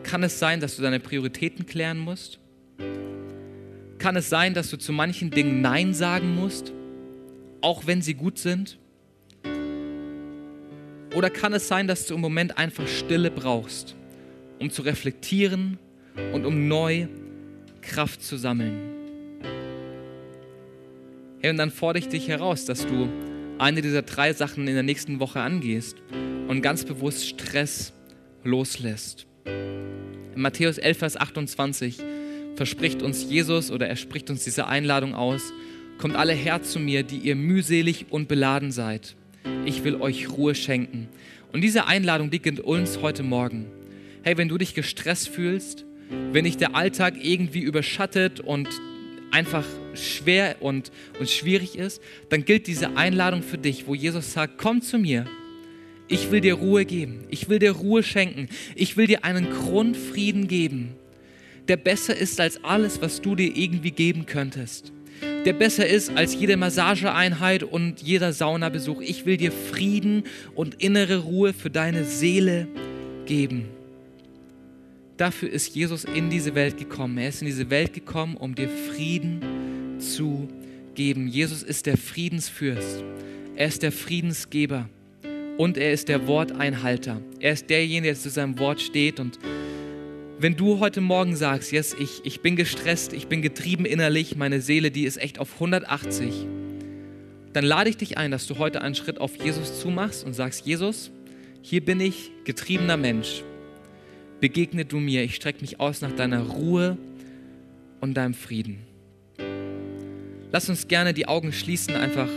Kann 0.02 0.22
es 0.24 0.38
sein, 0.38 0.60
dass 0.60 0.76
du 0.76 0.82
deine 0.82 1.00
Prioritäten 1.00 1.64
klären 1.64 1.98
musst? 1.98 2.38
Kann 3.96 4.14
es 4.16 4.28
sein, 4.28 4.52
dass 4.52 4.68
du 4.68 4.76
zu 4.76 4.92
manchen 4.92 5.30
Dingen 5.30 5.62
Nein 5.62 5.94
sagen 5.94 6.34
musst, 6.34 6.74
auch 7.62 7.86
wenn 7.86 8.02
sie 8.02 8.12
gut 8.12 8.36
sind? 8.38 8.78
Oder 11.16 11.30
kann 11.30 11.54
es 11.54 11.66
sein, 11.66 11.88
dass 11.88 12.04
du 12.04 12.14
im 12.14 12.20
Moment 12.20 12.58
einfach 12.58 12.86
Stille 12.86 13.30
brauchst, 13.30 13.96
um 14.58 14.68
zu 14.68 14.82
reflektieren 14.82 15.78
und 16.34 16.44
um 16.44 16.68
neu 16.68 17.06
Kraft 17.80 18.22
zu 18.22 18.36
sammeln? 18.36 18.76
Hey, 21.38 21.52
und 21.52 21.56
dann 21.56 21.70
fordere 21.70 22.00
ich 22.00 22.10
dich 22.10 22.28
heraus, 22.28 22.66
dass 22.66 22.86
du 22.86 23.08
eine 23.56 23.80
dieser 23.80 24.02
drei 24.02 24.34
Sachen 24.34 24.68
in 24.68 24.74
der 24.74 24.82
nächsten 24.82 25.18
Woche 25.18 25.40
angehst 25.40 25.96
und 26.48 26.60
ganz 26.60 26.84
bewusst 26.84 27.26
Stress 27.26 27.94
loslässt. 28.44 29.26
In 29.46 30.42
Matthäus 30.42 30.76
11, 30.76 30.98
Vers 30.98 31.16
28 31.16 31.96
verspricht 32.56 33.00
uns 33.00 33.24
Jesus 33.24 33.70
oder 33.70 33.88
er 33.88 33.96
spricht 33.96 34.28
uns 34.28 34.44
diese 34.44 34.66
Einladung 34.66 35.14
aus, 35.14 35.54
kommt 35.96 36.14
alle 36.14 36.34
her 36.34 36.62
zu 36.62 36.78
mir, 36.78 37.04
die 37.04 37.20
ihr 37.20 37.36
mühselig 37.36 38.04
und 38.10 38.28
beladen 38.28 38.70
seid. 38.70 39.16
Ich 39.64 39.84
will 39.84 39.96
euch 39.96 40.30
Ruhe 40.30 40.54
schenken. 40.54 41.08
Und 41.52 41.62
diese 41.62 41.86
Einladung 41.86 42.30
liegt 42.30 42.60
uns 42.60 43.00
heute 43.02 43.22
Morgen. 43.22 43.66
Hey, 44.22 44.36
wenn 44.36 44.48
du 44.48 44.58
dich 44.58 44.74
gestresst 44.74 45.28
fühlst, 45.28 45.84
wenn 46.32 46.44
dich 46.44 46.56
der 46.56 46.74
Alltag 46.74 47.14
irgendwie 47.20 47.60
überschattet 47.60 48.40
und 48.40 48.68
einfach 49.30 49.64
schwer 49.94 50.56
und, 50.60 50.90
und 51.18 51.28
schwierig 51.28 51.76
ist, 51.76 52.00
dann 52.28 52.44
gilt 52.44 52.66
diese 52.66 52.96
Einladung 52.96 53.42
für 53.42 53.58
dich, 53.58 53.86
wo 53.86 53.94
Jesus 53.94 54.32
sagt, 54.32 54.58
komm 54.58 54.82
zu 54.82 54.98
mir. 54.98 55.26
Ich 56.08 56.30
will 56.30 56.40
dir 56.40 56.54
Ruhe 56.54 56.84
geben. 56.84 57.24
Ich 57.30 57.48
will 57.48 57.58
dir 57.58 57.72
Ruhe 57.72 58.02
schenken. 58.02 58.48
Ich 58.74 58.96
will 58.96 59.06
dir 59.06 59.24
einen 59.24 59.50
Grundfrieden 59.50 60.46
geben, 60.46 60.94
der 61.68 61.76
besser 61.76 62.16
ist 62.16 62.40
als 62.40 62.62
alles, 62.62 63.00
was 63.02 63.20
du 63.20 63.34
dir 63.34 63.56
irgendwie 63.56 63.90
geben 63.90 64.26
könntest. 64.26 64.92
Der 65.44 65.52
besser 65.52 65.86
ist 65.86 66.10
als 66.10 66.34
jede 66.34 66.56
Massageeinheit 66.56 67.62
und 67.62 68.02
jeder 68.02 68.32
Saunabesuch. 68.32 69.00
Ich 69.00 69.26
will 69.26 69.36
dir 69.36 69.52
Frieden 69.52 70.24
und 70.54 70.82
innere 70.82 71.18
Ruhe 71.18 71.52
für 71.52 71.70
deine 71.70 72.04
Seele 72.04 72.68
geben. 73.26 73.66
Dafür 75.16 75.50
ist 75.50 75.74
Jesus 75.74 76.04
in 76.04 76.30
diese 76.30 76.54
Welt 76.54 76.76
gekommen. 76.76 77.16
Er 77.18 77.28
ist 77.28 77.40
in 77.40 77.46
diese 77.46 77.70
Welt 77.70 77.94
gekommen, 77.94 78.36
um 78.36 78.54
dir 78.54 78.68
Frieden 78.68 79.40
zu 79.98 80.48
geben. 80.94 81.28
Jesus 81.28 81.62
ist 81.62 81.86
der 81.86 81.96
Friedensfürst. 81.96 83.02
Er 83.54 83.68
ist 83.68 83.82
der 83.82 83.92
Friedensgeber 83.92 84.88
und 85.56 85.78
er 85.78 85.92
ist 85.92 86.08
der 86.08 86.26
Worteinhalter. 86.26 87.20
Er 87.40 87.52
ist 87.52 87.70
derjenige, 87.70 88.12
der 88.12 88.20
zu 88.20 88.28
seinem 88.28 88.58
Wort 88.58 88.80
steht. 88.80 89.20
Und 89.20 89.38
wenn 90.38 90.56
du 90.56 90.80
heute 90.80 91.00
Morgen 91.00 91.36
sagst, 91.36 91.72
yes, 91.72 91.94
ich, 91.98 92.20
ich 92.24 92.40
bin 92.40 92.56
gestresst, 92.56 93.12
ich 93.12 93.26
bin 93.26 93.42
getrieben 93.42 93.84
innerlich, 93.84 94.36
meine 94.36 94.60
Seele, 94.60 94.90
die 94.90 95.04
ist 95.04 95.16
echt 95.16 95.38
auf 95.38 95.54
180, 95.54 96.46
dann 97.52 97.64
lade 97.64 97.88
ich 97.88 97.96
dich 97.96 98.18
ein, 98.18 98.30
dass 98.30 98.46
du 98.46 98.58
heute 98.58 98.82
einen 98.82 98.94
Schritt 98.94 99.18
auf 99.18 99.36
Jesus 99.36 99.80
zumachst 99.80 100.24
und 100.24 100.34
sagst, 100.34 100.66
Jesus, 100.66 101.10
hier 101.62 101.84
bin 101.84 102.00
ich, 102.00 102.30
getriebener 102.44 102.96
Mensch 102.96 103.42
begegne 104.40 104.84
du 104.84 104.98
mir. 104.98 105.22
Ich 105.22 105.34
strecke 105.34 105.60
mich 105.60 105.80
aus 105.80 106.00
nach 106.00 106.12
deiner 106.12 106.42
Ruhe 106.42 106.98
und 108.00 108.14
deinem 108.14 108.34
Frieden. 108.34 108.78
Lass 110.52 110.68
uns 110.68 110.88
gerne 110.88 111.14
die 111.14 111.26
Augen 111.26 111.52
schließen, 111.52 111.94
einfach 111.96 112.28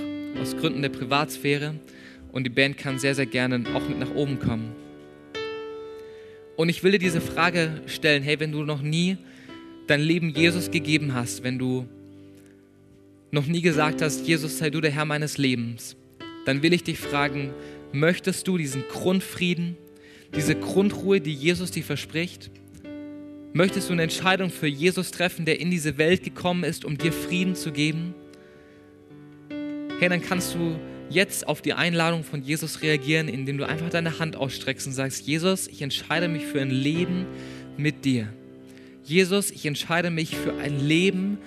aus 0.42 0.58
Gründen 0.58 0.82
der 0.82 0.90
Privatsphäre. 0.90 1.76
Und 2.32 2.44
die 2.46 2.50
Band 2.50 2.78
kann 2.78 3.00
sehr, 3.00 3.16
sehr 3.16 3.26
gerne 3.26 3.64
auch 3.74 3.88
mit 3.88 4.00
nach 4.00 4.14
oben 4.16 4.40
kommen. 4.40 4.76
Und 6.60 6.68
ich 6.68 6.84
will 6.84 6.92
dir 6.92 7.00
diese 7.00 7.22
Frage 7.22 7.82
stellen, 7.86 8.22
hey, 8.22 8.38
wenn 8.42 8.52
du 8.52 8.64
noch 8.64 8.82
nie 8.82 9.16
dein 9.88 10.02
Leben 10.02 10.28
Jesus 10.28 10.70
gegeben 10.70 11.14
hast, 11.14 11.42
wenn 11.42 11.58
du 11.58 11.88
noch 13.32 13.46
nie 13.46 13.62
gesagt 13.62 14.02
hast, 14.02 14.28
Jesus 14.28 14.58
sei 14.58 14.70
du 14.70 14.82
der 14.82 14.92
Herr 14.92 15.06
meines 15.06 15.38
Lebens, 15.38 15.96
dann 16.46 16.62
will 16.62 16.74
ich 16.74 16.84
dich 16.84 17.00
fragen, 17.00 17.54
möchtest 17.94 18.46
du 18.46 18.58
diesen 18.58 18.84
Grundfrieden, 18.92 19.78
diese 20.36 20.54
Grundruhe, 20.54 21.22
die 21.22 21.34
Jesus 21.34 21.72
dir 21.72 21.82
verspricht? 21.86 22.52
Möchtest 23.54 23.88
du 23.88 23.94
eine 23.94 24.04
Entscheidung 24.04 24.50
für 24.50 24.68
Jesus 24.68 25.12
treffen, 25.12 25.46
der 25.46 25.62
in 25.62 25.72
diese 25.72 25.98
Welt 25.98 26.24
gekommen 26.24 26.66
ist, 26.66 26.84
um 26.84 26.98
dir 26.98 27.14
Frieden 27.14 27.56
zu 27.56 27.72
geben? 27.72 28.14
Hey, 30.02 30.10
dann 30.10 30.22
kannst 30.22 30.56
du 30.56 30.78
jetzt 31.10 31.48
auf 31.48 31.62
die 31.62 31.74
Einladung 31.74 32.24
von 32.24 32.42
Jesus 32.42 32.82
reagieren, 32.82 33.28
indem 33.28 33.58
du 33.58 33.68
einfach 33.68 33.90
deine 33.90 34.20
Hand 34.20 34.36
ausstreckst 34.36 34.88
und 34.88 34.94
sagst, 34.94 35.26
Jesus, 35.26 35.68
ich 35.68 35.82
entscheide 35.82 36.28
mich 36.28 36.46
für 36.46 36.62
ein 36.62 36.72
Leben 36.72 37.26
mit 37.78 38.06
dir. 38.06 38.28
Jesus, 39.04 39.52
ich 39.52 39.66
entscheide 39.66 40.12
mich 40.12 40.36
für 40.36 40.56
ein 40.60 40.80
Leben, 40.80 41.40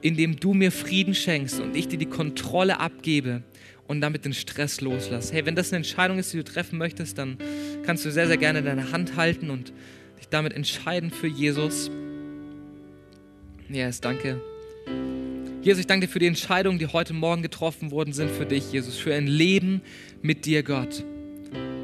in 0.00 0.16
dem 0.16 0.36
du 0.36 0.54
mir 0.54 0.72
Frieden 0.72 1.14
schenkst 1.14 1.60
und 1.60 1.76
ich 1.76 1.88
dir 1.88 1.98
die 1.98 2.06
Kontrolle 2.06 2.80
abgebe 2.80 3.42
und 3.86 4.00
damit 4.00 4.24
den 4.24 4.34
Stress 4.34 4.80
loslasse. 4.80 5.32
Hey, 5.32 5.46
wenn 5.46 5.56
das 5.56 5.70
eine 5.70 5.78
Entscheidung 5.78 6.18
ist, 6.18 6.32
die 6.32 6.36
du 6.36 6.44
treffen 6.44 6.78
möchtest, 6.78 7.18
dann 7.18 7.38
kannst 7.84 8.04
du 8.04 8.12
sehr, 8.12 8.26
sehr 8.26 8.36
gerne 8.36 8.62
deine 8.62 8.92
Hand 8.92 9.16
halten 9.16 9.50
und 9.50 9.72
dich 10.18 10.28
damit 10.28 10.52
entscheiden 10.52 11.10
für 11.10 11.26
Jesus. 11.26 11.90
Yes, 13.68 14.00
danke. 14.00 14.40
Jesus, 15.68 15.80
ich 15.80 15.86
danke 15.86 16.06
dir 16.06 16.10
für 16.10 16.18
die 16.18 16.28
Entscheidungen, 16.28 16.78
die 16.78 16.86
heute 16.86 17.12
Morgen 17.12 17.42
getroffen 17.42 17.90
worden 17.90 18.14
sind 18.14 18.30
für 18.30 18.46
dich, 18.46 18.72
Jesus, 18.72 18.96
für 18.96 19.14
ein 19.14 19.26
Leben 19.26 19.82
mit 20.22 20.46
dir, 20.46 20.62
Gott. 20.62 21.04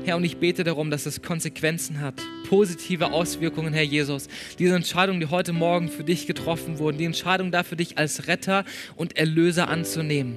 Herr, 0.07 0.17
und 0.17 0.25
ich 0.25 0.39
bete 0.39 0.65
darum, 0.65 0.91
dass 0.91 1.05
es 1.05 1.21
Konsequenzen 1.21 2.01
hat, 2.01 2.15
positive 2.49 3.13
Auswirkungen, 3.13 3.75
Herr 3.75 3.83
Jesus. 3.83 4.29
Diese 4.59 4.75
Entscheidungen, 4.75 5.21
die 5.21 5.27
heute 5.27 5.53
Morgen 5.53 5.91
für 5.91 6.03
dich 6.03 6.27
getroffen 6.27 6.79
wurden, 6.79 6.97
die 6.97 7.05
Entscheidung 7.05 7.51
dafür, 7.51 7.77
dich 7.77 7.99
als 7.99 8.27
Retter 8.27 8.65
und 8.97 9.19
Erlöser 9.19 9.69
anzunehmen. 9.69 10.37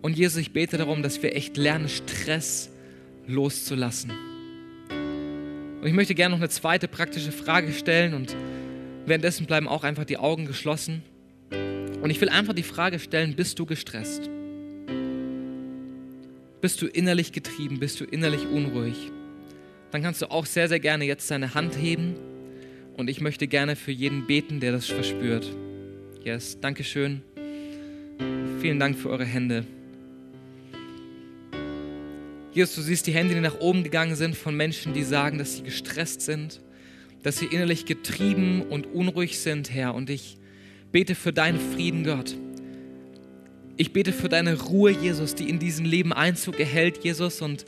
Und 0.00 0.16
Jesus, 0.16 0.38
ich 0.38 0.54
bete 0.54 0.78
darum, 0.78 1.02
dass 1.02 1.22
wir 1.22 1.36
echt 1.36 1.58
lernen, 1.58 1.90
Stress 1.90 2.70
loszulassen. 3.26 4.12
Und 4.88 5.86
ich 5.86 5.92
möchte 5.92 6.14
gerne 6.14 6.36
noch 6.36 6.40
eine 6.40 6.48
zweite 6.48 6.88
praktische 6.88 7.32
Frage 7.32 7.74
stellen 7.74 8.14
und 8.14 8.34
währenddessen 9.04 9.44
bleiben 9.44 9.68
auch 9.68 9.84
einfach 9.84 10.06
die 10.06 10.16
Augen 10.16 10.46
geschlossen. 10.46 11.02
Und 12.00 12.10
ich 12.10 12.20
will 12.20 12.28
einfach 12.28 12.54
die 12.54 12.62
Frage 12.62 12.98
stellen, 12.98 13.34
bist 13.34 13.58
du 13.58 13.66
gestresst? 13.66 14.30
bist 16.60 16.82
du 16.82 16.86
innerlich 16.86 17.32
getrieben, 17.32 17.80
bist 17.80 18.00
du 18.00 18.04
innerlich 18.04 18.46
unruhig, 18.46 19.10
dann 19.92 20.02
kannst 20.02 20.22
du 20.22 20.30
auch 20.30 20.46
sehr, 20.46 20.68
sehr 20.68 20.80
gerne 20.80 21.04
jetzt 21.04 21.30
deine 21.30 21.54
Hand 21.54 21.76
heben 21.76 22.14
und 22.96 23.08
ich 23.08 23.20
möchte 23.20 23.46
gerne 23.46 23.76
für 23.76 23.92
jeden 23.92 24.26
beten, 24.26 24.60
der 24.60 24.72
das 24.72 24.86
verspürt. 24.86 25.50
Yes, 26.22 26.58
danke 26.60 26.84
schön. 26.84 27.22
Vielen 28.60 28.78
Dank 28.78 28.98
für 28.98 29.08
eure 29.08 29.24
Hände. 29.24 29.64
Jesus, 32.52 32.74
du 32.74 32.82
siehst 32.82 33.06
die 33.06 33.12
Hände, 33.12 33.34
die 33.34 33.40
nach 33.40 33.60
oben 33.60 33.84
gegangen 33.84 34.16
sind 34.16 34.36
von 34.36 34.54
Menschen, 34.54 34.92
die 34.92 35.04
sagen, 35.04 35.38
dass 35.38 35.56
sie 35.56 35.62
gestresst 35.62 36.20
sind, 36.20 36.60
dass 37.22 37.38
sie 37.38 37.46
innerlich 37.46 37.86
getrieben 37.86 38.62
und 38.62 38.86
unruhig 38.86 39.38
sind, 39.38 39.72
Herr. 39.72 39.94
Und 39.94 40.10
ich 40.10 40.36
bete 40.92 41.14
für 41.14 41.32
deinen 41.32 41.58
Frieden, 41.58 42.04
Gott. 42.04 42.36
Ich 43.76 43.92
bete 43.92 44.12
für 44.12 44.28
deine 44.28 44.60
Ruhe, 44.60 44.90
Jesus, 44.90 45.34
die 45.34 45.48
in 45.48 45.58
diesem 45.58 45.86
Leben 45.86 46.12
Einzug 46.12 46.60
erhält, 46.60 47.02
Jesus, 47.02 47.40
und 47.40 47.64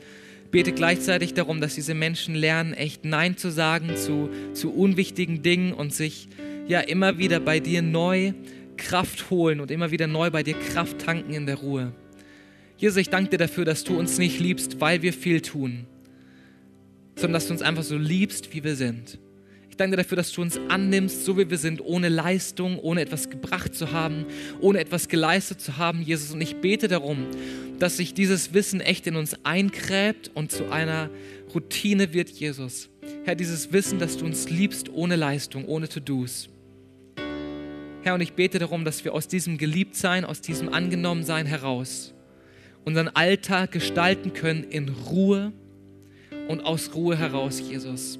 bete 0.51 0.71
gleichzeitig 0.71 1.33
darum, 1.33 1.59
dass 1.59 1.73
diese 1.73 1.95
Menschen 1.95 2.35
lernen, 2.35 2.73
echt 2.73 3.05
Nein 3.05 3.37
zu 3.37 3.49
sagen 3.49 3.95
zu, 3.97 4.29
zu 4.53 4.71
unwichtigen 4.71 5.41
Dingen 5.41 5.73
und 5.73 5.93
sich 5.93 6.29
ja 6.67 6.79
immer 6.79 7.17
wieder 7.17 7.39
bei 7.39 7.59
dir 7.59 7.81
neu 7.81 8.33
Kraft 8.77 9.29
holen 9.31 9.59
und 9.59 9.71
immer 9.71 9.91
wieder 9.91 10.07
neu 10.07 10.29
bei 10.29 10.43
dir 10.43 10.53
Kraft 10.53 10.99
tanken 10.99 11.33
in 11.33 11.47
der 11.47 11.55
Ruhe. 11.55 11.93
Jesus, 12.77 12.97
ich 12.97 13.09
danke 13.09 13.31
dir 13.31 13.37
dafür, 13.37 13.65
dass 13.65 13.83
du 13.83 13.97
uns 13.97 14.17
nicht 14.17 14.39
liebst, 14.39 14.79
weil 14.81 15.01
wir 15.01 15.13
viel 15.13 15.41
tun, 15.41 15.85
sondern 17.15 17.33
dass 17.33 17.47
du 17.47 17.53
uns 17.53 17.61
einfach 17.61 17.83
so 17.83 17.97
liebst, 17.97 18.53
wie 18.53 18.63
wir 18.63 18.75
sind. 18.75 19.17
Ich 19.73 19.77
danke 19.77 19.97
dir 19.97 20.03
dafür, 20.03 20.17
dass 20.17 20.31
du 20.31 20.43
uns 20.43 20.59
annimmst, 20.69 21.25
so 21.25 21.35
wie 21.35 21.49
wir 21.49 21.57
sind, 21.57 21.81
ohne 21.83 22.07
Leistung, 22.07 22.77
ohne 22.77 23.01
etwas 23.01 23.31
gebracht 23.31 23.73
zu 23.73 23.91
haben, 23.91 24.27
ohne 24.61 24.79
etwas 24.79 25.07
geleistet 25.07 25.61
zu 25.61 25.77
haben, 25.77 26.03
Jesus. 26.03 26.31
Und 26.31 26.41
ich 26.41 26.57
bete 26.57 26.87
darum, 26.87 27.25
dass 27.79 27.97
sich 27.97 28.13
dieses 28.13 28.53
Wissen 28.53 28.81
echt 28.81 29.07
in 29.07 29.15
uns 29.15 29.35
einkräbt 29.43 30.29
und 30.35 30.51
zu 30.51 30.71
einer 30.71 31.09
Routine 31.55 32.13
wird, 32.13 32.29
Jesus. 32.29 32.91
Herr, 33.23 33.33
dieses 33.33 33.73
Wissen, 33.73 33.97
dass 33.97 34.15
du 34.15 34.25
uns 34.25 34.47
liebst 34.47 34.89
ohne 34.89 35.15
Leistung, 35.15 35.65
ohne 35.65 35.89
To-Dos. 35.89 36.49
Herr, 38.03 38.13
und 38.13 38.21
ich 38.21 38.33
bete 38.33 38.59
darum, 38.59 38.85
dass 38.85 39.03
wir 39.03 39.15
aus 39.15 39.27
diesem 39.27 39.57
Geliebtsein, 39.57 40.23
aus 40.23 40.39
diesem 40.41 40.71
Angenommensein 40.71 41.47
heraus 41.47 42.13
unseren 42.85 43.07
Alltag 43.07 43.71
gestalten 43.71 44.33
können 44.33 44.65
in 44.65 44.89
Ruhe 44.89 45.51
und 46.47 46.61
aus 46.63 46.93
Ruhe 46.93 47.17
heraus, 47.17 47.59
Jesus. 47.59 48.19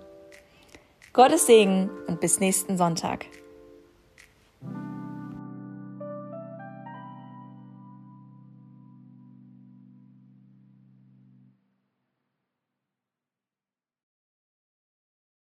Gottes 1.13 1.45
Segen 1.45 1.89
und 2.07 2.21
bis 2.21 2.39
nächsten 2.39 2.77
Sonntag. 2.77 3.25